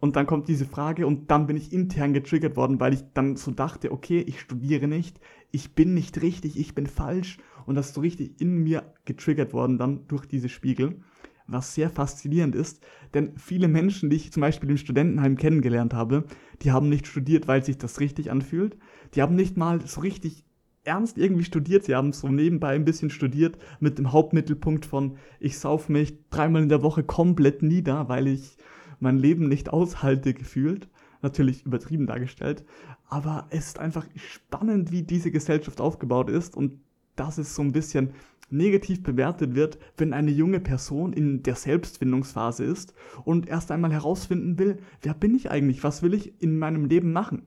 Und 0.00 0.16
dann 0.16 0.26
kommt 0.26 0.48
diese 0.48 0.66
Frage 0.66 1.06
und 1.06 1.30
dann 1.30 1.46
bin 1.46 1.56
ich 1.56 1.72
intern 1.72 2.12
getriggert 2.12 2.56
worden, 2.56 2.78
weil 2.78 2.92
ich 2.92 3.04
dann 3.14 3.36
so 3.36 3.52
dachte, 3.52 3.90
okay, 3.90 4.20
ich 4.20 4.40
studiere 4.40 4.86
nicht, 4.86 5.18
ich 5.50 5.74
bin 5.74 5.94
nicht 5.94 6.20
richtig, 6.20 6.58
ich 6.58 6.74
bin 6.74 6.86
falsch. 6.86 7.38
Und 7.64 7.76
das 7.76 7.88
ist 7.88 7.94
so 7.94 8.02
richtig 8.02 8.40
in 8.40 8.62
mir 8.62 8.92
getriggert 9.06 9.54
worden 9.54 9.78
dann 9.78 10.06
durch 10.08 10.26
diese 10.26 10.50
Spiegel. 10.50 11.00
was 11.46 11.74
sehr 11.74 11.90
faszinierend 11.90 12.54
ist, 12.54 12.82
denn 13.12 13.36
viele 13.36 13.68
Menschen, 13.68 14.08
die 14.08 14.16
ich 14.16 14.32
zum 14.32 14.40
Beispiel 14.40 14.70
im 14.70 14.76
Studentenheim 14.76 15.36
kennengelernt 15.36 15.92
habe, 15.92 16.24
die 16.62 16.72
haben 16.72 16.88
nicht 16.88 17.06
studiert, 17.06 17.48
weil 17.48 17.62
sich 17.62 17.76
das 17.76 18.00
richtig 18.00 18.30
anfühlt, 18.30 18.78
die 19.14 19.22
haben 19.22 19.34
nicht 19.34 19.56
mal 19.56 19.86
so 19.86 20.00
richtig 20.00 20.44
ernst 20.84 21.16
irgendwie 21.16 21.44
studiert, 21.44 21.84
sie 21.84 21.94
haben 21.94 22.12
so 22.12 22.28
nebenbei 22.28 22.74
ein 22.74 22.84
bisschen 22.84 23.10
studiert 23.10 23.58
mit 23.80 23.98
dem 23.98 24.12
Hauptmittelpunkt 24.12 24.84
von, 24.84 25.16
ich 25.40 25.58
sauf 25.58 25.88
mich 25.88 26.18
dreimal 26.30 26.62
in 26.62 26.68
der 26.68 26.82
Woche 26.82 27.02
komplett 27.02 27.62
nieder, 27.62 28.08
weil 28.08 28.26
ich 28.26 28.58
mein 29.00 29.18
Leben 29.18 29.48
nicht 29.48 29.70
aushalte 29.70 30.34
gefühlt. 30.34 30.88
Natürlich 31.22 31.64
übertrieben 31.64 32.06
dargestellt, 32.06 32.66
aber 33.08 33.46
es 33.48 33.68
ist 33.68 33.78
einfach 33.78 34.06
spannend, 34.14 34.92
wie 34.92 35.04
diese 35.04 35.30
Gesellschaft 35.30 35.80
aufgebaut 35.80 36.28
ist 36.28 36.54
und 36.54 36.80
dass 37.16 37.38
es 37.38 37.54
so 37.54 37.62
ein 37.62 37.72
bisschen 37.72 38.10
negativ 38.50 39.02
bewertet 39.02 39.54
wird, 39.54 39.78
wenn 39.96 40.12
eine 40.12 40.30
junge 40.30 40.60
Person 40.60 41.14
in 41.14 41.42
der 41.42 41.54
Selbstfindungsphase 41.54 42.64
ist 42.64 42.92
und 43.24 43.48
erst 43.48 43.70
einmal 43.70 43.90
herausfinden 43.90 44.58
will, 44.58 44.76
wer 45.00 45.14
bin 45.14 45.34
ich 45.34 45.50
eigentlich, 45.50 45.82
was 45.82 46.02
will 46.02 46.12
ich 46.12 46.42
in 46.42 46.58
meinem 46.58 46.84
Leben 46.84 47.12
machen. 47.12 47.46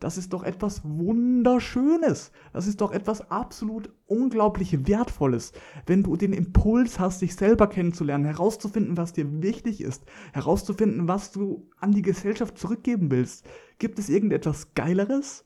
Das 0.00 0.16
ist 0.16 0.32
doch 0.32 0.42
etwas 0.42 0.82
Wunderschönes. 0.82 2.32
Das 2.54 2.66
ist 2.66 2.80
doch 2.80 2.90
etwas 2.90 3.30
absolut 3.30 3.90
unglaublich 4.06 4.88
Wertvolles. 4.88 5.52
Wenn 5.86 6.02
du 6.02 6.16
den 6.16 6.32
Impuls 6.32 6.98
hast, 6.98 7.20
dich 7.20 7.36
selber 7.36 7.68
kennenzulernen, 7.68 8.24
herauszufinden, 8.24 8.96
was 8.96 9.12
dir 9.12 9.42
wichtig 9.42 9.82
ist, 9.82 10.04
herauszufinden, 10.32 11.06
was 11.06 11.32
du 11.32 11.68
an 11.78 11.92
die 11.92 12.02
Gesellschaft 12.02 12.56
zurückgeben 12.56 13.10
willst. 13.10 13.46
Gibt 13.78 13.98
es 13.98 14.08
irgendetwas 14.08 14.72
Geileres? 14.74 15.44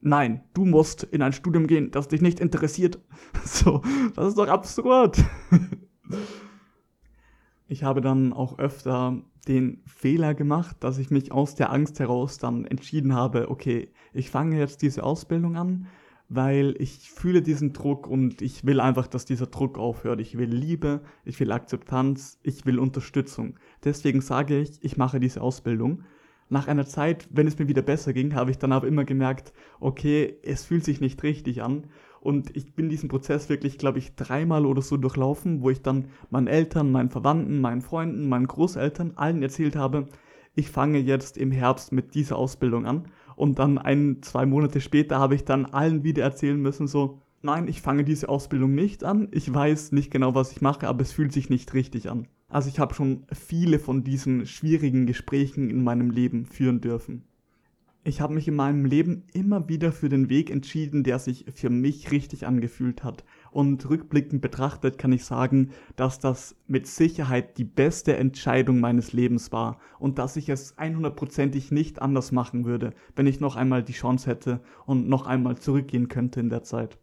Nein, 0.00 0.44
du 0.54 0.64
musst 0.64 1.02
in 1.02 1.20
ein 1.20 1.32
Studium 1.32 1.66
gehen, 1.66 1.90
das 1.90 2.06
dich 2.06 2.22
nicht 2.22 2.38
interessiert. 2.40 3.00
So, 3.44 3.82
das 4.14 4.28
ist 4.28 4.38
doch 4.38 4.48
absurd. 4.48 5.18
Ich 7.68 7.82
habe 7.82 8.00
dann 8.00 8.32
auch 8.32 8.58
öfter 8.58 9.22
den 9.48 9.80
Fehler 9.86 10.34
gemacht, 10.34 10.76
dass 10.80 10.98
ich 10.98 11.10
mich 11.10 11.32
aus 11.32 11.54
der 11.54 11.72
Angst 11.72 11.98
heraus 12.00 12.38
dann 12.38 12.64
entschieden 12.64 13.14
habe, 13.14 13.50
okay, 13.50 13.88
ich 14.12 14.30
fange 14.30 14.58
jetzt 14.58 14.82
diese 14.82 15.02
Ausbildung 15.02 15.56
an, 15.56 15.86
weil 16.28 16.74
ich 16.78 17.10
fühle 17.10 17.42
diesen 17.42 17.72
Druck 17.72 18.06
und 18.06 18.42
ich 18.42 18.64
will 18.66 18.80
einfach, 18.80 19.06
dass 19.06 19.24
dieser 19.24 19.46
Druck 19.46 19.78
aufhört. 19.78 20.20
Ich 20.20 20.38
will 20.38 20.48
Liebe, 20.48 21.02
ich 21.24 21.38
will 21.38 21.52
Akzeptanz, 21.52 22.38
ich 22.42 22.66
will 22.66 22.78
Unterstützung. 22.78 23.58
Deswegen 23.84 24.20
sage 24.20 24.58
ich, 24.58 24.82
ich 24.82 24.96
mache 24.96 25.20
diese 25.20 25.40
Ausbildung. 25.40 26.02
Nach 26.48 26.68
einer 26.68 26.86
Zeit, 26.86 27.28
wenn 27.32 27.48
es 27.48 27.58
mir 27.58 27.68
wieder 27.68 27.82
besser 27.82 28.12
ging, 28.12 28.34
habe 28.34 28.52
ich 28.52 28.58
dann 28.58 28.72
aber 28.72 28.86
immer 28.86 29.04
gemerkt, 29.04 29.52
okay, 29.80 30.36
es 30.42 30.64
fühlt 30.64 30.84
sich 30.84 31.00
nicht 31.00 31.22
richtig 31.24 31.62
an 31.62 31.88
und 32.26 32.56
ich 32.56 32.74
bin 32.74 32.88
diesen 32.88 33.08
Prozess 33.08 33.48
wirklich, 33.48 33.78
glaube 33.78 34.00
ich, 34.00 34.16
dreimal 34.16 34.66
oder 34.66 34.82
so 34.82 34.96
durchlaufen, 34.96 35.62
wo 35.62 35.70
ich 35.70 35.82
dann 35.82 36.06
meinen 36.28 36.48
Eltern, 36.48 36.90
meinen 36.90 37.08
Verwandten, 37.08 37.60
meinen 37.60 37.82
Freunden, 37.82 38.28
meinen 38.28 38.48
Großeltern, 38.48 39.12
allen 39.14 39.44
erzählt 39.44 39.76
habe, 39.76 40.08
ich 40.56 40.68
fange 40.68 40.98
jetzt 40.98 41.38
im 41.38 41.52
Herbst 41.52 41.92
mit 41.92 42.16
dieser 42.16 42.36
Ausbildung 42.36 42.84
an. 42.84 43.04
Und 43.36 43.60
dann 43.60 43.78
ein, 43.78 44.22
zwei 44.22 44.44
Monate 44.44 44.80
später 44.80 45.20
habe 45.20 45.36
ich 45.36 45.44
dann 45.44 45.66
allen 45.66 46.02
wieder 46.02 46.24
erzählen 46.24 46.60
müssen, 46.60 46.88
so, 46.88 47.22
nein, 47.42 47.68
ich 47.68 47.80
fange 47.80 48.02
diese 48.02 48.28
Ausbildung 48.28 48.74
nicht 48.74 49.04
an. 49.04 49.28
Ich 49.30 49.54
weiß 49.54 49.92
nicht 49.92 50.10
genau, 50.10 50.34
was 50.34 50.50
ich 50.50 50.60
mache, 50.60 50.88
aber 50.88 51.02
es 51.02 51.12
fühlt 51.12 51.32
sich 51.32 51.48
nicht 51.48 51.74
richtig 51.74 52.10
an. 52.10 52.26
Also 52.48 52.68
ich 52.68 52.80
habe 52.80 52.94
schon 52.94 53.24
viele 53.32 53.78
von 53.78 54.02
diesen 54.02 54.46
schwierigen 54.46 55.06
Gesprächen 55.06 55.70
in 55.70 55.84
meinem 55.84 56.10
Leben 56.10 56.44
führen 56.44 56.80
dürfen. 56.80 57.22
Ich 58.06 58.20
habe 58.20 58.34
mich 58.34 58.46
in 58.46 58.54
meinem 58.54 58.84
Leben 58.84 59.24
immer 59.32 59.68
wieder 59.68 59.90
für 59.90 60.08
den 60.08 60.28
Weg 60.28 60.48
entschieden, 60.48 61.02
der 61.02 61.18
sich 61.18 61.44
für 61.52 61.70
mich 61.70 62.12
richtig 62.12 62.46
angefühlt 62.46 63.02
hat. 63.02 63.24
Und 63.50 63.90
rückblickend 63.90 64.40
betrachtet 64.40 64.96
kann 64.96 65.10
ich 65.10 65.24
sagen, 65.24 65.70
dass 65.96 66.20
das 66.20 66.54
mit 66.68 66.86
Sicherheit 66.86 67.58
die 67.58 67.64
beste 67.64 68.16
Entscheidung 68.16 68.78
meines 68.78 69.12
Lebens 69.12 69.50
war 69.50 69.80
und 69.98 70.20
dass 70.20 70.36
ich 70.36 70.48
es 70.48 70.78
100%ig 70.78 71.72
nicht 71.72 72.00
anders 72.00 72.30
machen 72.30 72.64
würde, 72.64 72.92
wenn 73.16 73.26
ich 73.26 73.40
noch 73.40 73.56
einmal 73.56 73.82
die 73.82 73.92
Chance 73.92 74.30
hätte 74.30 74.60
und 74.84 75.08
noch 75.08 75.26
einmal 75.26 75.58
zurückgehen 75.58 76.06
könnte 76.06 76.38
in 76.38 76.48
der 76.48 76.62
Zeit 76.62 77.00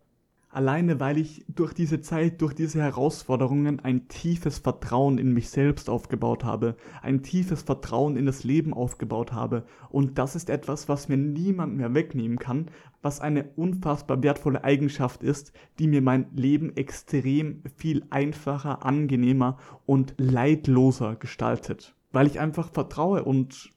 alleine 0.54 1.00
weil 1.00 1.18
ich 1.18 1.46
durch 1.48 1.74
diese 1.74 2.02
Zeit, 2.02 2.42
durch 2.42 2.54
diese 2.54 2.82
Herausforderungen 2.82 3.80
ein 3.80 4.08
tiefes 4.08 4.60
Vertrauen 4.60 5.18
in 5.18 5.34
mich 5.34 5.50
selbst 5.50 5.90
aufgebaut 5.90 6.44
habe, 6.44 6.76
ein 7.02 7.24
tiefes 7.24 7.64
Vertrauen 7.64 8.16
in 8.16 8.26
das 8.26 8.44
Leben 8.44 8.74
aufgebaut 8.74 9.34
habe. 9.34 9.64
Und 9.90 10.18
das 10.18 10.36
ist 10.36 10.50
etwas, 10.50 10.88
was 10.88 11.10
mir 11.10 11.18
niemand 11.18 11.76
mehr 11.76 11.94
wegnehmen 11.94 12.38
kann, 12.38 12.68
was 13.02 13.20
eine 13.20 13.50
unfassbar 13.56 14.22
wertvolle 14.24 14.64
Eigenschaft 14.64 15.24
ist, 15.24 15.54
die 15.80 15.88
mir 15.88 16.02
mein 16.02 16.28
Leben 16.36 16.76
extrem 16.78 17.64
viel 17.76 18.06
einfacher, 18.10 18.86
angenehmer 18.86 19.58
und 19.86 20.14
leidloser 20.18 21.16
gestaltet. 21.16 21.96
Weil 22.12 22.28
ich 22.28 22.40
einfach 22.40 22.72
vertraue 22.72 23.24
und 23.24 23.72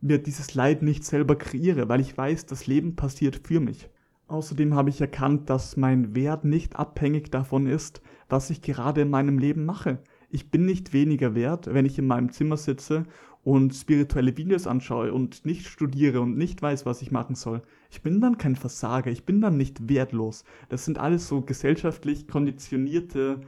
mir 0.00 0.18
dieses 0.18 0.54
Leid 0.54 0.82
nicht 0.82 1.04
selber 1.04 1.36
kreiere, 1.36 1.88
weil 1.88 2.00
ich 2.00 2.16
weiß, 2.16 2.46
das 2.46 2.66
Leben 2.66 2.96
passiert 2.96 3.40
für 3.44 3.60
mich. 3.60 3.88
Außerdem 4.26 4.74
habe 4.74 4.90
ich 4.90 5.00
erkannt, 5.00 5.50
dass 5.50 5.76
mein 5.76 6.14
Wert 6.14 6.44
nicht 6.44 6.76
abhängig 6.76 7.30
davon 7.30 7.66
ist, 7.66 8.00
was 8.28 8.50
ich 8.50 8.62
gerade 8.62 9.02
in 9.02 9.10
meinem 9.10 9.38
Leben 9.38 9.64
mache. 9.64 9.98
Ich 10.30 10.50
bin 10.50 10.64
nicht 10.64 10.92
weniger 10.92 11.34
wert, 11.34 11.72
wenn 11.72 11.86
ich 11.86 11.98
in 11.98 12.06
meinem 12.06 12.32
Zimmer 12.32 12.56
sitze 12.56 13.04
und 13.44 13.74
spirituelle 13.74 14.36
Videos 14.36 14.66
anschaue 14.66 15.12
und 15.12 15.44
nicht 15.44 15.66
studiere 15.66 16.22
und 16.22 16.36
nicht 16.36 16.62
weiß, 16.62 16.86
was 16.86 17.02
ich 17.02 17.12
machen 17.12 17.34
soll. 17.34 17.62
Ich 17.90 18.02
bin 18.02 18.20
dann 18.20 18.38
kein 18.38 18.56
Versager, 18.56 19.10
ich 19.10 19.24
bin 19.24 19.42
dann 19.42 19.58
nicht 19.58 19.88
wertlos. 19.88 20.44
Das 20.70 20.86
sind 20.86 20.98
alles 20.98 21.28
so 21.28 21.42
gesellschaftlich 21.42 22.26
konditionierte 22.26 23.42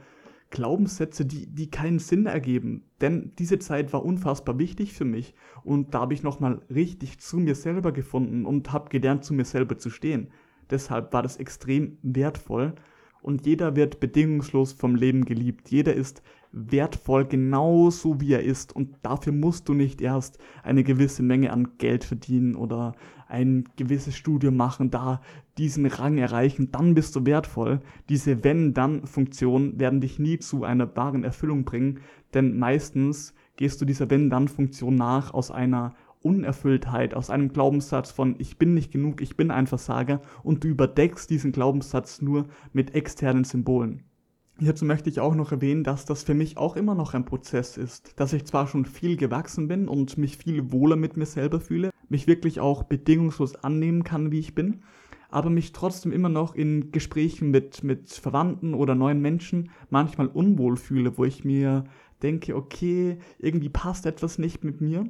Glaubenssätze, 0.51 1.25
die, 1.25 1.47
die 1.47 1.69
keinen 1.69 1.99
Sinn 1.99 2.27
ergeben. 2.27 2.83
Denn 3.01 3.33
diese 3.39 3.59
Zeit 3.59 3.91
war 3.91 4.05
unfassbar 4.05 4.59
wichtig 4.59 4.93
für 4.93 5.05
mich 5.05 5.33
und 5.63 5.93
da 5.93 6.01
habe 6.01 6.13
ich 6.13 6.23
nochmal 6.23 6.61
richtig 6.69 7.19
zu 7.19 7.37
mir 7.37 7.55
selber 7.55 7.91
gefunden 7.91 8.45
und 8.45 8.71
habe 8.71 8.89
gelernt, 8.89 9.25
zu 9.25 9.33
mir 9.33 9.45
selber 9.45 9.77
zu 9.79 9.89
stehen. 9.89 10.29
Deshalb 10.69 11.13
war 11.13 11.23
das 11.23 11.37
extrem 11.37 11.97
wertvoll 12.01 12.73
und 13.21 13.45
jeder 13.45 13.75
wird 13.75 13.99
bedingungslos 13.99 14.73
vom 14.73 14.95
Leben 14.95 15.25
geliebt. 15.25 15.69
Jeder 15.69 15.93
ist 15.93 16.21
wertvoll 16.51 17.25
genauso 17.25 18.21
wie 18.21 18.33
er 18.33 18.43
ist 18.43 18.75
und 18.75 18.95
dafür 19.03 19.33
musst 19.33 19.67
du 19.67 19.73
nicht 19.73 20.01
erst 20.01 20.39
eine 20.63 20.83
gewisse 20.83 21.23
Menge 21.23 21.51
an 21.51 21.77
Geld 21.77 22.03
verdienen 22.03 22.55
oder 22.55 22.95
ein 23.27 23.65
gewisses 23.75 24.15
Studium 24.15 24.55
machen, 24.55 24.89
da 24.89 25.21
diesen 25.57 25.85
Rang 25.85 26.17
erreichen, 26.17 26.71
dann 26.71 26.93
bist 26.93 27.15
du 27.15 27.25
wertvoll. 27.25 27.81
Diese 28.09 28.43
Wenn-Dann-Funktionen 28.43 29.79
werden 29.79 30.01
dich 30.01 30.19
nie 30.19 30.39
zu 30.39 30.63
einer 30.63 30.95
wahren 30.95 31.23
Erfüllung 31.23 31.65
bringen, 31.65 31.99
denn 32.33 32.57
meistens 32.57 33.33
gehst 33.57 33.81
du 33.81 33.85
dieser 33.85 34.09
Wenn-Dann-Funktion 34.09 34.95
nach 34.95 35.33
aus 35.33 35.51
einer 35.51 35.95
Unerfülltheit, 36.27 37.13
aus 37.13 37.29
einem 37.29 37.53
Glaubenssatz 37.53 38.11
von 38.11 38.35
ich 38.37 38.57
bin 38.57 38.73
nicht 38.73 38.91
genug, 38.91 39.21
ich 39.21 39.37
bin 39.37 39.49
ein 39.49 39.67
Versager 39.67 40.21
und 40.43 40.63
du 40.63 40.67
überdeckst 40.67 41.29
diesen 41.29 41.53
Glaubenssatz 41.53 42.21
nur 42.21 42.47
mit 42.73 42.93
externen 42.93 43.45
Symbolen. 43.45 44.03
Hierzu 44.59 44.85
möchte 44.85 45.09
ich 45.09 45.19
auch 45.19 45.35
noch 45.35 45.51
erwähnen, 45.51 45.83
dass 45.83 46.05
das 46.05 46.23
für 46.23 46.33
mich 46.33 46.57
auch 46.57 46.75
immer 46.75 46.95
noch 46.95 47.13
ein 47.13 47.25
Prozess 47.25 47.77
ist, 47.77 48.19
dass 48.19 48.33
ich 48.33 48.45
zwar 48.45 48.67
schon 48.67 48.85
viel 48.85 49.15
gewachsen 49.15 49.67
bin 49.67 49.87
und 49.87 50.17
mich 50.17 50.37
viel 50.37 50.71
wohler 50.71 50.95
mit 50.95 51.15
mir 51.15 51.27
selber 51.27 51.59
fühle, 51.59 51.91
mich 52.09 52.25
wirklich 52.25 52.59
auch 52.59 52.83
bedingungslos 52.83 53.55
annehmen 53.55 54.03
kann, 54.03 54.31
wie 54.31 54.39
ich 54.39 54.55
bin, 54.55 54.81
aber 55.29 55.51
mich 55.51 55.73
trotzdem 55.73 56.11
immer 56.11 56.29
noch 56.29 56.55
in 56.55 56.91
Gesprächen 56.91 57.51
mit, 57.51 57.83
mit 57.83 58.09
Verwandten 58.09 58.73
oder 58.73 58.95
neuen 58.95 59.21
Menschen 59.21 59.69
manchmal 59.91 60.27
unwohl 60.27 60.75
fühle, 60.75 61.17
wo 61.17 61.25
ich 61.25 61.45
mir 61.45 61.83
denke, 62.23 62.55
okay, 62.55 63.19
irgendwie 63.37 63.69
passt 63.69 64.07
etwas 64.07 64.39
nicht 64.39 64.63
mit 64.63 64.81
mir 64.81 65.07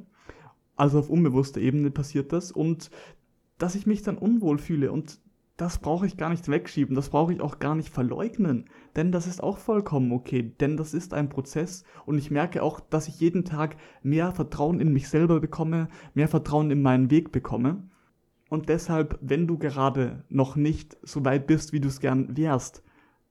also 0.78 0.98
auf 0.98 1.10
unbewusster 1.10 1.60
Ebene 1.60 1.90
passiert 1.90 2.32
das 2.32 2.52
und 2.52 2.90
dass 3.58 3.74
ich 3.74 3.86
mich 3.86 4.02
dann 4.02 4.16
unwohl 4.16 4.58
fühle 4.58 4.92
und 4.92 5.20
das 5.56 5.78
brauche 5.78 6.06
ich 6.06 6.16
gar 6.16 6.30
nicht 6.30 6.48
wegschieben, 6.48 6.94
das 6.94 7.10
brauche 7.10 7.32
ich 7.32 7.40
auch 7.40 7.58
gar 7.58 7.74
nicht 7.74 7.88
verleugnen, 7.88 8.66
denn 8.94 9.10
das 9.10 9.26
ist 9.26 9.42
auch 9.42 9.58
vollkommen 9.58 10.12
okay, 10.12 10.54
denn 10.60 10.76
das 10.76 10.94
ist 10.94 11.12
ein 11.12 11.28
Prozess 11.28 11.82
und 12.06 12.16
ich 12.16 12.30
merke 12.30 12.62
auch, 12.62 12.78
dass 12.78 13.08
ich 13.08 13.18
jeden 13.18 13.44
Tag 13.44 13.76
mehr 14.04 14.30
Vertrauen 14.30 14.78
in 14.78 14.92
mich 14.92 15.08
selber 15.08 15.40
bekomme, 15.40 15.88
mehr 16.14 16.28
Vertrauen 16.28 16.70
in 16.70 16.80
meinen 16.80 17.10
Weg 17.10 17.32
bekomme. 17.32 17.82
Und 18.48 18.68
deshalb, 18.68 19.18
wenn 19.20 19.46
du 19.46 19.58
gerade 19.58 20.24
noch 20.28 20.56
nicht 20.56 20.96
so 21.02 21.24
weit 21.24 21.46
bist, 21.46 21.72
wie 21.72 21.80
du 21.80 21.88
es 21.88 22.00
gern 22.00 22.36
wärst, 22.36 22.82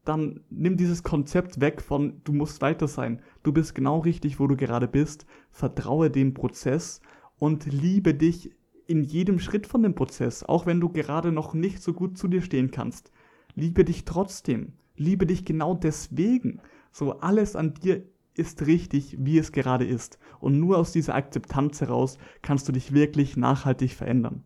dann 0.03 0.41
nimm 0.49 0.77
dieses 0.77 1.03
Konzept 1.03 1.59
weg 1.59 1.81
von 1.81 2.21
du 2.23 2.33
musst 2.33 2.61
weiter 2.61 2.87
sein. 2.87 3.21
Du 3.43 3.51
bist 3.51 3.73
genau 3.73 3.99
richtig, 3.99 4.39
wo 4.39 4.47
du 4.47 4.55
gerade 4.55 4.87
bist. 4.87 5.25
Vertraue 5.49 6.09
dem 6.09 6.33
Prozess 6.33 7.01
und 7.39 7.65
liebe 7.65 8.13
dich 8.13 8.51
in 8.87 9.03
jedem 9.03 9.39
Schritt 9.39 9.67
von 9.67 9.83
dem 9.83 9.95
Prozess, 9.95 10.43
auch 10.43 10.65
wenn 10.65 10.79
du 10.79 10.89
gerade 10.89 11.31
noch 11.31 11.53
nicht 11.53 11.81
so 11.81 11.93
gut 11.93 12.17
zu 12.17 12.27
dir 12.27 12.41
stehen 12.41 12.71
kannst. 12.71 13.11
Liebe 13.55 13.83
dich 13.83 14.05
trotzdem. 14.05 14.73
Liebe 14.95 15.25
dich 15.25 15.45
genau 15.45 15.75
deswegen. 15.75 16.61
So 16.91 17.19
alles 17.19 17.55
an 17.55 17.73
dir 17.73 18.03
ist 18.33 18.65
richtig, 18.65 19.17
wie 19.19 19.37
es 19.37 19.51
gerade 19.51 19.85
ist. 19.85 20.19
Und 20.39 20.59
nur 20.59 20.77
aus 20.77 20.91
dieser 20.91 21.15
Akzeptanz 21.15 21.81
heraus 21.81 22.17
kannst 22.41 22.67
du 22.67 22.71
dich 22.71 22.93
wirklich 22.93 23.35
nachhaltig 23.35 23.93
verändern. 23.93 24.43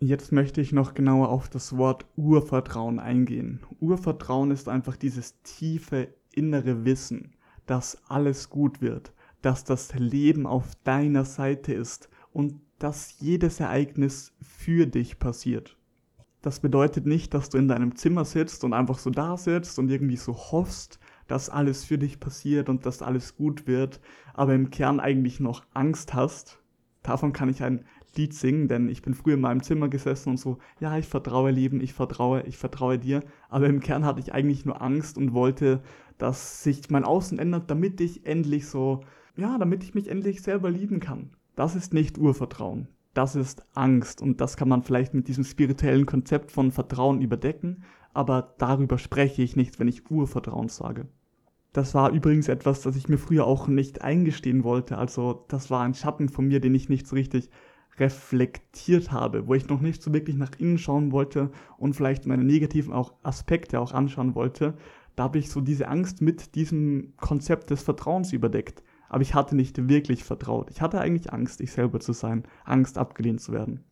Jetzt 0.00 0.30
möchte 0.30 0.60
ich 0.60 0.72
noch 0.72 0.94
genauer 0.94 1.28
auf 1.28 1.48
das 1.48 1.76
Wort 1.76 2.06
Urvertrauen 2.16 3.00
eingehen. 3.00 3.60
Urvertrauen 3.80 4.52
ist 4.52 4.68
einfach 4.68 4.96
dieses 4.96 5.42
tiefe 5.42 6.08
innere 6.32 6.84
Wissen, 6.84 7.32
dass 7.66 8.00
alles 8.08 8.48
gut 8.48 8.80
wird, 8.80 9.12
dass 9.42 9.64
das 9.64 9.94
Leben 9.94 10.46
auf 10.46 10.76
deiner 10.84 11.24
Seite 11.24 11.72
ist 11.72 12.08
und 12.38 12.60
dass 12.78 13.18
jedes 13.18 13.58
Ereignis 13.58 14.32
für 14.40 14.86
dich 14.86 15.18
passiert. 15.18 15.76
Das 16.40 16.60
bedeutet 16.60 17.04
nicht, 17.04 17.34
dass 17.34 17.50
du 17.50 17.58
in 17.58 17.66
deinem 17.66 17.96
Zimmer 17.96 18.24
sitzt 18.24 18.62
und 18.62 18.74
einfach 18.74 19.00
so 19.00 19.10
da 19.10 19.36
sitzt 19.36 19.80
und 19.80 19.90
irgendwie 19.90 20.16
so 20.16 20.34
hoffst, 20.36 21.00
dass 21.26 21.50
alles 21.50 21.84
für 21.84 21.98
dich 21.98 22.20
passiert 22.20 22.68
und 22.68 22.86
dass 22.86 23.02
alles 23.02 23.34
gut 23.34 23.66
wird, 23.66 24.00
aber 24.34 24.54
im 24.54 24.70
Kern 24.70 25.00
eigentlich 25.00 25.40
noch 25.40 25.64
Angst 25.74 26.14
hast. 26.14 26.62
Davon 27.02 27.32
kann 27.32 27.48
ich 27.48 27.64
ein 27.64 27.84
Lied 28.14 28.34
singen, 28.34 28.68
denn 28.68 28.88
ich 28.88 29.02
bin 29.02 29.14
früher 29.14 29.34
in 29.34 29.40
meinem 29.40 29.64
Zimmer 29.64 29.88
gesessen 29.88 30.30
und 30.30 30.36
so, 30.36 30.58
ja, 30.78 30.96
ich 30.96 31.08
vertraue 31.08 31.50
Leben, 31.50 31.80
ich 31.80 31.92
vertraue, 31.92 32.42
ich 32.42 32.56
vertraue 32.56 33.00
dir, 33.00 33.24
aber 33.48 33.66
im 33.66 33.80
Kern 33.80 34.04
hatte 34.04 34.20
ich 34.20 34.32
eigentlich 34.32 34.64
nur 34.64 34.80
Angst 34.80 35.18
und 35.18 35.34
wollte, 35.34 35.82
dass 36.18 36.62
sich 36.62 36.88
mein 36.88 37.04
Außen 37.04 37.40
ändert, 37.40 37.68
damit 37.68 38.00
ich 38.00 38.26
endlich 38.26 38.68
so, 38.68 39.00
ja, 39.36 39.58
damit 39.58 39.82
ich 39.82 39.96
mich 39.96 40.08
endlich 40.08 40.40
selber 40.40 40.70
lieben 40.70 41.00
kann. 41.00 41.30
Das 41.58 41.74
ist 41.74 41.92
nicht 41.92 42.18
Urvertrauen. 42.18 42.86
Das 43.14 43.34
ist 43.34 43.64
Angst 43.74 44.22
und 44.22 44.40
das 44.40 44.56
kann 44.56 44.68
man 44.68 44.84
vielleicht 44.84 45.12
mit 45.12 45.26
diesem 45.26 45.42
spirituellen 45.42 46.06
Konzept 46.06 46.52
von 46.52 46.70
Vertrauen 46.70 47.20
überdecken, 47.20 47.82
aber 48.14 48.54
darüber 48.58 48.96
spreche 48.96 49.42
ich 49.42 49.56
nicht, 49.56 49.80
wenn 49.80 49.88
ich 49.88 50.08
Urvertrauen 50.08 50.68
sage. 50.68 51.08
Das 51.72 51.96
war 51.96 52.12
übrigens 52.12 52.46
etwas, 52.46 52.82
das 52.82 52.94
ich 52.94 53.08
mir 53.08 53.18
früher 53.18 53.44
auch 53.44 53.66
nicht 53.66 54.02
eingestehen 54.02 54.62
wollte. 54.62 54.98
Also 54.98 55.46
das 55.48 55.68
war 55.68 55.82
ein 55.82 55.94
Schatten 55.94 56.28
von 56.28 56.46
mir, 56.46 56.60
den 56.60 56.76
ich 56.76 56.88
nicht 56.88 57.08
so 57.08 57.16
richtig 57.16 57.50
reflektiert 57.98 59.10
habe, 59.10 59.48
wo 59.48 59.54
ich 59.54 59.66
noch 59.66 59.80
nicht 59.80 60.00
so 60.00 60.14
wirklich 60.14 60.36
nach 60.36 60.52
innen 60.60 60.78
schauen 60.78 61.10
wollte 61.10 61.50
und 61.76 61.94
vielleicht 61.94 62.24
meine 62.24 62.44
negativen 62.44 62.92
auch 62.92 63.14
Aspekte 63.24 63.80
auch 63.80 63.90
anschauen 63.90 64.36
wollte. 64.36 64.74
Da 65.16 65.24
habe 65.24 65.38
ich 65.38 65.50
so 65.50 65.60
diese 65.60 65.88
Angst 65.88 66.22
mit 66.22 66.54
diesem 66.54 67.14
Konzept 67.16 67.70
des 67.70 67.82
Vertrauens 67.82 68.32
überdeckt 68.32 68.84
aber 69.08 69.22
ich 69.22 69.34
hatte 69.34 69.56
nicht 69.56 69.88
wirklich 69.88 70.24
vertraut. 70.24 70.70
Ich 70.70 70.80
hatte 70.80 71.00
eigentlich 71.00 71.32
Angst, 71.32 71.60
ich 71.60 71.72
selber 71.72 72.00
zu 72.00 72.12
sein, 72.12 72.44
Angst 72.64 72.98
abgelehnt 72.98 73.40
zu 73.40 73.52
werden. 73.52 73.84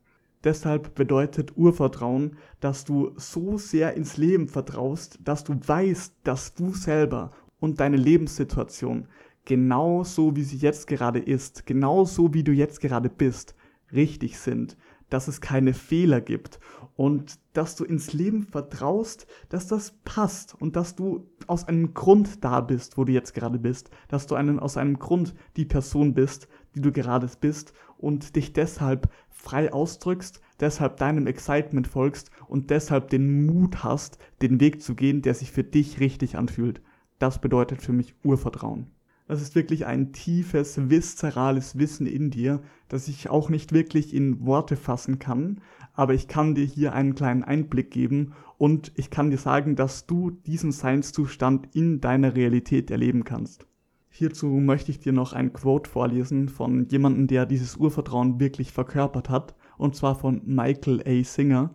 Deshalb 0.44 0.94
bedeutet 0.94 1.57
Urvertrauen, 1.57 2.37
dass 2.61 2.85
du 2.85 3.12
so 3.16 3.59
sehr 3.59 3.94
ins 3.94 4.16
Leben 4.16 4.48
vertraust, 4.48 5.18
dass 5.24 5.42
du 5.42 5.55
weißt, 5.55 6.14
dass 6.22 6.55
du 6.55 6.72
selber 6.72 7.33
und 7.59 7.81
deine 7.81 7.96
Lebenssituation 7.96 9.09
genau 9.44 10.05
so, 10.05 10.37
wie 10.37 10.42
sie 10.42 10.59
jetzt 10.59 10.87
gerade 10.87 11.18
ist, 11.18 11.66
genau 11.66 12.05
so, 12.05 12.35
wie 12.35 12.44
du 12.44 12.52
jetzt 12.52 12.81
gerade 12.81 13.09
bist, 13.09 13.55
richtig 13.92 14.38
sind, 14.38 14.76
dass 15.11 15.29
es 15.29 15.40
keine 15.40 15.75
Fehler 15.75 16.21
gibt 16.21 16.61
und 16.97 17.38
dass 17.53 17.77
du 17.77 17.85
ins 17.85 18.12
Leben 18.12 18.42
vertraust, 18.42 19.27
dass 19.49 19.66
das 19.66 19.92
passt 20.05 20.55
und 20.61 20.77
dass 20.77 20.97
du 20.97 21.29
aus 21.47 21.69
einem 21.69 21.95
Grund 21.95 22.45
da 22.45 22.61
bist, 22.61 22.99
wo 22.99 23.05
du 23.05 23.12
jetzt 23.12 23.35
gerade 23.35 23.59
bist, 23.59 23.90
dass 24.09 24.27
du 24.27 24.35
einen, 24.35 24.59
aus 24.59 24.77
einem 24.77 24.99
Grund 24.99 25.35
die 25.57 25.64
Person 25.64 26.14
bist, 26.14 26.49
die 26.75 26.81
du 26.81 26.92
gerade 26.92 27.29
bist 27.40 27.73
und 27.99 28.37
dich 28.37 28.53
deshalb 28.53 29.11
frei 29.29 29.73
ausdrückst, 29.73 30.40
deshalb 30.61 30.97
deinem 30.97 31.27
Excitement 31.27 31.87
folgst 31.87 32.31
und 32.49 32.71
deshalb 32.71 33.11
den 33.11 33.47
Mut 33.47 33.85
hast, 33.85 34.19
den 34.42 34.61
Weg 34.61 34.83
zu 34.83 34.95
gehen, 34.95 35.23
der 35.23 35.35
sich 35.35 35.53
für 35.53 35.64
dich 35.64 36.01
richtig 36.01 36.37
anfühlt. 36.37 36.81
Das 37.19 37.40
bedeutet 37.40 37.81
für 37.81 37.92
mich 37.92 38.14
Urvertrauen. 38.25 38.90
Das 39.29 39.42
ist 39.42 39.55
wirklich 39.55 39.87
ein 39.87 40.12
tiefes, 40.12 40.88
viszerales 40.88 41.79
Wissen 41.79 42.07
in 42.07 42.31
dir, 42.31 42.62
das 42.88 43.09
ich 43.09 43.31
auch 43.31 43.49
nicht 43.49 43.72
wirklich 43.72 44.14
in 44.14 44.44
Worte 44.44 44.77
fassen 44.77 45.18
kann, 45.18 45.61
aber 45.94 46.14
ich 46.14 46.29
kann 46.29 46.55
dir 46.55 46.64
hier 46.64 46.92
einen 46.92 47.14
kleinen 47.14 47.42
Einblick 47.42 47.90
geben 47.90 48.33
und 48.59 48.92
ich 48.96 49.11
kann 49.11 49.31
dir 49.31 49.38
sagen, 49.38 49.77
dass 49.77 50.07
du 50.07 50.31
diesen 50.31 50.72
Seinszustand 50.72 51.75
in 51.75 52.01
deiner 52.01 52.35
Realität 52.35 52.90
erleben 52.90 53.25
kannst. 53.25 53.66
Hierzu 54.09 54.46
möchte 54.46 54.90
ich 54.90 54.99
dir 54.99 55.12
noch 55.12 55.33
ein 55.33 55.53
Quote 55.53 55.90
vorlesen 55.90 56.49
von 56.49 56.88
jemandem, 56.88 57.27
der 57.27 57.44
dieses 57.44 57.77
Urvertrauen 57.77 58.40
wirklich 58.40 58.72
verkörpert 58.72 59.29
hat, 59.29 59.55
und 59.77 59.94
zwar 59.94 60.14
von 60.14 60.40
Michael 60.46 61.03
A. 61.07 61.22
Singer, 61.22 61.75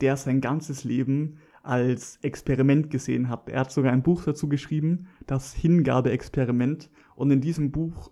der 0.00 0.16
sein 0.16 0.40
ganzes 0.40 0.84
Leben 0.84 1.38
als 1.62 2.18
Experiment 2.22 2.90
gesehen 2.90 3.28
hat. 3.28 3.48
Er 3.48 3.60
hat 3.60 3.72
sogar 3.72 3.92
ein 3.92 4.02
Buch 4.02 4.24
dazu 4.24 4.48
geschrieben, 4.48 5.06
das 5.26 5.52
Hingabe-Experiment. 5.52 6.90
Und 7.16 7.30
in 7.30 7.40
diesem 7.40 7.72
Buch 7.72 8.10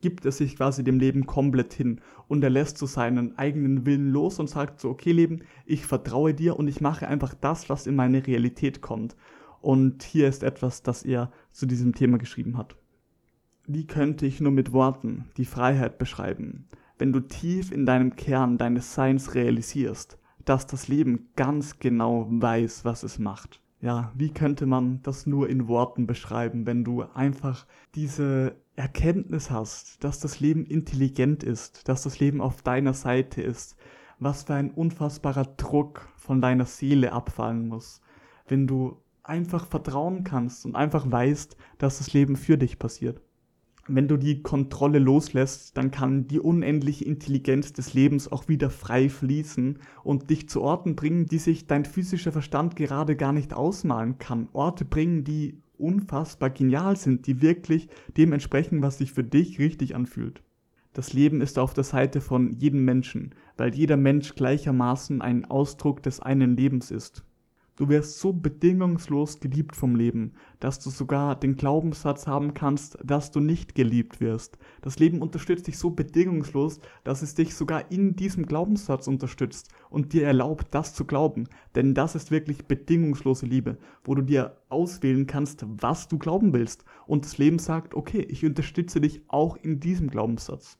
gibt 0.00 0.24
er 0.24 0.32
sich 0.32 0.56
quasi 0.56 0.82
dem 0.82 0.98
Leben 0.98 1.26
komplett 1.26 1.72
hin 1.72 2.00
und 2.28 2.42
er 2.42 2.50
lässt 2.50 2.78
so 2.78 2.86
seinen 2.86 3.38
eigenen 3.38 3.86
Willen 3.86 4.10
los 4.10 4.38
und 4.38 4.48
sagt 4.48 4.80
so, 4.80 4.88
okay 4.88 5.12
Leben, 5.12 5.40
ich 5.66 5.86
vertraue 5.86 6.34
dir 6.34 6.58
und 6.58 6.68
ich 6.68 6.80
mache 6.80 7.06
einfach 7.08 7.34
das, 7.34 7.68
was 7.68 7.86
in 7.86 7.96
meine 7.96 8.26
Realität 8.26 8.80
kommt. 8.80 9.16
Und 9.60 10.02
hier 10.02 10.28
ist 10.28 10.42
etwas, 10.42 10.82
das 10.82 11.02
er 11.02 11.30
zu 11.52 11.66
diesem 11.66 11.94
Thema 11.94 12.18
geschrieben 12.18 12.56
hat. 12.56 12.76
Wie 13.66 13.86
könnte 13.86 14.26
ich 14.26 14.40
nur 14.40 14.52
mit 14.52 14.72
Worten 14.72 15.26
die 15.36 15.44
Freiheit 15.44 15.98
beschreiben, 15.98 16.66
wenn 16.98 17.12
du 17.12 17.20
tief 17.20 17.72
in 17.72 17.86
deinem 17.86 18.16
Kern 18.16 18.58
deines 18.58 18.94
Seins 18.94 19.34
realisierst, 19.34 20.18
dass 20.44 20.66
das 20.66 20.88
Leben 20.88 21.28
ganz 21.36 21.78
genau 21.78 22.26
weiß, 22.28 22.84
was 22.84 23.02
es 23.02 23.18
macht. 23.18 23.60
Ja, 23.80 24.12
wie 24.14 24.30
könnte 24.30 24.66
man 24.66 25.00
das 25.02 25.26
nur 25.26 25.48
in 25.48 25.66
Worten 25.66 26.06
beschreiben, 26.06 26.66
wenn 26.66 26.84
du 26.84 27.02
einfach 27.14 27.66
diese 27.94 28.56
Erkenntnis 28.80 29.50
hast, 29.50 30.02
dass 30.04 30.20
das 30.20 30.40
Leben 30.40 30.64
intelligent 30.64 31.44
ist, 31.44 31.88
dass 31.88 32.02
das 32.02 32.18
Leben 32.18 32.40
auf 32.40 32.62
deiner 32.62 32.94
Seite 32.94 33.42
ist, 33.42 33.76
was 34.18 34.44
für 34.44 34.54
ein 34.54 34.70
unfassbarer 34.70 35.44
Druck 35.56 36.08
von 36.16 36.40
deiner 36.40 36.66
Seele 36.66 37.12
abfallen 37.12 37.68
muss, 37.68 38.00
wenn 38.48 38.66
du 38.66 39.00
einfach 39.22 39.66
vertrauen 39.66 40.24
kannst 40.24 40.64
und 40.64 40.74
einfach 40.74 41.10
weißt, 41.10 41.56
dass 41.78 41.98
das 41.98 42.12
Leben 42.12 42.36
für 42.36 42.58
dich 42.58 42.78
passiert 42.78 43.20
wenn 43.94 44.08
du 44.08 44.16
die 44.16 44.42
Kontrolle 44.42 44.98
loslässt, 44.98 45.76
dann 45.76 45.90
kann 45.90 46.26
die 46.26 46.40
unendliche 46.40 47.04
Intelligenz 47.04 47.72
des 47.72 47.94
Lebens 47.94 48.30
auch 48.30 48.48
wieder 48.48 48.70
frei 48.70 49.08
fließen 49.08 49.78
und 50.02 50.30
dich 50.30 50.48
zu 50.48 50.62
Orten 50.62 50.96
bringen, 50.96 51.26
die 51.26 51.38
sich 51.38 51.66
dein 51.66 51.84
physischer 51.84 52.32
Verstand 52.32 52.76
gerade 52.76 53.16
gar 53.16 53.32
nicht 53.32 53.52
ausmalen 53.52 54.18
kann. 54.18 54.48
Orte 54.52 54.84
bringen, 54.84 55.24
die 55.24 55.62
unfassbar 55.80 56.50
genial 56.50 56.96
sind, 56.96 57.26
die 57.26 57.42
wirklich 57.42 57.88
dem 58.16 58.32
entsprechen, 58.32 58.82
was 58.82 58.98
sich 58.98 59.12
für 59.12 59.24
dich 59.24 59.58
richtig 59.58 59.94
anfühlt. 59.94 60.42
Das 60.92 61.12
Leben 61.12 61.40
ist 61.40 61.58
auf 61.58 61.72
der 61.72 61.84
Seite 61.84 62.20
von 62.20 62.52
jedem 62.52 62.84
Menschen, 62.84 63.34
weil 63.56 63.74
jeder 63.74 63.96
Mensch 63.96 64.34
gleichermaßen 64.34 65.22
ein 65.22 65.44
Ausdruck 65.44 66.02
des 66.02 66.20
einen 66.20 66.56
Lebens 66.56 66.90
ist. 66.90 67.24
Du 67.80 67.88
wirst 67.88 68.18
so 68.18 68.34
bedingungslos 68.34 69.40
geliebt 69.40 69.74
vom 69.74 69.96
Leben, 69.96 70.34
dass 70.58 70.80
du 70.80 70.90
sogar 70.90 71.34
den 71.34 71.56
Glaubenssatz 71.56 72.26
haben 72.26 72.52
kannst, 72.52 72.98
dass 73.02 73.30
du 73.30 73.40
nicht 73.40 73.74
geliebt 73.74 74.20
wirst. 74.20 74.58
Das 74.82 74.98
Leben 74.98 75.22
unterstützt 75.22 75.66
dich 75.66 75.78
so 75.78 75.88
bedingungslos, 75.88 76.80
dass 77.04 77.22
es 77.22 77.34
dich 77.34 77.54
sogar 77.54 77.90
in 77.90 78.16
diesem 78.16 78.44
Glaubenssatz 78.44 79.08
unterstützt 79.08 79.70
und 79.88 80.12
dir 80.12 80.26
erlaubt, 80.26 80.66
das 80.72 80.92
zu 80.92 81.06
glauben. 81.06 81.48
Denn 81.74 81.94
das 81.94 82.14
ist 82.14 82.30
wirklich 82.30 82.66
bedingungslose 82.66 83.46
Liebe, 83.46 83.78
wo 84.04 84.14
du 84.14 84.20
dir 84.20 84.58
auswählen 84.68 85.26
kannst, 85.26 85.64
was 85.66 86.06
du 86.06 86.18
glauben 86.18 86.52
willst. 86.52 86.84
Und 87.06 87.24
das 87.24 87.38
Leben 87.38 87.58
sagt, 87.58 87.94
okay, 87.94 88.20
ich 88.20 88.44
unterstütze 88.44 89.00
dich 89.00 89.22
auch 89.28 89.56
in 89.56 89.80
diesem 89.80 90.10
Glaubenssatz. 90.10 90.76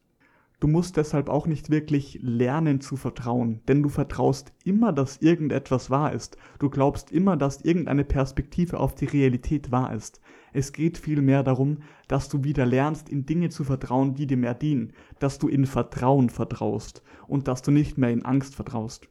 Du 0.61 0.69
musst 0.69 0.99
deshalb 0.99 1.31
auch 1.31 1.47
nicht 1.47 1.71
wirklich 1.71 2.19
lernen 2.21 2.83
zu 2.83 2.97
vertrauen, 2.97 3.63
denn 3.67 3.83
du 3.83 3.89
vertraust 3.89 4.53
immer, 4.63 4.93
dass 4.93 5.17
irgendetwas 5.17 5.89
wahr 5.89 6.13
ist. 6.13 6.37
Du 6.59 6.69
glaubst 6.69 7.11
immer, 7.11 7.39
dass 7.39 7.63
irgendeine 7.63 8.05
Perspektive 8.05 8.79
auf 8.79 8.95
die 8.95 9.07
Realität 9.07 9.73
wahr 9.73 9.95
ist. 9.95 10.21
Es 10.53 10.75
geht 10.75 10.99
vielmehr 10.99 11.43
darum, 11.43 11.79
dass 12.09 12.29
du 12.29 12.45
wieder 12.45 12.67
lernst, 12.67 13.09
in 13.09 13.25
Dinge 13.25 13.49
zu 13.49 13.65
vertrauen, 13.65 14.15
die 14.15 14.27
dir 14.27 14.37
mehr 14.37 14.53
dienen, 14.53 14.93
dass 15.19 15.39
du 15.39 15.49
in 15.49 15.65
Vertrauen 15.65 16.29
vertraust 16.29 17.03
und 17.27 17.49
dass 17.49 17.63
du 17.63 17.71
nicht 17.71 17.97
mehr 17.97 18.11
in 18.11 18.27
Angst 18.27 18.55
vertraust. 18.55 19.09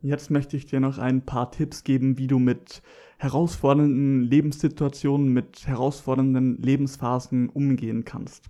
Jetzt 0.00 0.30
möchte 0.30 0.56
ich 0.56 0.64
dir 0.64 0.80
noch 0.80 0.96
ein 0.96 1.26
paar 1.26 1.50
Tipps 1.50 1.84
geben, 1.84 2.16
wie 2.16 2.28
du 2.28 2.38
mit 2.38 2.80
herausfordernden 3.18 4.22
Lebenssituationen, 4.22 5.34
mit 5.34 5.66
herausfordernden 5.66 6.56
Lebensphasen 6.62 7.50
umgehen 7.50 8.06
kannst. 8.06 8.48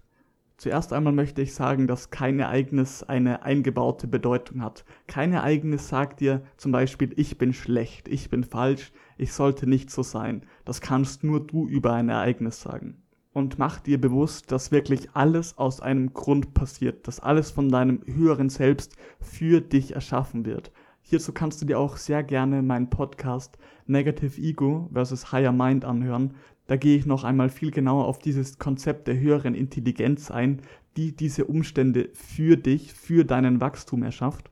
Zuerst 0.58 0.94
einmal 0.94 1.12
möchte 1.12 1.42
ich 1.42 1.52
sagen, 1.52 1.86
dass 1.86 2.10
kein 2.10 2.40
Ereignis 2.40 3.02
eine 3.02 3.42
eingebaute 3.42 4.06
Bedeutung 4.06 4.62
hat. 4.62 4.86
Kein 5.06 5.34
Ereignis 5.34 5.88
sagt 5.88 6.20
dir 6.20 6.42
zum 6.56 6.72
Beispiel, 6.72 7.12
ich 7.16 7.36
bin 7.36 7.52
schlecht, 7.52 8.08
ich 8.08 8.30
bin 8.30 8.42
falsch, 8.42 8.92
ich 9.18 9.34
sollte 9.34 9.68
nicht 9.68 9.90
so 9.90 10.02
sein. 10.02 10.46
Das 10.64 10.80
kannst 10.80 11.24
nur 11.24 11.46
du 11.46 11.68
über 11.68 11.92
ein 11.92 12.08
Ereignis 12.08 12.62
sagen. 12.62 13.02
Und 13.34 13.58
mach 13.58 13.80
dir 13.80 14.00
bewusst, 14.00 14.50
dass 14.50 14.72
wirklich 14.72 15.10
alles 15.12 15.58
aus 15.58 15.82
einem 15.82 16.14
Grund 16.14 16.54
passiert, 16.54 17.06
dass 17.06 17.20
alles 17.20 17.50
von 17.50 17.68
deinem 17.68 18.00
höheren 18.06 18.48
Selbst 18.48 18.96
für 19.20 19.60
dich 19.60 19.94
erschaffen 19.94 20.46
wird. 20.46 20.72
Hierzu 21.02 21.32
kannst 21.32 21.60
du 21.60 21.66
dir 21.66 21.78
auch 21.78 21.98
sehr 21.98 22.24
gerne 22.24 22.62
meinen 22.62 22.88
Podcast 22.88 23.58
Negative 23.86 24.40
Ego 24.40 24.90
vs. 24.92 25.30
Higher 25.32 25.52
Mind 25.52 25.84
anhören. 25.84 26.34
Da 26.66 26.76
gehe 26.76 26.96
ich 26.96 27.06
noch 27.06 27.24
einmal 27.24 27.48
viel 27.48 27.70
genauer 27.70 28.06
auf 28.06 28.18
dieses 28.18 28.58
Konzept 28.58 29.06
der 29.08 29.18
höheren 29.18 29.54
Intelligenz 29.54 30.30
ein, 30.30 30.62
die 30.96 31.14
diese 31.14 31.44
Umstände 31.44 32.10
für 32.14 32.56
dich, 32.56 32.92
für 32.92 33.24
deinen 33.24 33.60
Wachstum 33.60 34.02
erschafft. 34.02 34.50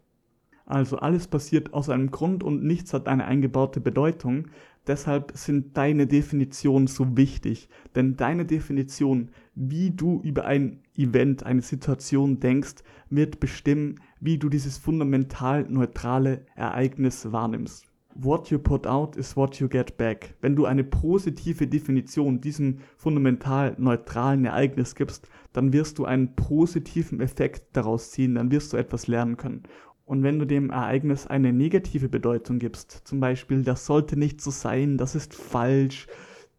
Also 0.66 0.96
alles 0.98 1.26
passiert 1.28 1.74
aus 1.74 1.90
einem 1.90 2.10
Grund 2.10 2.42
und 2.42 2.64
nichts 2.64 2.94
hat 2.94 3.06
eine 3.06 3.26
eingebaute 3.26 3.80
Bedeutung. 3.80 4.46
Deshalb 4.86 5.32
sind 5.34 5.76
deine 5.76 6.06
Definitionen 6.06 6.86
so 6.86 7.16
wichtig, 7.16 7.68
denn 7.94 8.16
deine 8.16 8.44
Definition, 8.44 9.30
wie 9.54 9.90
du 9.90 10.20
über 10.22 10.44
ein 10.46 10.80
Event, 10.96 11.42
eine 11.44 11.62
Situation 11.62 12.40
denkst, 12.40 12.76
wird 13.10 13.40
bestimmen, 13.40 14.00
wie 14.20 14.38
du 14.38 14.48
dieses 14.48 14.78
fundamental 14.78 15.66
neutrale 15.68 16.46
Ereignis 16.54 17.30
wahrnimmst. 17.30 17.86
What 18.16 18.48
you 18.50 18.58
put 18.58 18.86
out 18.86 19.16
is 19.16 19.36
what 19.36 19.56
you 19.58 19.68
get 19.68 19.96
back. 19.96 20.34
Wenn 20.40 20.54
du 20.54 20.66
eine 20.66 20.84
positive 20.84 21.66
Definition 21.66 22.40
diesem 22.40 22.78
fundamental 22.96 23.74
neutralen 23.76 24.44
Ereignis 24.44 24.94
gibst, 24.94 25.28
dann 25.52 25.72
wirst 25.72 25.98
du 25.98 26.04
einen 26.04 26.36
positiven 26.36 27.20
Effekt 27.20 27.76
daraus 27.76 28.12
ziehen, 28.12 28.36
dann 28.36 28.52
wirst 28.52 28.72
du 28.72 28.76
etwas 28.76 29.08
lernen 29.08 29.36
können. 29.36 29.64
Und 30.04 30.22
wenn 30.22 30.38
du 30.38 30.46
dem 30.46 30.70
Ereignis 30.70 31.26
eine 31.26 31.52
negative 31.52 32.08
Bedeutung 32.08 32.58
gibst, 32.58 33.02
zum 33.04 33.20
Beispiel, 33.20 33.62
das 33.62 33.86
sollte 33.86 34.16
nicht 34.16 34.40
so 34.40 34.50
sein, 34.50 34.96
das 34.96 35.14
ist 35.14 35.34
falsch, 35.34 36.06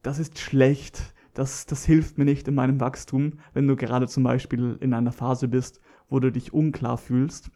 das 0.01 0.19
ist 0.19 0.39
schlecht, 0.39 1.13
das, 1.33 1.65
das 1.65 1.85
hilft 1.85 2.17
mir 2.17 2.25
nicht 2.25 2.47
in 2.47 2.55
meinem 2.55 2.79
Wachstum, 2.79 3.33
wenn 3.53 3.67
du 3.67 3.75
gerade 3.75 4.07
zum 4.07 4.23
Beispiel 4.23 4.77
in 4.81 4.93
einer 4.93 5.11
Phase 5.11 5.47
bist, 5.47 5.79
wo 6.09 6.19
du 6.19 6.31
dich 6.31 6.53
unklar 6.53 6.97
fühlst, 6.97 7.51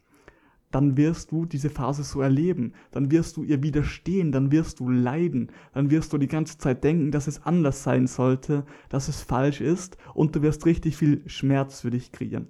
dann 0.72 0.98
wirst 0.98 1.32
du 1.32 1.46
diese 1.46 1.70
Phase 1.70 2.04
so 2.04 2.22
erleben, 2.22 2.74
dann 2.92 3.12
wirst 3.12 3.38
du 3.38 3.44
ihr 3.44 3.64
widerstehen, 3.64 4.32
dann 4.32 4.52
wirst 4.52 4.80
du 4.80 4.90
leiden, 4.90 5.52
dann 5.74 5.90
wirst 5.90 6.14
du 6.14 6.18
die 6.18 6.28
ganze 6.28 6.58
Zeit 6.58 6.84
denken, 6.84 7.12
dass 7.12 7.28
es 7.28 7.44
anders 7.44 7.84
sein 7.84 8.08
sollte, 8.08 8.66
dass 8.90 9.08
es 9.08 9.22
falsch 9.22 9.62
ist 9.62 9.98
und 10.14 10.36
du 10.36 10.42
wirst 10.42 10.66
richtig 10.66 10.98
viel 10.98 11.24
Schmerz 11.28 11.82
für 11.82 11.90
dich 11.90 12.12
kreieren. 12.12 12.48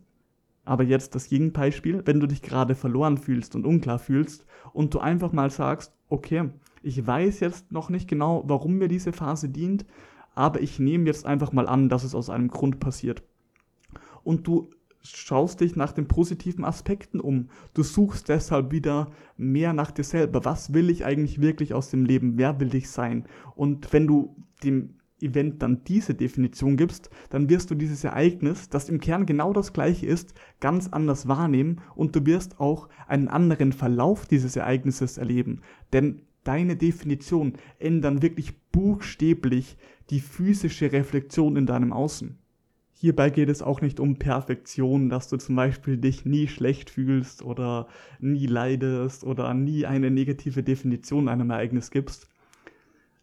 Aber 0.66 0.84
jetzt 0.84 1.16
das 1.16 1.30
Gegenbeispiel, 1.30 2.04
wenn 2.06 2.20
du 2.20 2.28
dich 2.28 2.42
gerade 2.42 2.76
verloren 2.76 3.18
fühlst 3.18 3.56
und 3.56 3.66
unklar 3.66 4.00
fühlst 4.00 4.46
und 4.74 4.94
du 4.94 5.00
einfach 5.00 5.32
mal 5.32 5.50
sagst, 5.50 5.94
okay, 6.10 6.50
ich 6.84 7.06
weiß 7.06 7.40
jetzt 7.40 7.72
noch 7.72 7.90
nicht 7.90 8.08
genau, 8.08 8.44
warum 8.46 8.76
mir 8.76 8.88
diese 8.88 9.14
Phase 9.14 9.50
dient, 9.50 9.86
aber 10.36 10.62
ich 10.62 10.80
nehme 10.80 11.06
jetzt 11.06 11.26
einfach 11.26 11.54
mal 11.54 11.68
an, 11.68 11.90
dass 11.90 12.04
es 12.04 12.16
aus 12.16 12.30
einem 12.30 12.50
Grund 12.50 12.80
passiert. 12.80 13.24
Und 14.24 14.46
du 14.46 14.70
schaust 15.02 15.62
dich 15.62 15.76
nach 15.76 15.92
den 15.92 16.08
positiven 16.08 16.66
Aspekten 16.66 17.20
um. 17.20 17.50
Du 17.74 17.84
suchst 17.84 18.30
deshalb 18.30 18.72
wieder 18.72 19.12
mehr 19.38 19.74
nach 19.74 19.92
dir 19.92 20.04
selber. 20.04 20.46
Was 20.46 20.74
will 20.74 20.90
ich 20.90 21.06
eigentlich 21.06 21.42
wirklich 21.42 21.74
aus 21.74 21.90
dem 21.90 22.06
Leben? 22.06 22.38
Wer 22.38 22.60
will 22.60 22.76
ich 22.76 22.90
sein? 22.90 23.26
Und 23.56 23.94
wenn 23.94 24.08
du 24.08 24.36
dem 24.64 24.96
Event 25.22 25.62
dann 25.62 25.84
diese 25.84 26.14
Definition 26.14 26.78
gibst, 26.78 27.10
dann 27.30 27.50
wirst 27.50 27.72
du 27.72 27.76
dieses 27.76 28.04
Ereignis, 28.04 28.70
das 28.70 28.90
im 28.90 29.00
Kern 29.00 29.26
genau 29.26 29.54
das 29.54 29.74
gleiche 29.74 30.06
ist, 30.06 30.34
ganz 30.60 30.88
anders 30.88 31.28
wahrnehmen 31.28 31.82
und 31.96 32.16
du 32.16 32.26
wirst 32.26 32.60
auch 32.60 32.90
einen 33.08 33.28
anderen 33.28 33.74
Verlauf 33.74 34.26
dieses 34.26 34.56
Ereignisses 34.56 35.18
erleben. 35.18 35.62
Denn 35.94 36.22
deine 36.44 36.76
Definition 36.76 37.54
ändern 37.80 38.22
wirklich 38.22 38.58
buchstäblich 38.72 39.78
die 40.10 40.20
physische 40.20 40.92
Reflexion 40.92 41.56
in 41.56 41.66
deinem 41.66 41.94
Außen. 41.94 42.38
Hierbei 43.02 43.30
geht 43.30 43.48
es 43.48 43.62
auch 43.62 43.80
nicht 43.80 44.02
um 44.02 44.18
Perfektion, 44.18 45.08
dass 45.08 45.30
du 45.30 45.38
zum 45.38 45.56
Beispiel 45.56 45.96
dich 45.96 46.26
nie 46.26 46.50
schlecht 46.50 46.90
fühlst 46.90 47.42
oder 47.42 47.88
nie 48.20 48.46
leidest 48.46 49.24
oder 49.24 49.54
nie 49.54 49.86
eine 49.86 50.12
negative 50.12 50.64
Definition 50.64 51.30
einem 51.30 51.50
Ereignis 51.50 51.92
gibst, 51.92 52.28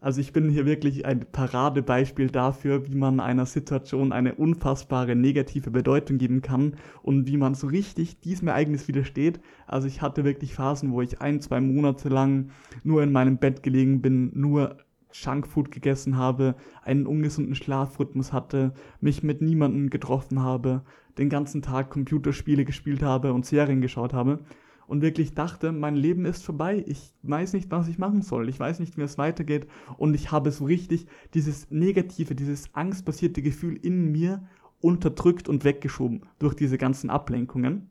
also 0.07 0.21
ich 0.21 0.33
bin 0.33 0.51
hier 0.51 0.67
wirklich 0.67 1.07
ein 1.07 1.27
Paradebeispiel 1.33 2.29
dafür, 2.29 2.87
wie 2.87 2.95
man 2.95 3.19
einer 3.19 3.45
Situation 3.45 4.12
eine 4.12 4.35
unfassbare 4.35 5.17
negative 5.17 5.71
Bedeutung 5.73 6.19
geben 6.19 6.43
kann 6.43 6.75
und 7.03 7.27
wie 7.27 7.39
man 7.39 7.55
so 7.55 7.67
richtig 7.67 8.21
diesem 8.21 8.47
Ereignis 8.47 8.89
widersteht. 8.89 9.41
Also 9.67 9.89
ich 9.89 10.03
hatte 10.03 10.23
wirklich 10.25 10.55
Phasen, 10.55 10.93
wo 10.93 11.01
ich 11.01 11.21
ein, 11.23 11.41
zwei 11.41 11.61
Monate 11.61 12.09
lang 12.09 12.51
nur 12.85 13.03
in 13.03 13.11
meinem 13.11 13.39
Bett 13.39 13.62
gelegen 13.62 14.03
bin, 14.03 14.31
nur 14.39 14.77
Junkfood 15.12 15.71
gegessen 15.71 16.16
habe, 16.16 16.57
einen 16.83 17.07
ungesunden 17.07 17.55
Schlafrhythmus 17.55 18.33
hatte, 18.33 18.75
mich 19.01 19.23
mit 19.23 19.40
niemandem 19.40 19.90
getroffen 19.90 20.42
habe, 20.42 20.83
den 21.19 21.29
ganzen 21.29 21.62
Tag 21.62 21.90
Computerspiele 21.90 22.64
gespielt 22.64 23.03
habe 23.03 23.33
und 23.33 23.47
Serien 23.47 23.81
geschaut 23.81 24.12
habe 24.12 24.40
und 24.87 25.03
wirklich 25.03 25.35
dachte, 25.35 25.73
mein 25.73 25.97
Leben 25.97 26.25
ist 26.25 26.45
vorbei, 26.45 26.85
ich 26.87 27.12
weiß 27.23 27.53
nicht, 27.55 27.71
was 27.71 27.88
ich 27.88 27.99
machen 27.99 28.23
soll, 28.23 28.49
ich 28.49 28.59
weiß 28.59 28.79
nicht, 28.79 28.97
wie 28.97 29.03
es 29.03 29.19
weitergeht. 29.19 29.66
Und 29.97 30.14
ich 30.14 30.31
habe 30.31 30.51
so 30.51 30.64
richtig 30.64 31.07
dieses 31.35 31.71
negative, 31.71 32.35
dieses 32.35 32.75
angstbasierte 32.75 33.42
Gefühl 33.42 33.77
in 33.77 34.12
mir 34.12 34.47
unterdrückt 34.81 35.49
und 35.49 35.64
weggeschoben 35.64 36.23
durch 36.38 36.55
diese 36.55 36.79
ganzen 36.79 37.11
Ablenkungen. 37.11 37.90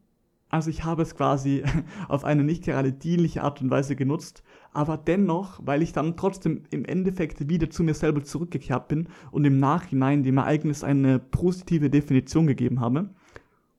Also 0.49 0.69
ich 0.69 0.85
habe 0.85 1.01
es 1.01 1.15
quasi 1.15 1.63
auf 2.07 2.23
eine 2.23 2.43
nicht 2.43 2.63
gerade 2.63 2.93
dienliche 2.93 3.43
Art 3.43 3.61
und 3.61 3.69
Weise 3.69 3.95
genutzt, 3.95 4.43
aber 4.75 4.97
dennoch, 4.97 5.59
weil 5.63 5.81
ich 5.81 5.93
dann 5.93 6.17
trotzdem 6.17 6.63
im 6.69 6.85
Endeffekt 6.85 7.49
wieder 7.49 7.69
zu 7.69 7.83
mir 7.83 7.93
selber 7.93 8.23
zurückgekehrt 8.23 8.87
bin 8.87 9.07
und 9.31 9.45
im 9.45 9.59
Nachhinein 9.59 10.23
dem 10.23 10.37
Ereignis 10.37 10.83
eine 10.83 11.19
positive 11.19 11.89
Definition 11.89 12.45
gegeben 12.45 12.81
habe, 12.81 13.09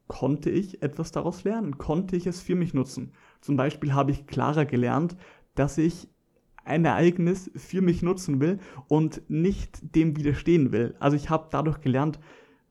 konnte 0.08 0.50
ich 0.50 0.82
etwas 0.82 1.12
daraus 1.12 1.44
lernen, 1.44 1.78
konnte 1.78 2.16
ich 2.16 2.26
es 2.26 2.40
für 2.40 2.54
mich 2.54 2.74
nutzen. 2.74 3.12
Zum 3.40 3.56
Beispiel 3.56 3.92
habe 3.92 4.12
ich 4.12 4.26
klarer 4.26 4.64
gelernt, 4.64 5.16
dass 5.54 5.78
ich 5.78 6.08
ein 6.64 6.84
Ereignis 6.84 7.50
für 7.54 7.82
mich 7.82 8.02
nutzen 8.02 8.40
will 8.40 8.58
und 8.88 9.22
nicht 9.28 9.94
dem 9.94 10.16
widerstehen 10.16 10.72
will. 10.72 10.96
Also 10.98 11.16
ich 11.16 11.30
habe 11.30 11.48
dadurch 11.50 11.80
gelernt, 11.80 12.18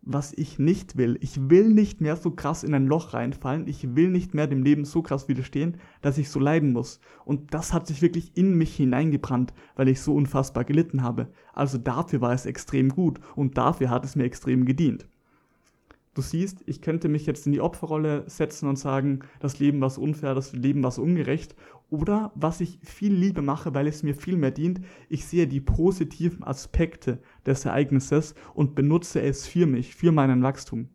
was 0.06 0.34
ich 0.34 0.60
nicht 0.60 0.98
will. 0.98 1.18
Ich 1.20 1.50
will 1.50 1.70
nicht 1.70 2.00
mehr 2.00 2.16
so 2.16 2.32
krass 2.32 2.64
in 2.64 2.74
ein 2.74 2.86
Loch 2.86 3.14
reinfallen. 3.14 3.68
Ich 3.68 3.96
will 3.96 4.10
nicht 4.10 4.34
mehr 4.34 4.48
dem 4.48 4.64
Leben 4.64 4.86
so 4.86 5.02
krass 5.02 5.28
widerstehen, 5.28 5.78
dass 6.02 6.18
ich 6.18 6.30
so 6.30 6.40
leiden 6.40 6.72
muss. 6.72 7.00
Und 7.26 7.54
das 7.54 7.74
hat 7.74 7.88
sich 7.88 8.02
wirklich 8.02 8.32
in 8.36 8.56
mich 8.56 8.76
hineingebrannt, 8.76 9.54
weil 9.76 9.90
ich 9.90 10.02
so 10.02 10.14
unfassbar 10.14 10.64
gelitten 10.64 11.02
habe. 11.02 11.28
Also 11.54 11.78
dafür 11.78 12.22
war 12.22 12.34
es 12.34 12.46
extrem 12.46 12.90
gut 12.90 13.20
und 13.36 13.58
dafür 13.58 13.90
hat 13.90 14.06
es 14.06 14.16
mir 14.16 14.24
extrem 14.24 14.66
gedient. 14.66 15.08
Du 16.16 16.22
siehst, 16.22 16.64
ich 16.66 16.82
könnte 16.82 17.10
mich 17.10 17.26
jetzt 17.26 17.46
in 17.46 17.52
die 17.52 17.60
Opferrolle 17.60 18.24
setzen 18.28 18.70
und 18.70 18.80
sagen, 18.80 19.20
das 19.42 19.60
Leben 19.60 19.82
war 19.82 19.96
unfair, 19.98 20.34
das 20.34 20.54
Leben 20.54 20.82
war 20.82 20.98
ungerecht. 20.98 21.56
Oder 21.90 22.32
was 22.36 22.62
ich 22.62 22.80
viel 22.82 23.14
lieber 23.14 23.42
mache, 23.42 23.74
weil 23.74 23.86
es 23.86 24.02
mir 24.02 24.16
viel 24.16 24.38
mehr 24.38 24.52
dient, 24.52 24.80
ich 25.10 25.26
sehe 25.26 25.46
die 25.46 25.60
positiven 25.60 26.42
Aspekte 26.46 27.20
des 27.46 27.66
Ereignisses 27.66 28.34
und 28.54 28.76
benutze 28.76 29.22
es 29.22 29.46
für 29.46 29.66
mich, 29.66 29.94
für 29.94 30.14
meinen 30.14 30.42
Wachstum 30.42 30.88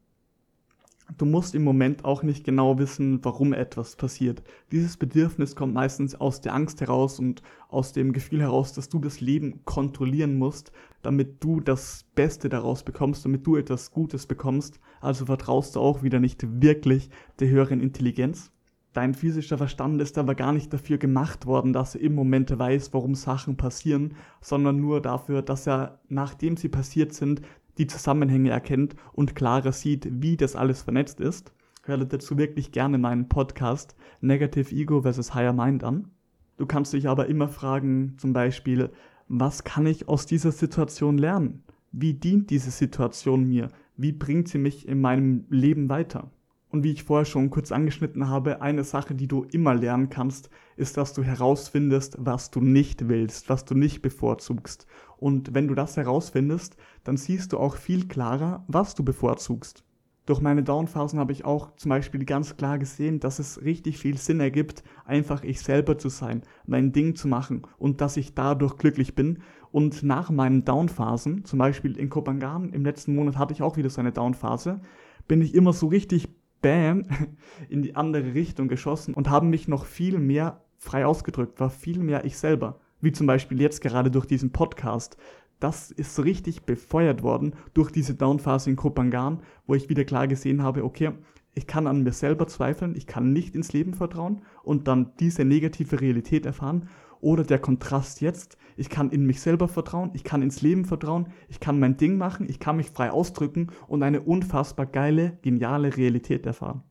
du 1.18 1.24
musst 1.24 1.54
im 1.54 1.64
Moment 1.64 2.04
auch 2.04 2.22
nicht 2.22 2.44
genau 2.44 2.78
wissen, 2.78 3.24
warum 3.24 3.52
etwas 3.52 3.96
passiert. 3.96 4.42
Dieses 4.72 4.96
Bedürfnis 4.96 5.56
kommt 5.56 5.74
meistens 5.74 6.14
aus 6.14 6.40
der 6.40 6.54
Angst 6.54 6.80
heraus 6.80 7.18
und 7.18 7.42
aus 7.68 7.92
dem 7.92 8.12
Gefühl 8.12 8.40
heraus, 8.40 8.72
dass 8.72 8.88
du 8.88 8.98
das 8.98 9.20
Leben 9.20 9.64
kontrollieren 9.64 10.38
musst, 10.38 10.72
damit 11.02 11.42
du 11.42 11.60
das 11.60 12.06
Beste 12.14 12.48
daraus 12.48 12.82
bekommst, 12.82 13.24
damit 13.24 13.46
du 13.46 13.56
etwas 13.56 13.90
Gutes 13.90 14.26
bekommst. 14.26 14.80
Also 15.00 15.26
vertraust 15.26 15.76
du 15.76 15.80
auch 15.80 16.02
wieder 16.02 16.20
nicht 16.20 16.62
wirklich 16.62 17.10
der 17.38 17.48
höheren 17.48 17.80
Intelligenz. 17.80 18.52
Dein 18.92 19.14
physischer 19.14 19.56
Verstand 19.56 20.02
ist 20.02 20.18
aber 20.18 20.34
gar 20.34 20.52
nicht 20.52 20.72
dafür 20.72 20.98
gemacht 20.98 21.46
worden, 21.46 21.72
dass 21.72 21.94
er 21.94 22.00
im 22.00 22.12
Moment 22.12 22.58
weiß, 22.58 22.92
warum 22.92 23.14
Sachen 23.14 23.56
passieren, 23.56 24.16
sondern 24.40 24.80
nur 24.80 25.00
dafür, 25.00 25.42
dass 25.42 25.68
er, 25.68 26.00
nachdem 26.08 26.56
sie 26.56 26.68
passiert 26.68 27.12
sind, 27.12 27.40
die 27.78 27.86
Zusammenhänge 27.86 28.50
erkennt 28.50 28.96
und 29.12 29.34
klarer 29.34 29.72
sieht, 29.72 30.08
wie 30.10 30.36
das 30.36 30.56
alles 30.56 30.82
vernetzt 30.82 31.20
ist. 31.20 31.52
Hör 31.84 31.98
dazu 31.98 32.36
wirklich 32.36 32.72
gerne 32.72 32.98
meinen 32.98 33.28
Podcast 33.28 33.96
Negative 34.20 34.74
Ego 34.74 35.02
vs. 35.02 35.34
Higher 35.34 35.52
Mind 35.52 35.82
an. 35.82 36.08
Du 36.56 36.66
kannst 36.66 36.92
dich 36.92 37.08
aber 37.08 37.26
immer 37.26 37.48
fragen, 37.48 38.16
zum 38.18 38.32
Beispiel, 38.32 38.90
was 39.28 39.64
kann 39.64 39.86
ich 39.86 40.08
aus 40.08 40.26
dieser 40.26 40.52
Situation 40.52 41.16
lernen? 41.16 41.62
Wie 41.92 42.14
dient 42.14 42.50
diese 42.50 42.70
Situation 42.70 43.48
mir? 43.48 43.68
Wie 43.96 44.12
bringt 44.12 44.48
sie 44.48 44.58
mich 44.58 44.86
in 44.86 45.00
meinem 45.00 45.46
Leben 45.48 45.88
weiter? 45.88 46.30
Und 46.70 46.84
wie 46.84 46.92
ich 46.92 47.02
vorher 47.02 47.24
schon 47.24 47.50
kurz 47.50 47.72
angeschnitten 47.72 48.28
habe, 48.28 48.62
eine 48.62 48.84
Sache, 48.84 49.14
die 49.14 49.26
du 49.26 49.44
immer 49.50 49.74
lernen 49.74 50.08
kannst, 50.08 50.50
ist, 50.76 50.96
dass 50.96 51.12
du 51.12 51.22
herausfindest, 51.22 52.16
was 52.20 52.50
du 52.50 52.60
nicht 52.60 53.08
willst, 53.08 53.48
was 53.48 53.64
du 53.64 53.74
nicht 53.74 54.02
bevorzugst. 54.02 54.86
Und 55.16 55.52
wenn 55.52 55.66
du 55.66 55.74
das 55.74 55.96
herausfindest, 55.96 56.76
dann 57.02 57.16
siehst 57.16 57.52
du 57.52 57.58
auch 57.58 57.76
viel 57.76 58.06
klarer, 58.06 58.64
was 58.68 58.94
du 58.94 59.04
bevorzugst. 59.04 59.84
Durch 60.26 60.40
meine 60.40 60.62
Downphasen 60.62 61.18
habe 61.18 61.32
ich 61.32 61.44
auch 61.44 61.74
zum 61.74 61.88
Beispiel 61.88 62.24
ganz 62.24 62.56
klar 62.56 62.78
gesehen, 62.78 63.18
dass 63.18 63.40
es 63.40 63.62
richtig 63.62 63.98
viel 63.98 64.16
Sinn 64.16 64.38
ergibt, 64.38 64.84
einfach 65.04 65.42
ich 65.42 65.60
selber 65.60 65.98
zu 65.98 66.08
sein, 66.08 66.42
mein 66.66 66.92
Ding 66.92 67.16
zu 67.16 67.26
machen 67.26 67.62
und 67.78 68.00
dass 68.00 68.16
ich 68.16 68.34
dadurch 68.34 68.76
glücklich 68.76 69.16
bin. 69.16 69.40
Und 69.72 70.04
nach 70.04 70.30
meinen 70.30 70.64
Downphasen, 70.64 71.44
zum 71.44 71.58
Beispiel 71.58 71.96
in 71.96 72.10
Kopangan, 72.10 72.72
im 72.72 72.84
letzten 72.84 73.16
Monat 73.16 73.38
hatte 73.38 73.54
ich 73.54 73.62
auch 73.62 73.76
wieder 73.76 73.90
so 73.90 74.00
eine 74.00 74.12
Downphase, 74.12 74.80
bin 75.26 75.42
ich 75.42 75.54
immer 75.54 75.72
so 75.72 75.88
richtig 75.88 76.28
bam, 76.62 77.04
in 77.68 77.82
die 77.82 77.96
andere 77.96 78.34
Richtung 78.34 78.68
geschossen 78.68 79.14
und 79.14 79.28
haben 79.28 79.50
mich 79.50 79.68
noch 79.68 79.84
viel 79.84 80.18
mehr 80.18 80.62
frei 80.76 81.04
ausgedrückt, 81.06 81.60
war 81.60 81.70
viel 81.70 81.98
mehr 81.98 82.24
ich 82.24 82.38
selber. 82.38 82.80
Wie 83.00 83.12
zum 83.12 83.26
Beispiel 83.26 83.60
jetzt 83.60 83.80
gerade 83.80 84.10
durch 84.10 84.26
diesen 84.26 84.52
Podcast. 84.52 85.16
Das 85.58 85.90
ist 85.90 86.22
richtig 86.24 86.62
befeuert 86.62 87.22
worden 87.22 87.54
durch 87.74 87.90
diese 87.90 88.14
Downphase 88.14 88.70
in 88.70 88.76
Kopangan, 88.76 89.42
wo 89.66 89.74
ich 89.74 89.90
wieder 89.90 90.04
klar 90.04 90.26
gesehen 90.26 90.62
habe, 90.62 90.84
okay, 90.84 91.12
ich 91.54 91.66
kann 91.66 91.86
an 91.86 92.02
mir 92.02 92.12
selber 92.12 92.46
zweifeln, 92.46 92.94
ich 92.96 93.06
kann 93.06 93.32
nicht 93.32 93.54
ins 93.54 93.72
Leben 93.72 93.92
vertrauen 93.92 94.42
und 94.62 94.88
dann 94.88 95.12
diese 95.18 95.44
negative 95.44 96.00
Realität 96.00 96.46
erfahren 96.46 96.88
oder 97.20 97.44
der 97.44 97.58
Kontrast 97.58 98.20
jetzt, 98.20 98.56
ich 98.76 98.88
kann 98.88 99.10
in 99.10 99.26
mich 99.26 99.40
selber 99.40 99.68
vertrauen, 99.68 100.10
ich 100.14 100.24
kann 100.24 100.42
ins 100.42 100.62
Leben 100.62 100.84
vertrauen, 100.84 101.28
ich 101.48 101.60
kann 101.60 101.78
mein 101.78 101.96
Ding 101.96 102.16
machen, 102.16 102.48
ich 102.48 102.60
kann 102.60 102.76
mich 102.76 102.90
frei 102.90 103.10
ausdrücken 103.10 103.68
und 103.88 104.02
eine 104.02 104.22
unfassbar 104.22 104.86
geile, 104.86 105.38
geniale 105.42 105.96
Realität 105.96 106.46
erfahren. 106.46 106.82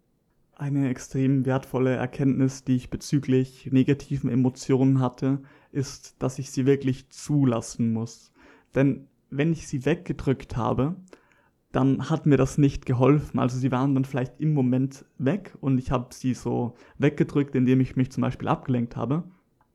Eine 0.55 0.89
extrem 0.89 1.45
wertvolle 1.45 1.95
Erkenntnis, 1.95 2.63
die 2.63 2.75
ich 2.75 2.89
bezüglich 2.89 3.69
negativen 3.71 4.29
Emotionen 4.29 4.99
hatte, 4.99 5.41
ist, 5.71 6.15
dass 6.21 6.37
ich 6.37 6.51
sie 6.51 6.65
wirklich 6.65 7.09
zulassen 7.09 7.93
muss. 7.93 8.33
Denn 8.75 9.07
wenn 9.29 9.51
ich 9.53 9.67
sie 9.67 9.85
weggedrückt 9.85 10.57
habe, 10.57 10.95
dann 11.71 12.09
hat 12.09 12.25
mir 12.25 12.37
das 12.37 12.57
nicht 12.57 12.85
geholfen. 12.85 13.39
Also 13.39 13.57
sie 13.57 13.71
waren 13.71 13.93
dann 13.93 14.05
vielleicht 14.05 14.39
im 14.39 14.53
Moment 14.53 15.05
weg 15.17 15.55
und 15.61 15.77
ich 15.77 15.91
habe 15.91 16.13
sie 16.13 16.33
so 16.33 16.75
weggedrückt, 16.97 17.55
indem 17.55 17.79
ich 17.79 17.95
mich 17.95 18.11
zum 18.11 18.21
Beispiel 18.21 18.47
abgelenkt 18.47 18.95
habe. 18.95 19.23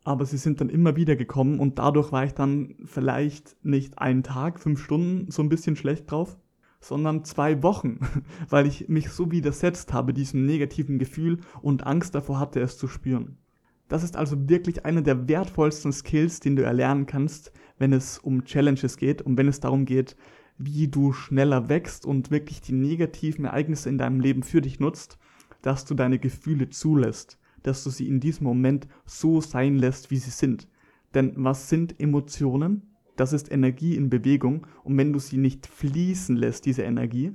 Aber 0.04 0.26
sie 0.26 0.36
sind 0.36 0.60
dann 0.60 0.68
immer 0.68 0.96
wieder 0.96 1.16
gekommen 1.16 1.58
und 1.58 1.78
dadurch 1.78 2.12
war 2.12 2.24
ich 2.24 2.34
dann 2.34 2.76
vielleicht 2.84 3.56
nicht 3.64 3.98
einen 3.98 4.22
Tag, 4.22 4.60
fünf 4.60 4.82
Stunden 4.82 5.30
so 5.30 5.42
ein 5.42 5.48
bisschen 5.48 5.76
schlecht 5.76 6.10
drauf, 6.10 6.36
sondern 6.78 7.24
zwei 7.24 7.62
Wochen, 7.62 7.98
weil 8.48 8.66
ich 8.66 8.88
mich 8.88 9.08
so 9.10 9.30
widersetzt 9.30 9.92
habe 9.92 10.12
diesem 10.12 10.44
negativen 10.44 10.98
Gefühl 10.98 11.40
und 11.62 11.86
Angst 11.86 12.14
davor 12.14 12.38
hatte, 12.38 12.60
es 12.60 12.76
zu 12.76 12.86
spüren. 12.86 13.38
Das 13.88 14.02
ist 14.02 14.16
also 14.16 14.48
wirklich 14.48 14.84
einer 14.84 15.02
der 15.02 15.28
wertvollsten 15.28 15.92
Skills, 15.92 16.40
den 16.40 16.56
du 16.56 16.62
erlernen 16.62 17.06
kannst, 17.06 17.52
wenn 17.78 17.92
es 17.92 18.18
um 18.18 18.44
Challenges 18.44 18.96
geht 18.96 19.22
und 19.22 19.36
wenn 19.36 19.48
es 19.48 19.60
darum 19.60 19.84
geht, 19.84 20.16
wie 20.56 20.88
du 20.88 21.12
schneller 21.12 21.68
wächst 21.68 22.06
und 22.06 22.30
wirklich 22.30 22.60
die 22.60 22.72
negativen 22.72 23.44
Ereignisse 23.44 23.88
in 23.88 23.98
deinem 23.98 24.20
Leben 24.20 24.42
für 24.42 24.60
dich 24.60 24.80
nutzt, 24.80 25.18
dass 25.62 25.84
du 25.84 25.94
deine 25.94 26.18
Gefühle 26.18 26.70
zulässt, 26.70 27.38
dass 27.64 27.82
du 27.82 27.90
sie 27.90 28.06
in 28.06 28.20
diesem 28.20 28.44
Moment 28.44 28.86
so 29.04 29.40
sein 29.40 29.76
lässt, 29.76 30.12
wie 30.12 30.18
sie 30.18 30.30
sind. 30.30 30.68
Denn 31.14 31.32
was 31.36 31.68
sind 31.68 31.98
Emotionen? 32.00 32.94
Das 33.16 33.32
ist 33.32 33.50
Energie 33.50 33.96
in 33.96 34.10
Bewegung 34.10 34.66
und 34.84 34.96
wenn 34.96 35.12
du 35.12 35.18
sie 35.18 35.36
nicht 35.36 35.66
fließen 35.66 36.36
lässt, 36.36 36.66
diese 36.66 36.82
Energie, 36.82 37.32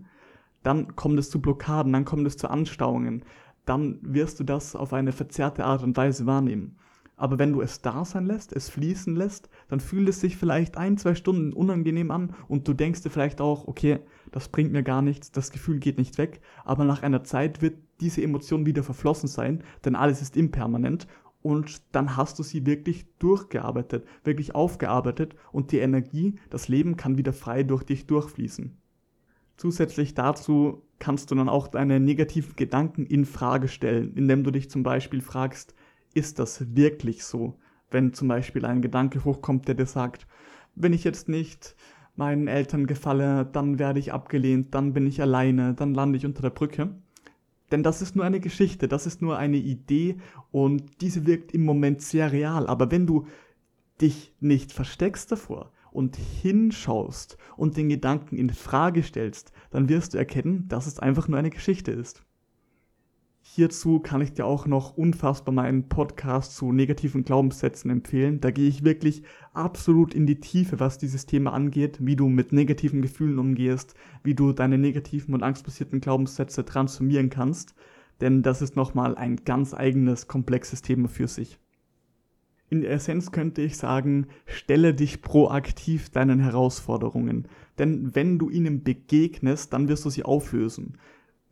dann 0.63 0.95
kommt 0.95 1.19
es 1.19 1.29
zu 1.29 1.41
Blockaden, 1.41 1.93
dann 1.93 2.05
kommt 2.05 2.27
es 2.27 2.37
zu 2.37 2.49
Anstauungen, 2.49 3.23
dann 3.65 3.99
wirst 4.01 4.39
du 4.39 4.43
das 4.43 4.75
auf 4.75 4.93
eine 4.93 5.11
verzerrte 5.11 5.63
Art 5.63 5.83
und 5.83 5.95
Weise 5.95 6.25
wahrnehmen. 6.25 6.77
Aber 7.19 7.37
wenn 7.37 7.51
du 7.51 7.59
es 7.59 7.81
da 7.81 8.05
sein 8.05 8.25
lässt, 8.25 8.53
es 8.53 8.69
fließen 8.69 9.13
lässt, 9.13 9.49
dann 9.67 9.81
fühlt 9.81 10.07
es 10.07 10.21
sich 10.21 10.37
vielleicht 10.37 10.77
ein, 10.77 10.97
zwei 10.97 11.15
Stunden 11.15 11.51
unangenehm 11.51 12.11
an 12.11 12.33
und 12.47 12.65
du 12.65 12.73
denkst 12.73 13.01
dir 13.01 13.09
vielleicht 13.09 13.41
auch, 13.41 13.67
okay, 13.67 13.99
das 14.31 14.47
bringt 14.47 14.71
mir 14.71 14.83
gar 14.83 15.01
nichts, 15.01 15.29
das 15.29 15.51
Gefühl 15.51 15.79
geht 15.79 15.97
nicht 15.97 16.17
weg, 16.17 16.39
aber 16.63 16.85
nach 16.85 17.03
einer 17.03 17.25
Zeit 17.25 17.61
wird 17.61 17.75
diese 17.99 18.23
Emotion 18.23 18.65
wieder 18.65 18.83
verflossen 18.83 19.27
sein, 19.27 19.65
denn 19.83 19.97
alles 19.97 20.21
ist 20.21 20.37
impermanent 20.37 21.07
und 21.41 21.81
dann 21.91 22.15
hast 22.15 22.39
du 22.39 22.43
sie 22.43 22.65
wirklich 22.65 23.05
durchgearbeitet, 23.19 24.05
wirklich 24.23 24.55
aufgearbeitet 24.55 25.35
und 25.51 25.73
die 25.73 25.79
Energie, 25.79 26.39
das 26.49 26.69
Leben 26.69 26.95
kann 26.95 27.17
wieder 27.17 27.33
frei 27.33 27.63
durch 27.63 27.83
dich 27.83 28.07
durchfließen. 28.07 28.77
Zusätzlich 29.57 30.13
dazu 30.13 30.83
kannst 30.99 31.31
du 31.31 31.35
dann 31.35 31.49
auch 31.49 31.67
deine 31.67 31.99
negativen 31.99 32.55
Gedanken 32.55 33.05
in 33.05 33.25
Frage 33.25 33.67
stellen, 33.67 34.13
indem 34.15 34.45
du 34.45 34.51
dich 34.51 34.69
zum 34.69 34.83
Beispiel 34.83 35.19
fragst, 35.19 35.75
ist 36.13 36.39
das 36.39 36.75
wirklich 36.75 37.23
so? 37.23 37.57
Wenn 37.91 38.13
zum 38.13 38.27
Beispiel 38.27 38.65
ein 38.65 38.81
Gedanke 38.81 39.23
hochkommt, 39.25 39.67
der 39.67 39.75
dir 39.75 39.85
sagt, 39.85 40.27
wenn 40.75 40.93
ich 40.93 41.03
jetzt 41.03 41.27
nicht 41.27 41.75
meinen 42.15 42.47
Eltern 42.47 42.85
gefalle, 42.85 43.45
dann 43.45 43.79
werde 43.79 43.99
ich 43.99 44.13
abgelehnt, 44.13 44.75
dann 44.75 44.93
bin 44.93 45.07
ich 45.07 45.21
alleine, 45.21 45.73
dann 45.73 45.93
lande 45.93 46.17
ich 46.17 46.25
unter 46.25 46.41
der 46.41 46.49
Brücke. 46.49 46.93
Denn 47.71 47.83
das 47.83 48.01
ist 48.01 48.15
nur 48.15 48.25
eine 48.25 48.39
Geschichte, 48.39 48.87
das 48.87 49.05
ist 49.05 49.21
nur 49.21 49.37
eine 49.37 49.57
Idee 49.57 50.17
und 50.51 51.01
diese 51.01 51.25
wirkt 51.25 51.53
im 51.53 51.63
Moment 51.63 52.01
sehr 52.01 52.31
real. 52.31 52.67
Aber 52.67 52.91
wenn 52.91 53.07
du 53.07 53.27
dich 54.01 54.33
nicht 54.39 54.71
versteckst 54.71 55.31
davor 55.31 55.71
und 55.91 56.15
hinschaust 56.15 57.37
und 57.57 57.77
den 57.77 57.89
Gedanken 57.89 58.37
in 58.37 58.49
Frage 58.49 59.03
stellst, 59.03 59.51
dann 59.71 59.89
wirst 59.89 60.13
du 60.13 60.17
erkennen, 60.17 60.67
dass 60.67 60.87
es 60.87 60.99
einfach 60.99 61.27
nur 61.27 61.37
eine 61.37 61.49
Geschichte 61.49 61.91
ist. 61.91 62.23
Hierzu 63.51 63.99
kann 63.99 64.21
ich 64.21 64.33
dir 64.33 64.45
auch 64.45 64.67
noch 64.67 64.95
unfassbar 64.95 65.51
meinen 65.51 65.89
Podcast 65.89 66.55
zu 66.55 66.71
negativen 66.71 67.23
Glaubenssätzen 67.23 67.89
empfehlen. 67.89 68.39
Da 68.41 68.51
gehe 68.51 68.69
ich 68.69 68.83
wirklich 68.83 69.23
absolut 69.53 70.13
in 70.13 70.27
die 70.27 70.39
Tiefe, 70.39 70.79
was 70.79 70.99
dieses 70.99 71.25
Thema 71.25 71.51
angeht, 71.53 71.97
wie 71.99 72.15
du 72.15 72.29
mit 72.29 72.53
negativen 72.53 73.01
Gefühlen 73.01 73.39
umgehst, 73.39 73.95
wie 74.23 74.35
du 74.35 74.53
deine 74.53 74.77
negativen 74.77 75.33
und 75.33 75.41
angstbasierten 75.41 75.99
Glaubenssätze 75.99 76.63
transformieren 76.63 77.31
kannst. 77.31 77.73
Denn 78.21 78.43
das 78.43 78.61
ist 78.61 78.75
nochmal 78.75 79.15
ein 79.15 79.37
ganz 79.45 79.73
eigenes, 79.73 80.27
komplexes 80.27 80.83
Thema 80.83 81.07
für 81.07 81.27
sich. 81.27 81.57
In 82.69 82.81
der 82.81 82.91
Essenz 82.91 83.31
könnte 83.31 83.63
ich 83.63 83.77
sagen, 83.77 84.27
stelle 84.45 84.93
dich 84.93 85.23
proaktiv 85.23 86.11
deinen 86.11 86.39
Herausforderungen. 86.39 87.47
Denn 87.79 88.13
wenn 88.13 88.37
du 88.37 88.51
ihnen 88.51 88.83
begegnest, 88.83 89.73
dann 89.73 89.87
wirst 89.87 90.05
du 90.05 90.11
sie 90.11 90.23
auflösen. 90.23 90.99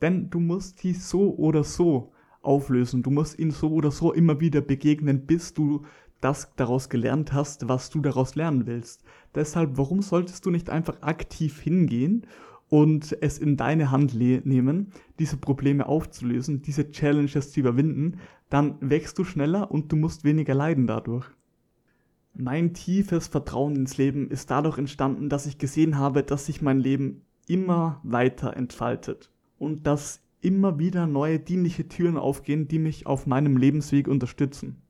Denn 0.01 0.29
du 0.29 0.39
musst 0.39 0.83
die 0.83 0.93
so 0.93 1.35
oder 1.35 1.63
so 1.63 2.11
auflösen. 2.41 3.03
Du 3.03 3.11
musst 3.11 3.37
ihnen 3.37 3.51
so 3.51 3.71
oder 3.71 3.91
so 3.91 4.13
immer 4.13 4.39
wieder 4.39 4.61
begegnen, 4.61 5.25
bis 5.25 5.53
du 5.53 5.85
das 6.21 6.53
daraus 6.55 6.89
gelernt 6.89 7.33
hast, 7.33 7.67
was 7.67 7.89
du 7.89 7.99
daraus 7.99 8.35
lernen 8.35 8.65
willst. 8.65 9.03
Deshalb, 9.35 9.77
warum 9.77 10.01
solltest 10.01 10.45
du 10.45 10.49
nicht 10.49 10.69
einfach 10.69 11.01
aktiv 11.01 11.59
hingehen 11.61 12.25
und 12.69 13.15
es 13.21 13.37
in 13.37 13.55
deine 13.55 13.91
Hand 13.91 14.15
nehmen, 14.15 14.91
diese 15.19 15.37
Probleme 15.37 15.87
aufzulösen, 15.87 16.61
diese 16.61 16.91
Challenges 16.91 17.51
zu 17.51 17.59
überwinden, 17.59 18.19
dann 18.49 18.77
wächst 18.79 19.19
du 19.19 19.23
schneller 19.23 19.69
und 19.69 19.91
du 19.91 19.95
musst 19.95 20.23
weniger 20.23 20.55
leiden 20.55 20.87
dadurch. 20.87 21.27
Mein 22.33 22.73
tiefes 22.73 23.27
Vertrauen 23.27 23.75
ins 23.75 23.97
Leben 23.97 24.29
ist 24.29 24.51
dadurch 24.51 24.77
entstanden, 24.77 25.29
dass 25.29 25.47
ich 25.47 25.57
gesehen 25.57 25.97
habe, 25.97 26.23
dass 26.23 26.45
sich 26.45 26.61
mein 26.61 26.79
Leben 26.79 27.21
immer 27.47 27.99
weiter 28.03 28.55
entfaltet 28.55 29.31
und 29.57 29.87
dass 29.87 30.21
immer 30.41 30.79
wieder 30.79 31.07
neue 31.07 31.39
dienliche 31.39 31.87
Türen 31.87 32.17
aufgehen, 32.17 32.67
die 32.67 32.79
mich 32.79 33.05
auf 33.05 33.25
meinem 33.25 33.57
Lebensweg 33.57 34.07
unterstützen. 34.07 34.81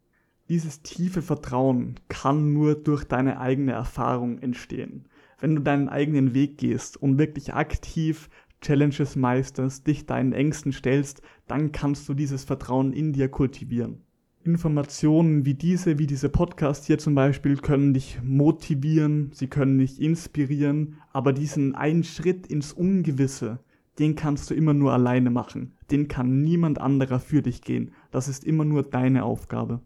Dieses 0.49 0.82
tiefe 0.82 1.22
Vertrauen 1.22 1.95
kann 2.07 2.53
nur 2.53 2.76
durch 2.76 3.03
deine 3.03 3.39
eigene 3.39 3.74
Erfahrung 3.74 4.39
entstehen. 4.39 5.05
Wenn 5.39 5.55
du 5.55 5.61
deinen 5.61 5.89
eigenen 5.89 6.34
Weg 6.34 6.57
gehst 6.57 6.97
und 6.97 7.18
wirklich 7.18 7.53
aktiv 7.53 8.30
Challenges 8.61 9.15
meisterst, 9.15 9.86
dich 9.86 10.05
deinen 10.05 10.34
Ängsten 10.34 10.72
stellst, 10.72 11.22
dann 11.47 11.72
kannst 11.72 12.09
du 12.09 12.13
dieses 12.13 12.43
Vertrauen 12.43 12.93
in 12.93 13.13
dir 13.13 13.30
kultivieren. 13.30 14.01
Informationen 14.43 15.45
wie 15.45 15.53
diese, 15.53 15.99
wie 15.99 16.07
diese 16.07 16.30
Podcast 16.30 16.86
hier 16.86 16.97
zum 16.97 17.13
Beispiel, 17.13 17.57
können 17.57 17.93
dich 17.93 18.20
motivieren, 18.24 19.32
sie 19.34 19.47
können 19.47 19.78
dich 19.78 20.01
inspirieren, 20.01 20.95
aber 21.11 21.34
diesen 21.34 21.76
einen 21.76 22.03
Schritt 22.03 22.47
ins 22.47 22.72
Ungewisse, 22.72 23.59
den 24.00 24.16
kannst 24.16 24.50
du 24.50 24.54
immer 24.54 24.74
nur 24.74 24.93
alleine 24.93 25.30
machen. 25.30 25.74
Den 25.91 26.08
kann 26.08 26.41
niemand 26.41 26.80
anderer 26.80 27.20
für 27.20 27.41
dich 27.41 27.62
gehen. 27.62 27.91
Das 28.12 28.28
ist 28.28 28.43
immer 28.43 28.66
nur 28.66 28.84
deine 28.84 29.24
Aufgabe. 29.24 29.82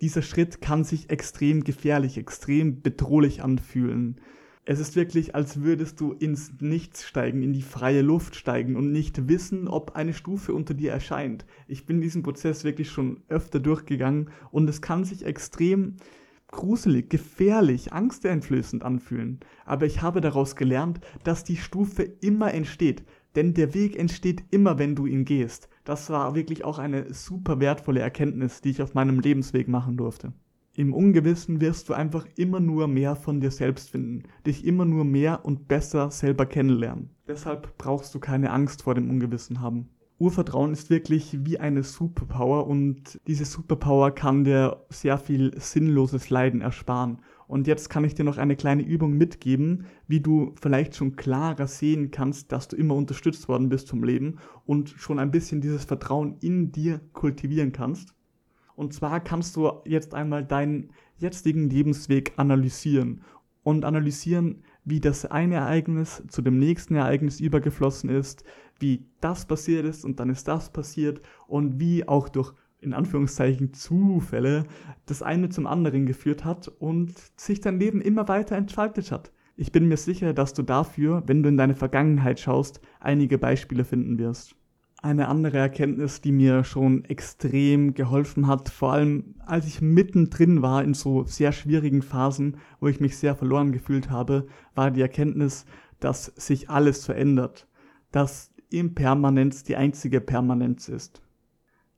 Dieser 0.00 0.22
Schritt 0.22 0.62
kann 0.62 0.84
sich 0.84 1.10
extrem 1.10 1.62
gefährlich, 1.62 2.16
extrem 2.16 2.80
bedrohlich 2.80 3.42
anfühlen. 3.42 4.20
Es 4.64 4.78
ist 4.78 4.96
wirklich, 4.96 5.34
als 5.34 5.62
würdest 5.62 6.00
du 6.00 6.12
ins 6.12 6.52
Nichts 6.60 7.06
steigen, 7.06 7.42
in 7.42 7.52
die 7.52 7.62
freie 7.62 8.02
Luft 8.02 8.36
steigen 8.36 8.76
und 8.76 8.92
nicht 8.92 9.28
wissen, 9.28 9.68
ob 9.68 9.96
eine 9.96 10.14
Stufe 10.14 10.54
unter 10.54 10.74
dir 10.74 10.92
erscheint. 10.92 11.44
Ich 11.66 11.86
bin 11.86 12.00
diesen 12.00 12.22
Prozess 12.22 12.64
wirklich 12.64 12.90
schon 12.90 13.22
öfter 13.28 13.58
durchgegangen 13.58 14.30
und 14.50 14.68
es 14.70 14.80
kann 14.80 15.04
sich 15.04 15.24
extrem 15.24 15.96
gruselig, 16.50 17.10
gefährlich, 17.10 17.92
angsteinflößend 17.92 18.82
anfühlen. 18.82 19.40
Aber 19.64 19.86
ich 19.86 20.02
habe 20.02 20.20
daraus 20.20 20.56
gelernt, 20.56 21.00
dass 21.24 21.44
die 21.44 21.56
Stufe 21.56 22.02
immer 22.02 22.52
entsteht, 22.52 23.04
denn 23.36 23.54
der 23.54 23.74
Weg 23.74 23.98
entsteht 23.98 24.44
immer, 24.50 24.78
wenn 24.78 24.94
du 24.94 25.06
ihn 25.06 25.24
gehst. 25.24 25.68
Das 25.84 26.10
war 26.10 26.34
wirklich 26.34 26.64
auch 26.64 26.78
eine 26.78 27.12
super 27.14 27.60
wertvolle 27.60 28.00
Erkenntnis, 28.00 28.60
die 28.60 28.70
ich 28.70 28.82
auf 28.82 28.94
meinem 28.94 29.20
Lebensweg 29.20 29.68
machen 29.68 29.96
durfte. 29.96 30.32
Im 30.76 30.94
Ungewissen 30.94 31.60
wirst 31.60 31.88
du 31.88 31.94
einfach 31.94 32.26
immer 32.36 32.60
nur 32.60 32.86
mehr 32.86 33.16
von 33.16 33.40
dir 33.40 33.50
selbst 33.50 33.90
finden, 33.90 34.22
dich 34.46 34.64
immer 34.64 34.84
nur 34.84 35.04
mehr 35.04 35.44
und 35.44 35.68
besser 35.68 36.10
selber 36.10 36.46
kennenlernen. 36.46 37.10
Deshalb 37.26 37.76
brauchst 37.76 38.14
du 38.14 38.20
keine 38.20 38.50
Angst 38.50 38.82
vor 38.82 38.94
dem 38.94 39.10
Ungewissen 39.10 39.60
haben. 39.60 39.88
Urvertrauen 40.18 40.72
ist 40.72 40.90
wirklich 40.90 41.44
wie 41.44 41.58
eine 41.58 41.82
Superpower 41.82 42.66
und 42.66 43.18
diese 43.26 43.46
Superpower 43.46 44.10
kann 44.10 44.44
dir 44.44 44.84
sehr 44.90 45.18
viel 45.18 45.58
sinnloses 45.58 46.30
Leiden 46.30 46.60
ersparen 46.60 47.20
und 47.50 47.66
jetzt 47.66 47.90
kann 47.90 48.04
ich 48.04 48.14
dir 48.14 48.22
noch 48.22 48.38
eine 48.38 48.54
kleine 48.54 48.84
Übung 48.84 49.18
mitgeben, 49.18 49.86
wie 50.06 50.20
du 50.20 50.54
vielleicht 50.54 50.94
schon 50.94 51.16
klarer 51.16 51.66
sehen 51.66 52.12
kannst, 52.12 52.52
dass 52.52 52.68
du 52.68 52.76
immer 52.76 52.94
unterstützt 52.94 53.48
worden 53.48 53.68
bist 53.68 53.90
vom 53.90 54.04
Leben 54.04 54.38
und 54.66 54.90
schon 54.90 55.18
ein 55.18 55.32
bisschen 55.32 55.60
dieses 55.60 55.84
Vertrauen 55.84 56.36
in 56.40 56.70
dir 56.70 57.00
kultivieren 57.12 57.72
kannst. 57.72 58.14
Und 58.76 58.94
zwar 58.94 59.18
kannst 59.18 59.56
du 59.56 59.68
jetzt 59.84 60.14
einmal 60.14 60.44
deinen 60.44 60.90
jetzigen 61.18 61.68
Lebensweg 61.68 62.34
analysieren 62.36 63.22
und 63.64 63.84
analysieren, 63.84 64.62
wie 64.84 65.00
das 65.00 65.26
eine 65.26 65.56
Ereignis 65.56 66.22
zu 66.28 66.42
dem 66.42 66.56
nächsten 66.56 66.94
Ereignis 66.94 67.40
übergeflossen 67.40 68.10
ist, 68.10 68.44
wie 68.78 69.08
das 69.20 69.44
passiert 69.44 69.86
ist 69.86 70.04
und 70.04 70.20
dann 70.20 70.30
ist 70.30 70.46
das 70.46 70.72
passiert 70.72 71.20
und 71.48 71.80
wie 71.80 72.06
auch 72.06 72.28
durch 72.28 72.54
in 72.80 72.94
Anführungszeichen 72.94 73.72
Zufälle 73.72 74.64
das 75.06 75.22
eine 75.22 75.48
zum 75.48 75.66
anderen 75.66 76.06
geführt 76.06 76.44
hat 76.44 76.68
und 76.68 77.12
sich 77.36 77.60
dein 77.60 77.78
Leben 77.78 78.00
immer 78.00 78.28
weiter 78.28 78.56
entfaltet 78.56 79.12
hat. 79.12 79.32
Ich 79.56 79.72
bin 79.72 79.88
mir 79.88 79.96
sicher, 79.96 80.32
dass 80.32 80.54
du 80.54 80.62
dafür, 80.62 81.22
wenn 81.26 81.42
du 81.42 81.48
in 81.48 81.58
deine 81.58 81.74
Vergangenheit 81.74 82.40
schaust, 82.40 82.80
einige 82.98 83.36
Beispiele 83.36 83.84
finden 83.84 84.18
wirst. 84.18 84.56
Eine 85.02 85.28
andere 85.28 85.58
Erkenntnis, 85.58 86.20
die 86.20 86.32
mir 86.32 86.64
schon 86.64 87.04
extrem 87.04 87.94
geholfen 87.94 88.46
hat, 88.46 88.68
vor 88.68 88.92
allem 88.92 89.34
als 89.46 89.66
ich 89.66 89.80
mittendrin 89.80 90.62
war 90.62 90.84
in 90.84 90.94
so 90.94 91.24
sehr 91.24 91.52
schwierigen 91.52 92.02
Phasen, 92.02 92.58
wo 92.80 92.88
ich 92.88 93.00
mich 93.00 93.16
sehr 93.16 93.34
verloren 93.34 93.72
gefühlt 93.72 94.10
habe, 94.10 94.46
war 94.74 94.90
die 94.90 95.00
Erkenntnis, 95.00 95.64
dass 96.00 96.26
sich 96.26 96.70
alles 96.70 97.04
verändert, 97.04 97.66
dass 98.12 98.52
Impermanenz 98.70 99.64
die 99.64 99.76
einzige 99.76 100.20
Permanenz 100.20 100.88
ist. 100.88 101.22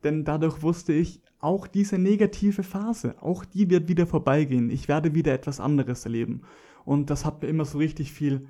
Denn 0.04 0.24
dadurch 0.24 0.62
wusste 0.62 0.92
ich, 0.92 1.20
auch 1.38 1.66
diese 1.66 1.98
negative 1.98 2.62
Phase, 2.62 3.16
auch 3.20 3.44
die 3.44 3.68
wird 3.68 3.88
wieder 3.88 4.06
vorbeigehen. 4.06 4.70
Ich 4.70 4.86
werde 4.86 5.14
wieder 5.14 5.32
etwas 5.32 5.58
anderes 5.58 6.04
erleben. 6.04 6.42
Und 6.84 7.10
das 7.10 7.24
hat 7.24 7.42
mir 7.42 7.48
immer 7.48 7.64
so 7.64 7.78
richtig 7.78 8.12
viel 8.12 8.46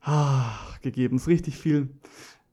ah, 0.00 0.58
gegeben, 0.82 1.18
so 1.18 1.30
richtig 1.30 1.56
viel, 1.56 1.88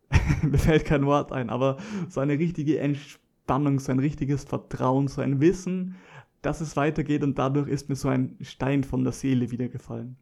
mir 0.43 0.57
fällt 0.57 0.85
kein 0.85 1.05
Wort 1.05 1.31
ein, 1.31 1.49
aber 1.49 1.77
so 2.09 2.19
eine 2.19 2.37
richtige 2.39 2.79
Entspannung, 2.79 3.79
so 3.79 3.91
ein 3.91 3.99
richtiges 3.99 4.43
Vertrauen, 4.43 5.07
so 5.07 5.21
ein 5.21 5.39
Wissen, 5.39 5.95
dass 6.41 6.61
es 6.61 6.75
weitergeht 6.75 7.23
und 7.23 7.39
dadurch 7.39 7.67
ist 7.67 7.89
mir 7.89 7.95
so 7.95 8.07
ein 8.07 8.37
Stein 8.41 8.83
von 8.83 9.03
der 9.03 9.13
Seele 9.13 9.51
wieder 9.51 9.67
gefallen. 9.67 10.17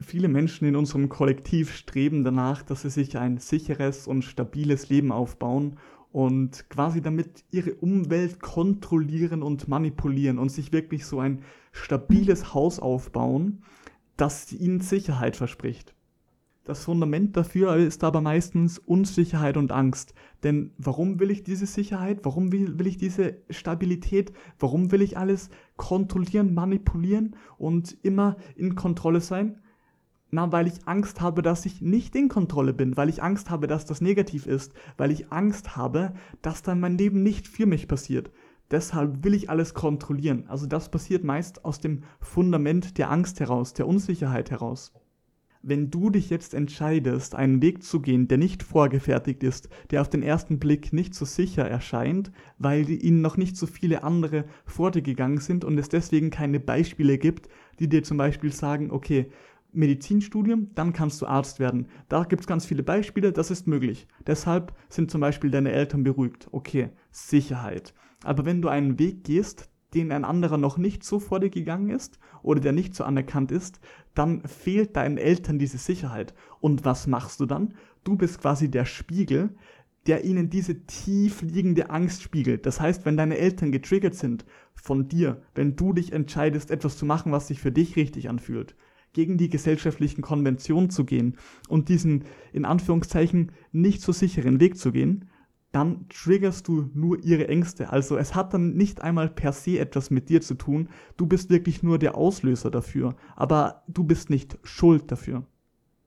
Viele 0.00 0.28
Menschen 0.28 0.66
in 0.66 0.74
unserem 0.74 1.08
Kollektiv 1.08 1.72
streben 1.72 2.24
danach, 2.24 2.62
dass 2.62 2.82
sie 2.82 2.90
sich 2.90 3.16
ein 3.16 3.38
sicheres 3.38 4.08
und 4.08 4.22
stabiles 4.22 4.88
Leben 4.88 5.12
aufbauen 5.12 5.78
und 6.14 6.70
quasi 6.70 7.02
damit 7.02 7.44
ihre 7.50 7.74
Umwelt 7.74 8.38
kontrollieren 8.38 9.42
und 9.42 9.66
manipulieren 9.66 10.38
und 10.38 10.48
sich 10.48 10.72
wirklich 10.72 11.06
so 11.06 11.18
ein 11.18 11.42
stabiles 11.72 12.54
Haus 12.54 12.78
aufbauen, 12.78 13.64
das 14.16 14.52
ihnen 14.52 14.78
Sicherheit 14.78 15.34
verspricht. 15.34 15.92
Das 16.62 16.84
Fundament 16.84 17.36
dafür 17.36 17.74
ist 17.74 18.04
aber 18.04 18.20
meistens 18.20 18.78
Unsicherheit 18.78 19.56
und 19.56 19.72
Angst. 19.72 20.14
Denn 20.44 20.70
warum 20.78 21.18
will 21.18 21.32
ich 21.32 21.42
diese 21.42 21.66
Sicherheit? 21.66 22.20
Warum 22.22 22.52
will, 22.52 22.78
will, 22.78 22.86
ich 22.86 22.96
diese 22.96 23.38
Stabilität? 23.50 24.32
Warum 24.60 24.92
will 24.92 25.02
ich 25.02 25.18
alles 25.18 25.50
kontrollieren, 25.76 26.54
manipulieren 26.54 27.34
und 27.58 27.96
immer 28.04 28.36
in 28.54 28.76
Kontrolle 28.76 29.20
sein? 29.20 29.63
Na, 30.34 30.50
weil 30.50 30.66
ich 30.66 30.88
Angst 30.88 31.20
habe, 31.20 31.42
dass 31.42 31.64
ich 31.64 31.80
nicht 31.80 32.16
in 32.16 32.28
Kontrolle 32.28 32.72
bin, 32.72 32.96
weil 32.96 33.08
ich 33.08 33.22
Angst 33.22 33.50
habe, 33.50 33.68
dass 33.68 33.84
das 33.84 34.00
negativ 34.00 34.48
ist, 34.48 34.72
weil 34.96 35.12
ich 35.12 35.30
Angst 35.30 35.76
habe, 35.76 36.12
dass 36.42 36.62
dann 36.62 36.80
mein 36.80 36.98
Leben 36.98 37.22
nicht 37.22 37.46
für 37.46 37.66
mich 37.66 37.86
passiert. 37.86 38.32
Deshalb 38.68 39.22
will 39.22 39.34
ich 39.34 39.48
alles 39.48 39.74
kontrollieren. 39.74 40.46
Also 40.48 40.66
das 40.66 40.90
passiert 40.90 41.22
meist 41.22 41.64
aus 41.64 41.78
dem 41.78 42.02
Fundament 42.18 42.98
der 42.98 43.12
Angst 43.12 43.38
heraus, 43.38 43.74
der 43.74 43.86
Unsicherheit 43.86 44.50
heraus. 44.50 44.92
Wenn 45.62 45.92
du 45.92 46.10
dich 46.10 46.30
jetzt 46.30 46.52
entscheidest, 46.52 47.36
einen 47.36 47.62
Weg 47.62 47.84
zu 47.84 48.00
gehen, 48.00 48.26
der 48.26 48.38
nicht 48.38 48.64
vorgefertigt 48.64 49.44
ist, 49.44 49.68
der 49.92 50.00
auf 50.00 50.10
den 50.10 50.24
ersten 50.24 50.58
Blick 50.58 50.92
nicht 50.92 51.14
so 51.14 51.24
sicher 51.24 51.64
erscheint, 51.64 52.32
weil 52.58 52.90
ihnen 52.90 53.20
noch 53.20 53.36
nicht 53.36 53.56
so 53.56 53.66
viele 53.68 54.02
andere 54.02 54.46
vor 54.66 54.90
dir 54.90 55.02
gegangen 55.02 55.38
sind 55.38 55.64
und 55.64 55.78
es 55.78 55.88
deswegen 55.88 56.30
keine 56.30 56.58
Beispiele 56.58 57.18
gibt, 57.18 57.48
die 57.78 57.88
dir 57.88 58.02
zum 58.02 58.16
Beispiel 58.16 58.52
sagen, 58.52 58.90
okay, 58.90 59.30
Medizinstudium, 59.74 60.70
dann 60.74 60.92
kannst 60.92 61.20
du 61.20 61.26
Arzt 61.26 61.60
werden. 61.60 61.88
Da 62.08 62.24
gibt 62.24 62.42
es 62.42 62.46
ganz 62.46 62.66
viele 62.66 62.82
Beispiele, 62.82 63.32
das 63.32 63.50
ist 63.50 63.66
möglich. 63.66 64.06
Deshalb 64.26 64.74
sind 64.88 65.10
zum 65.10 65.20
Beispiel 65.20 65.50
deine 65.50 65.72
Eltern 65.72 66.04
beruhigt. 66.04 66.48
Okay, 66.52 66.90
Sicherheit. 67.10 67.94
Aber 68.22 68.44
wenn 68.44 68.62
du 68.62 68.68
einen 68.68 68.98
Weg 68.98 69.24
gehst, 69.24 69.68
den 69.94 70.12
ein 70.12 70.24
anderer 70.24 70.58
noch 70.58 70.76
nicht 70.76 71.04
so 71.04 71.20
vor 71.20 71.40
dir 71.40 71.50
gegangen 71.50 71.90
ist 71.90 72.18
oder 72.42 72.60
der 72.60 72.72
nicht 72.72 72.94
so 72.94 73.04
anerkannt 73.04 73.52
ist, 73.52 73.80
dann 74.14 74.42
fehlt 74.42 74.96
deinen 74.96 75.18
Eltern 75.18 75.58
diese 75.58 75.78
Sicherheit. 75.78 76.34
Und 76.60 76.84
was 76.84 77.06
machst 77.06 77.40
du 77.40 77.46
dann? 77.46 77.74
Du 78.02 78.16
bist 78.16 78.40
quasi 78.40 78.70
der 78.70 78.84
Spiegel, 78.84 79.54
der 80.06 80.24
ihnen 80.24 80.50
diese 80.50 80.84
tief 80.86 81.40
liegende 81.42 81.90
Angst 81.90 82.22
spiegelt. 82.22 82.66
Das 82.66 82.80
heißt, 82.80 83.06
wenn 83.06 83.16
deine 83.16 83.38
Eltern 83.38 83.72
getriggert 83.72 84.14
sind 84.14 84.44
von 84.74 85.08
dir, 85.08 85.42
wenn 85.54 85.76
du 85.76 85.92
dich 85.92 86.12
entscheidest, 86.12 86.70
etwas 86.70 86.98
zu 86.98 87.06
machen, 87.06 87.32
was 87.32 87.48
sich 87.48 87.60
für 87.60 87.72
dich 87.72 87.96
richtig 87.96 88.28
anfühlt, 88.28 88.74
gegen 89.14 89.38
die 89.38 89.48
gesellschaftlichen 89.48 90.20
Konventionen 90.20 90.90
zu 90.90 91.04
gehen 91.04 91.38
und 91.68 91.88
diesen 91.88 92.24
in 92.52 92.66
Anführungszeichen 92.66 93.52
nicht 93.72 94.02
so 94.02 94.12
sicheren 94.12 94.60
Weg 94.60 94.76
zu 94.76 94.92
gehen, 94.92 95.30
dann 95.72 96.06
triggerst 96.08 96.68
du 96.68 96.90
nur 96.94 97.24
ihre 97.24 97.48
Ängste. 97.48 97.90
Also 97.90 98.16
es 98.16 98.34
hat 98.34 98.54
dann 98.54 98.74
nicht 98.74 99.00
einmal 99.00 99.28
per 99.28 99.52
se 99.52 99.78
etwas 99.78 100.10
mit 100.10 100.28
dir 100.28 100.40
zu 100.40 100.54
tun. 100.54 100.88
Du 101.16 101.26
bist 101.26 101.50
wirklich 101.50 101.82
nur 101.82 101.98
der 101.98 102.16
Auslöser 102.16 102.70
dafür, 102.70 103.16
aber 103.34 103.82
du 103.88 104.04
bist 104.04 104.30
nicht 104.30 104.58
schuld 104.62 105.10
dafür. 105.10 105.46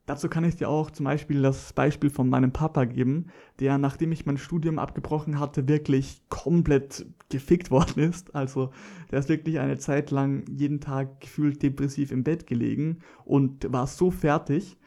Dazu 0.07 0.29
kann 0.29 0.45
ich 0.45 0.55
dir 0.55 0.69
auch 0.69 0.89
zum 0.89 1.03
Beispiel 1.03 1.41
das 1.41 1.73
Beispiel 1.73 2.09
von 2.09 2.29
meinem 2.29 2.53
Papa 2.53 2.85
geben, 2.85 3.27
der, 3.59 3.77
nachdem 3.77 4.13
ich 4.13 4.25
mein 4.25 4.37
Studium 4.37 4.79
abgebrochen 4.79 5.37
hatte, 5.37 5.67
wirklich 5.67 6.21
komplett 6.29 7.05
gefickt 7.27 7.71
worden 7.71 7.99
ist. 8.03 8.33
Also 8.33 8.71
der 9.11 9.19
ist 9.19 9.27
wirklich 9.27 9.59
eine 9.59 9.77
Zeit 9.77 10.09
lang 10.09 10.45
jeden 10.49 10.79
Tag 10.79 11.19
gefühlt 11.19 11.61
depressiv 11.61 12.11
im 12.11 12.23
Bett 12.23 12.47
gelegen 12.47 12.99
und 13.25 13.71
war 13.71 13.85
so 13.85 14.09
fertig, 14.09 14.77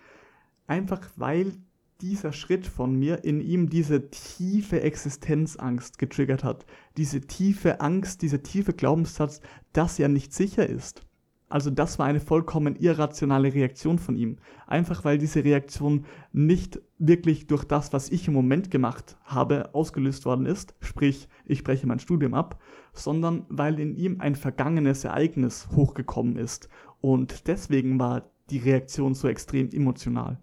einfach 0.67 1.03
weil 1.17 1.53
dieser 2.01 2.33
Schritt 2.33 2.67
von 2.67 2.95
mir 2.99 3.23
in 3.23 3.43
ihm 3.43 3.69
diese 3.69 4.09
tiefe 4.09 4.81
Existenzangst 4.81 5.99
getriggert 5.99 6.45
hat. 6.45 6.65
Diese 6.97 7.21
tiefe 7.21 7.83
Angst, 7.83 8.23
dieser 8.23 8.43
tiefe 8.43 8.73
Glaubenssatz, 8.73 9.43
dass 9.75 9.99
er 9.99 10.09
nicht 10.09 10.33
sicher 10.33 10.67
ist. 10.67 11.03
Also 11.51 11.69
das 11.69 11.99
war 11.99 12.07
eine 12.07 12.21
vollkommen 12.21 12.77
irrationale 12.77 13.53
Reaktion 13.53 13.99
von 13.99 14.17
ihm. 14.17 14.37
Einfach 14.69 15.05
weil 15.05 15.19
diese 15.19 15.45
Reaktion 15.45 16.07
nicht 16.33 16.81
wirklich 16.99 17.49
durch 17.49 17.65
das, 17.65 17.93
was 17.93 18.09
ich 18.09 18.29
im 18.29 18.35
Moment 18.35 18.71
gemacht 18.71 19.19
habe, 19.25 19.75
ausgelöst 19.75 20.25
worden 20.25 20.47
ist, 20.47 20.75
sprich 20.81 21.29
ich 21.45 21.65
breche 21.65 21.89
mein 21.89 21.99
Studium 21.99 22.35
ab, 22.35 22.61
sondern 22.93 23.47
weil 23.49 23.81
in 23.81 23.97
ihm 23.97 24.21
ein 24.21 24.37
vergangenes 24.37 25.05
Ereignis 25.05 25.69
hochgekommen 25.75 26.37
ist. 26.37 26.69
Und 27.01 27.49
deswegen 27.49 27.99
war 27.99 28.31
die 28.51 28.59
Reaktion 28.59 29.15
so 29.15 29.27
extrem 29.27 29.71
emotional 29.71 30.39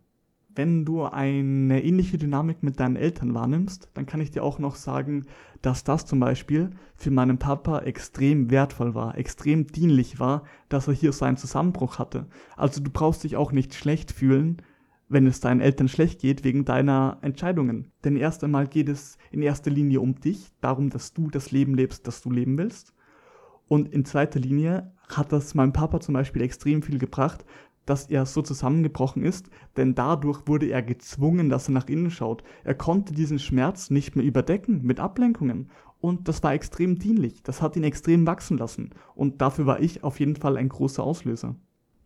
wenn 0.58 0.86
du 0.86 1.04
eine 1.04 1.84
ähnliche 1.84 2.18
Dynamik 2.18 2.64
mit 2.64 2.80
deinen 2.80 2.96
Eltern 2.96 3.36
wahrnimmst, 3.36 3.90
dann 3.94 4.08
kann 4.08 4.22
ich 4.22 4.32
dir 4.32 4.44
auch 4.44 4.58
noch 4.58 4.76
sagen, 4.76 5.28
dass 5.62 5.84
das 5.84 6.06
zum 6.06 6.20
Beispiel 6.20 6.72
für 6.96 7.12
meinen 7.12 7.38
Papa 7.38 7.80
extrem 7.80 8.50
wertvoll 8.50 8.96
war, 8.96 9.18
extrem 9.18 9.68
dienlich 9.68 10.20
war, 10.20 10.44
dass 10.68 10.88
er 10.88 10.94
hier 10.94 11.14
seinen 11.14 11.38
Zusammenbruch 11.38 12.00
hatte. 12.00 12.26
Also 12.56 12.82
du 12.82 12.90
brauchst 12.90 13.24
dich 13.24 13.36
auch 13.36 13.52
nicht 13.52 13.76
schlecht 13.76 14.12
fühlen, 14.12 14.58
wenn 15.10 15.28
es 15.28 15.40
deinen 15.40 15.62
Eltern 15.62 15.88
schlecht 15.88 16.20
geht 16.20 16.44
wegen 16.44 16.66
deiner 16.66 17.20
Entscheidungen. 17.22 17.92
Denn 18.04 18.18
erst 18.18 18.44
einmal 18.44 18.68
geht 18.68 18.90
es 18.90 19.18
in 19.32 19.42
erster 19.42 19.72
Linie 19.72 20.02
um 20.02 20.20
dich, 20.20 20.52
darum, 20.60 20.90
dass 20.90 21.14
du 21.14 21.30
das 21.30 21.52
Leben 21.52 21.76
lebst, 21.76 22.08
das 22.08 22.22
du 22.22 22.32
leben 22.32 22.58
willst. 22.58 22.94
Und 23.68 23.94
in 23.94 24.06
zweiter 24.06 24.40
Linie 24.40 24.92
hat 25.08 25.32
das 25.32 25.54
meinem 25.54 25.74
Papa 25.74 26.00
zum 26.00 26.14
Beispiel 26.14 26.42
extrem 26.42 26.82
viel 26.82 27.00
gebracht, 27.00 27.46
dass 27.88 28.10
er 28.10 28.28
so 28.28 28.44
zusammengebrochen 28.44 29.24
ist, 29.24 29.50
denn 29.76 29.96
dadurch 29.96 30.48
wurde 30.48 30.68
er 30.68 30.84
gezwungen, 30.84 31.50
dass 31.50 31.70
er 31.70 31.74
nach 31.74 31.88
innen 31.88 32.12
schaut. 32.12 32.44
Er 32.64 32.76
konnte 32.76 33.14
diesen 33.14 33.40
Schmerz 33.40 33.90
nicht 33.90 34.16
mehr 34.16 34.26
überdecken 34.26 34.82
mit 34.84 35.00
Ablenkungen. 35.00 35.70
Und 36.00 36.28
das 36.28 36.44
war 36.44 36.54
extrem 36.54 37.00
dienlich. 37.00 37.42
Das 37.42 37.62
hat 37.62 37.76
ihn 37.76 37.84
extrem 37.84 38.28
wachsen 38.28 38.58
lassen. 38.58 38.92
Und 39.16 39.42
dafür 39.42 39.66
war 39.66 39.80
ich 39.80 40.04
auf 40.04 40.20
jeden 40.20 40.36
Fall 40.36 40.58
ein 40.58 40.70
großer 40.70 41.02
Auslöser. 41.02 41.56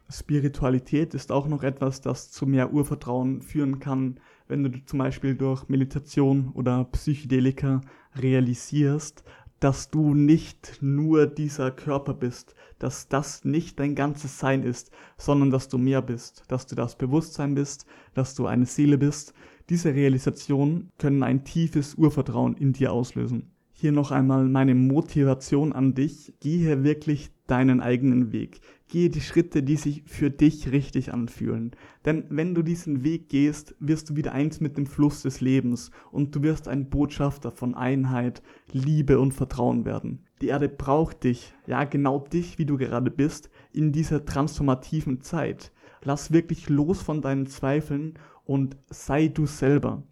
Spiritualität 0.09 1.13
ist 1.13 1.32
auch 1.32 1.47
noch 1.47 1.63
etwas, 1.63 2.01
das 2.01 2.32
zu 2.32 2.45
mehr 2.45 2.73
Urvertrauen 2.73 3.41
führen 3.41 3.79
kann, 3.79 4.19
wenn 4.47 4.63
du 4.63 4.86
zum 4.86 4.99
Beispiel 4.99 5.36
durch 5.36 5.69
Meditation 5.69 6.51
oder 6.53 6.84
Psychedelika 6.86 7.82
realisierst, 8.15 9.23
dass 9.62 9.91
du 9.91 10.16
nicht 10.16 10.80
nur 10.82 11.28
dieser 11.28 11.70
Körper 11.70 12.16
bist, 12.16 12.55
dass 12.80 13.07
das 13.07 13.45
nicht 13.45 13.80
dein 13.80 13.93
ganzes 13.93 14.39
Sein 14.39 14.64
ist, 14.64 14.91
sondern 15.18 15.51
dass 15.51 15.70
du 15.70 15.78
mehr 15.78 16.01
bist, 16.01 16.43
dass 16.47 16.66
du 16.66 16.76
das 16.76 16.97
Bewusstsein 16.97 17.53
bist, 17.53 17.86
dass 18.16 18.34
du 18.34 18.47
eine 18.47 18.66
Seele 18.66 18.97
bist. 18.97 19.34
Diese 19.70 19.93
Realisationen 19.93 20.89
können 20.97 21.22
ein 21.22 21.43
tiefes 21.45 21.93
Urvertrauen 21.93 22.55
in 22.55 22.74
dir 22.74 22.91
auslösen. 22.91 23.51
Hier 23.72 23.91
noch 23.91 24.09
einmal 24.09 24.45
meine 24.45 24.74
Motivation 24.74 25.74
an 25.74 25.93
dich. 25.93 26.34
Gehe 26.39 26.84
wirklich 26.84 27.30
deinen 27.45 27.82
eigenen 27.82 28.32
Weg. 28.32 28.62
Gehe 28.91 29.09
die 29.09 29.21
Schritte, 29.21 29.63
die 29.63 29.77
sich 29.77 30.03
für 30.05 30.29
dich 30.29 30.73
richtig 30.73 31.13
anfühlen. 31.13 31.71
Denn 32.03 32.25
wenn 32.27 32.53
du 32.53 32.61
diesen 32.61 33.05
Weg 33.05 33.29
gehst, 33.29 33.73
wirst 33.79 34.09
du 34.09 34.17
wieder 34.17 34.33
eins 34.33 34.59
mit 34.59 34.75
dem 34.75 34.85
Fluss 34.85 35.21
des 35.21 35.39
Lebens 35.39 35.91
und 36.11 36.35
du 36.35 36.43
wirst 36.43 36.67
ein 36.67 36.89
Botschafter 36.89 37.51
von 37.51 37.73
Einheit, 37.73 38.43
Liebe 38.73 39.17
und 39.17 39.33
Vertrauen 39.33 39.85
werden. 39.85 40.25
Die 40.41 40.47
Erde 40.47 40.67
braucht 40.67 41.23
dich, 41.23 41.53
ja 41.65 41.85
genau 41.85 42.19
dich, 42.19 42.59
wie 42.59 42.65
du 42.65 42.77
gerade 42.77 43.11
bist, 43.11 43.49
in 43.71 43.93
dieser 43.93 44.25
transformativen 44.25 45.21
Zeit. 45.21 45.71
Lass 46.03 46.33
wirklich 46.33 46.67
los 46.67 47.01
von 47.01 47.21
deinen 47.21 47.47
Zweifeln 47.47 48.15
und 48.43 48.75
sei 48.89 49.29
du 49.29 49.45
selber. 49.45 50.03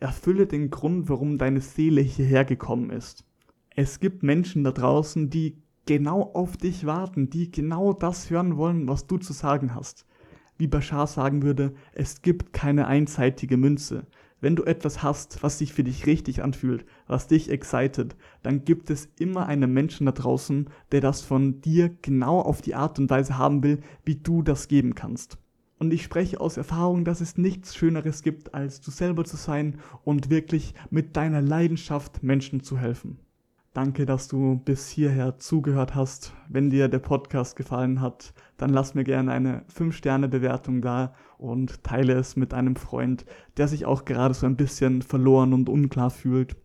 Erfülle 0.00 0.46
den 0.46 0.68
Grund, 0.68 1.08
warum 1.08 1.38
deine 1.38 1.62
Seele 1.62 2.02
hierher 2.02 2.44
gekommen 2.44 2.90
ist. 2.90 3.24
Es 3.74 4.00
gibt 4.00 4.22
Menschen 4.22 4.64
da 4.64 4.72
draußen, 4.72 5.30
die 5.30 5.56
genau 5.88 6.20
auf 6.34 6.58
dich 6.58 6.84
warten, 6.84 7.30
die 7.30 7.50
genau 7.50 7.94
das 7.94 8.28
hören 8.28 8.58
wollen, 8.58 8.86
was 8.86 9.06
du 9.06 9.16
zu 9.16 9.32
sagen 9.32 9.74
hast. 9.74 10.04
Wie 10.58 10.66
Bashar 10.66 11.06
sagen 11.06 11.42
würde, 11.42 11.72
es 11.94 12.20
gibt 12.20 12.52
keine 12.52 12.86
einseitige 12.86 13.56
Münze. 13.56 14.06
Wenn 14.38 14.54
du 14.54 14.64
etwas 14.64 15.02
hast, 15.02 15.42
was 15.42 15.56
sich 15.56 15.72
für 15.72 15.84
dich 15.84 16.04
richtig 16.04 16.44
anfühlt, 16.44 16.84
was 17.06 17.26
dich 17.26 17.50
excited, 17.50 18.16
dann 18.42 18.66
gibt 18.66 18.90
es 18.90 19.08
immer 19.18 19.46
einen 19.46 19.72
Menschen 19.72 20.04
da 20.04 20.12
draußen, 20.12 20.68
der 20.92 21.00
das 21.00 21.22
von 21.22 21.62
dir 21.62 21.96
genau 22.02 22.38
auf 22.38 22.60
die 22.60 22.74
Art 22.74 22.98
und 22.98 23.08
Weise 23.08 23.38
haben 23.38 23.62
will, 23.62 23.80
wie 24.04 24.16
du 24.16 24.42
das 24.42 24.68
geben 24.68 24.94
kannst. 24.94 25.38
Und 25.78 25.94
ich 25.94 26.02
spreche 26.02 26.38
aus 26.38 26.58
Erfahrung, 26.58 27.06
dass 27.06 27.22
es 27.22 27.38
nichts 27.38 27.74
Schöneres 27.74 28.22
gibt, 28.22 28.52
als 28.52 28.82
du 28.82 28.90
selber 28.90 29.24
zu 29.24 29.38
sein 29.38 29.78
und 30.04 30.28
wirklich 30.28 30.74
mit 30.90 31.16
deiner 31.16 31.40
Leidenschaft 31.40 32.22
Menschen 32.22 32.62
zu 32.62 32.76
helfen. 32.76 33.20
Danke, 33.78 34.06
dass 34.06 34.26
du 34.26 34.56
bis 34.56 34.88
hierher 34.88 35.38
zugehört 35.38 35.94
hast. 35.94 36.34
Wenn 36.48 36.68
dir 36.68 36.88
der 36.88 36.98
Podcast 36.98 37.54
gefallen 37.54 38.00
hat, 38.00 38.34
dann 38.56 38.70
lass 38.70 38.96
mir 38.96 39.04
gerne 39.04 39.30
eine 39.30 39.62
5-Sterne-Bewertung 39.72 40.82
da 40.82 41.14
und 41.36 41.84
teile 41.84 42.14
es 42.14 42.34
mit 42.34 42.52
einem 42.54 42.74
Freund, 42.74 43.24
der 43.56 43.68
sich 43.68 43.86
auch 43.86 44.04
gerade 44.04 44.34
so 44.34 44.46
ein 44.46 44.56
bisschen 44.56 45.00
verloren 45.00 45.52
und 45.52 45.68
unklar 45.68 46.10
fühlt. 46.10 46.56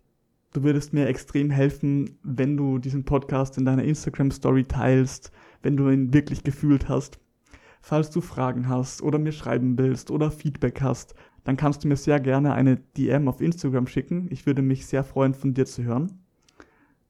Du 0.54 0.64
würdest 0.64 0.92
mir 0.92 1.06
extrem 1.08 1.52
helfen, 1.52 2.18
wenn 2.24 2.58
du 2.58 2.80
diesen 2.80 3.06
Podcast 3.06 3.60
in 3.60 3.66
deiner 3.66 3.84
Instagram-Story 3.84 4.64
teilst, 4.64 5.32
wenn 5.62 5.78
du 5.78 5.90
ihn 5.92 6.16
wirklich 6.16 6.44
gefühlt 6.44 6.90
hast. 6.90 7.20
Falls 7.80 8.10
du 8.10 8.22
Fragen 8.22 8.70
hast 8.70 9.04
oder 9.04 9.20
mir 9.20 9.34
schreiben 9.34 9.78
willst 9.78 10.10
oder 10.10 10.32
Feedback 10.32 10.82
hast, 10.82 11.14
dann 11.44 11.58
kannst 11.58 11.84
du 11.84 11.90
mir 11.90 11.96
sehr 11.96 12.20
gerne 12.20 12.54
eine 12.54 12.78
DM 12.78 13.28
auf 13.28 13.40
Instagram 13.40 13.86
schicken. 13.86 14.30
Ich 14.32 14.48
würde 14.48 14.64
mich 14.64 14.88
sehr 14.88 15.04
freuen, 15.04 15.36
von 15.36 15.54
dir 15.54 15.68
zu 15.68 15.84
hören. 15.84 16.23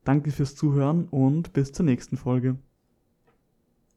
Danke 0.03 0.31
fürs 0.31 0.55
Zuhören 0.55 1.07
und 1.07 1.53
bis 1.53 1.71
zur 1.71 1.85
nächsten 1.85 2.17
Folge. 2.17 2.57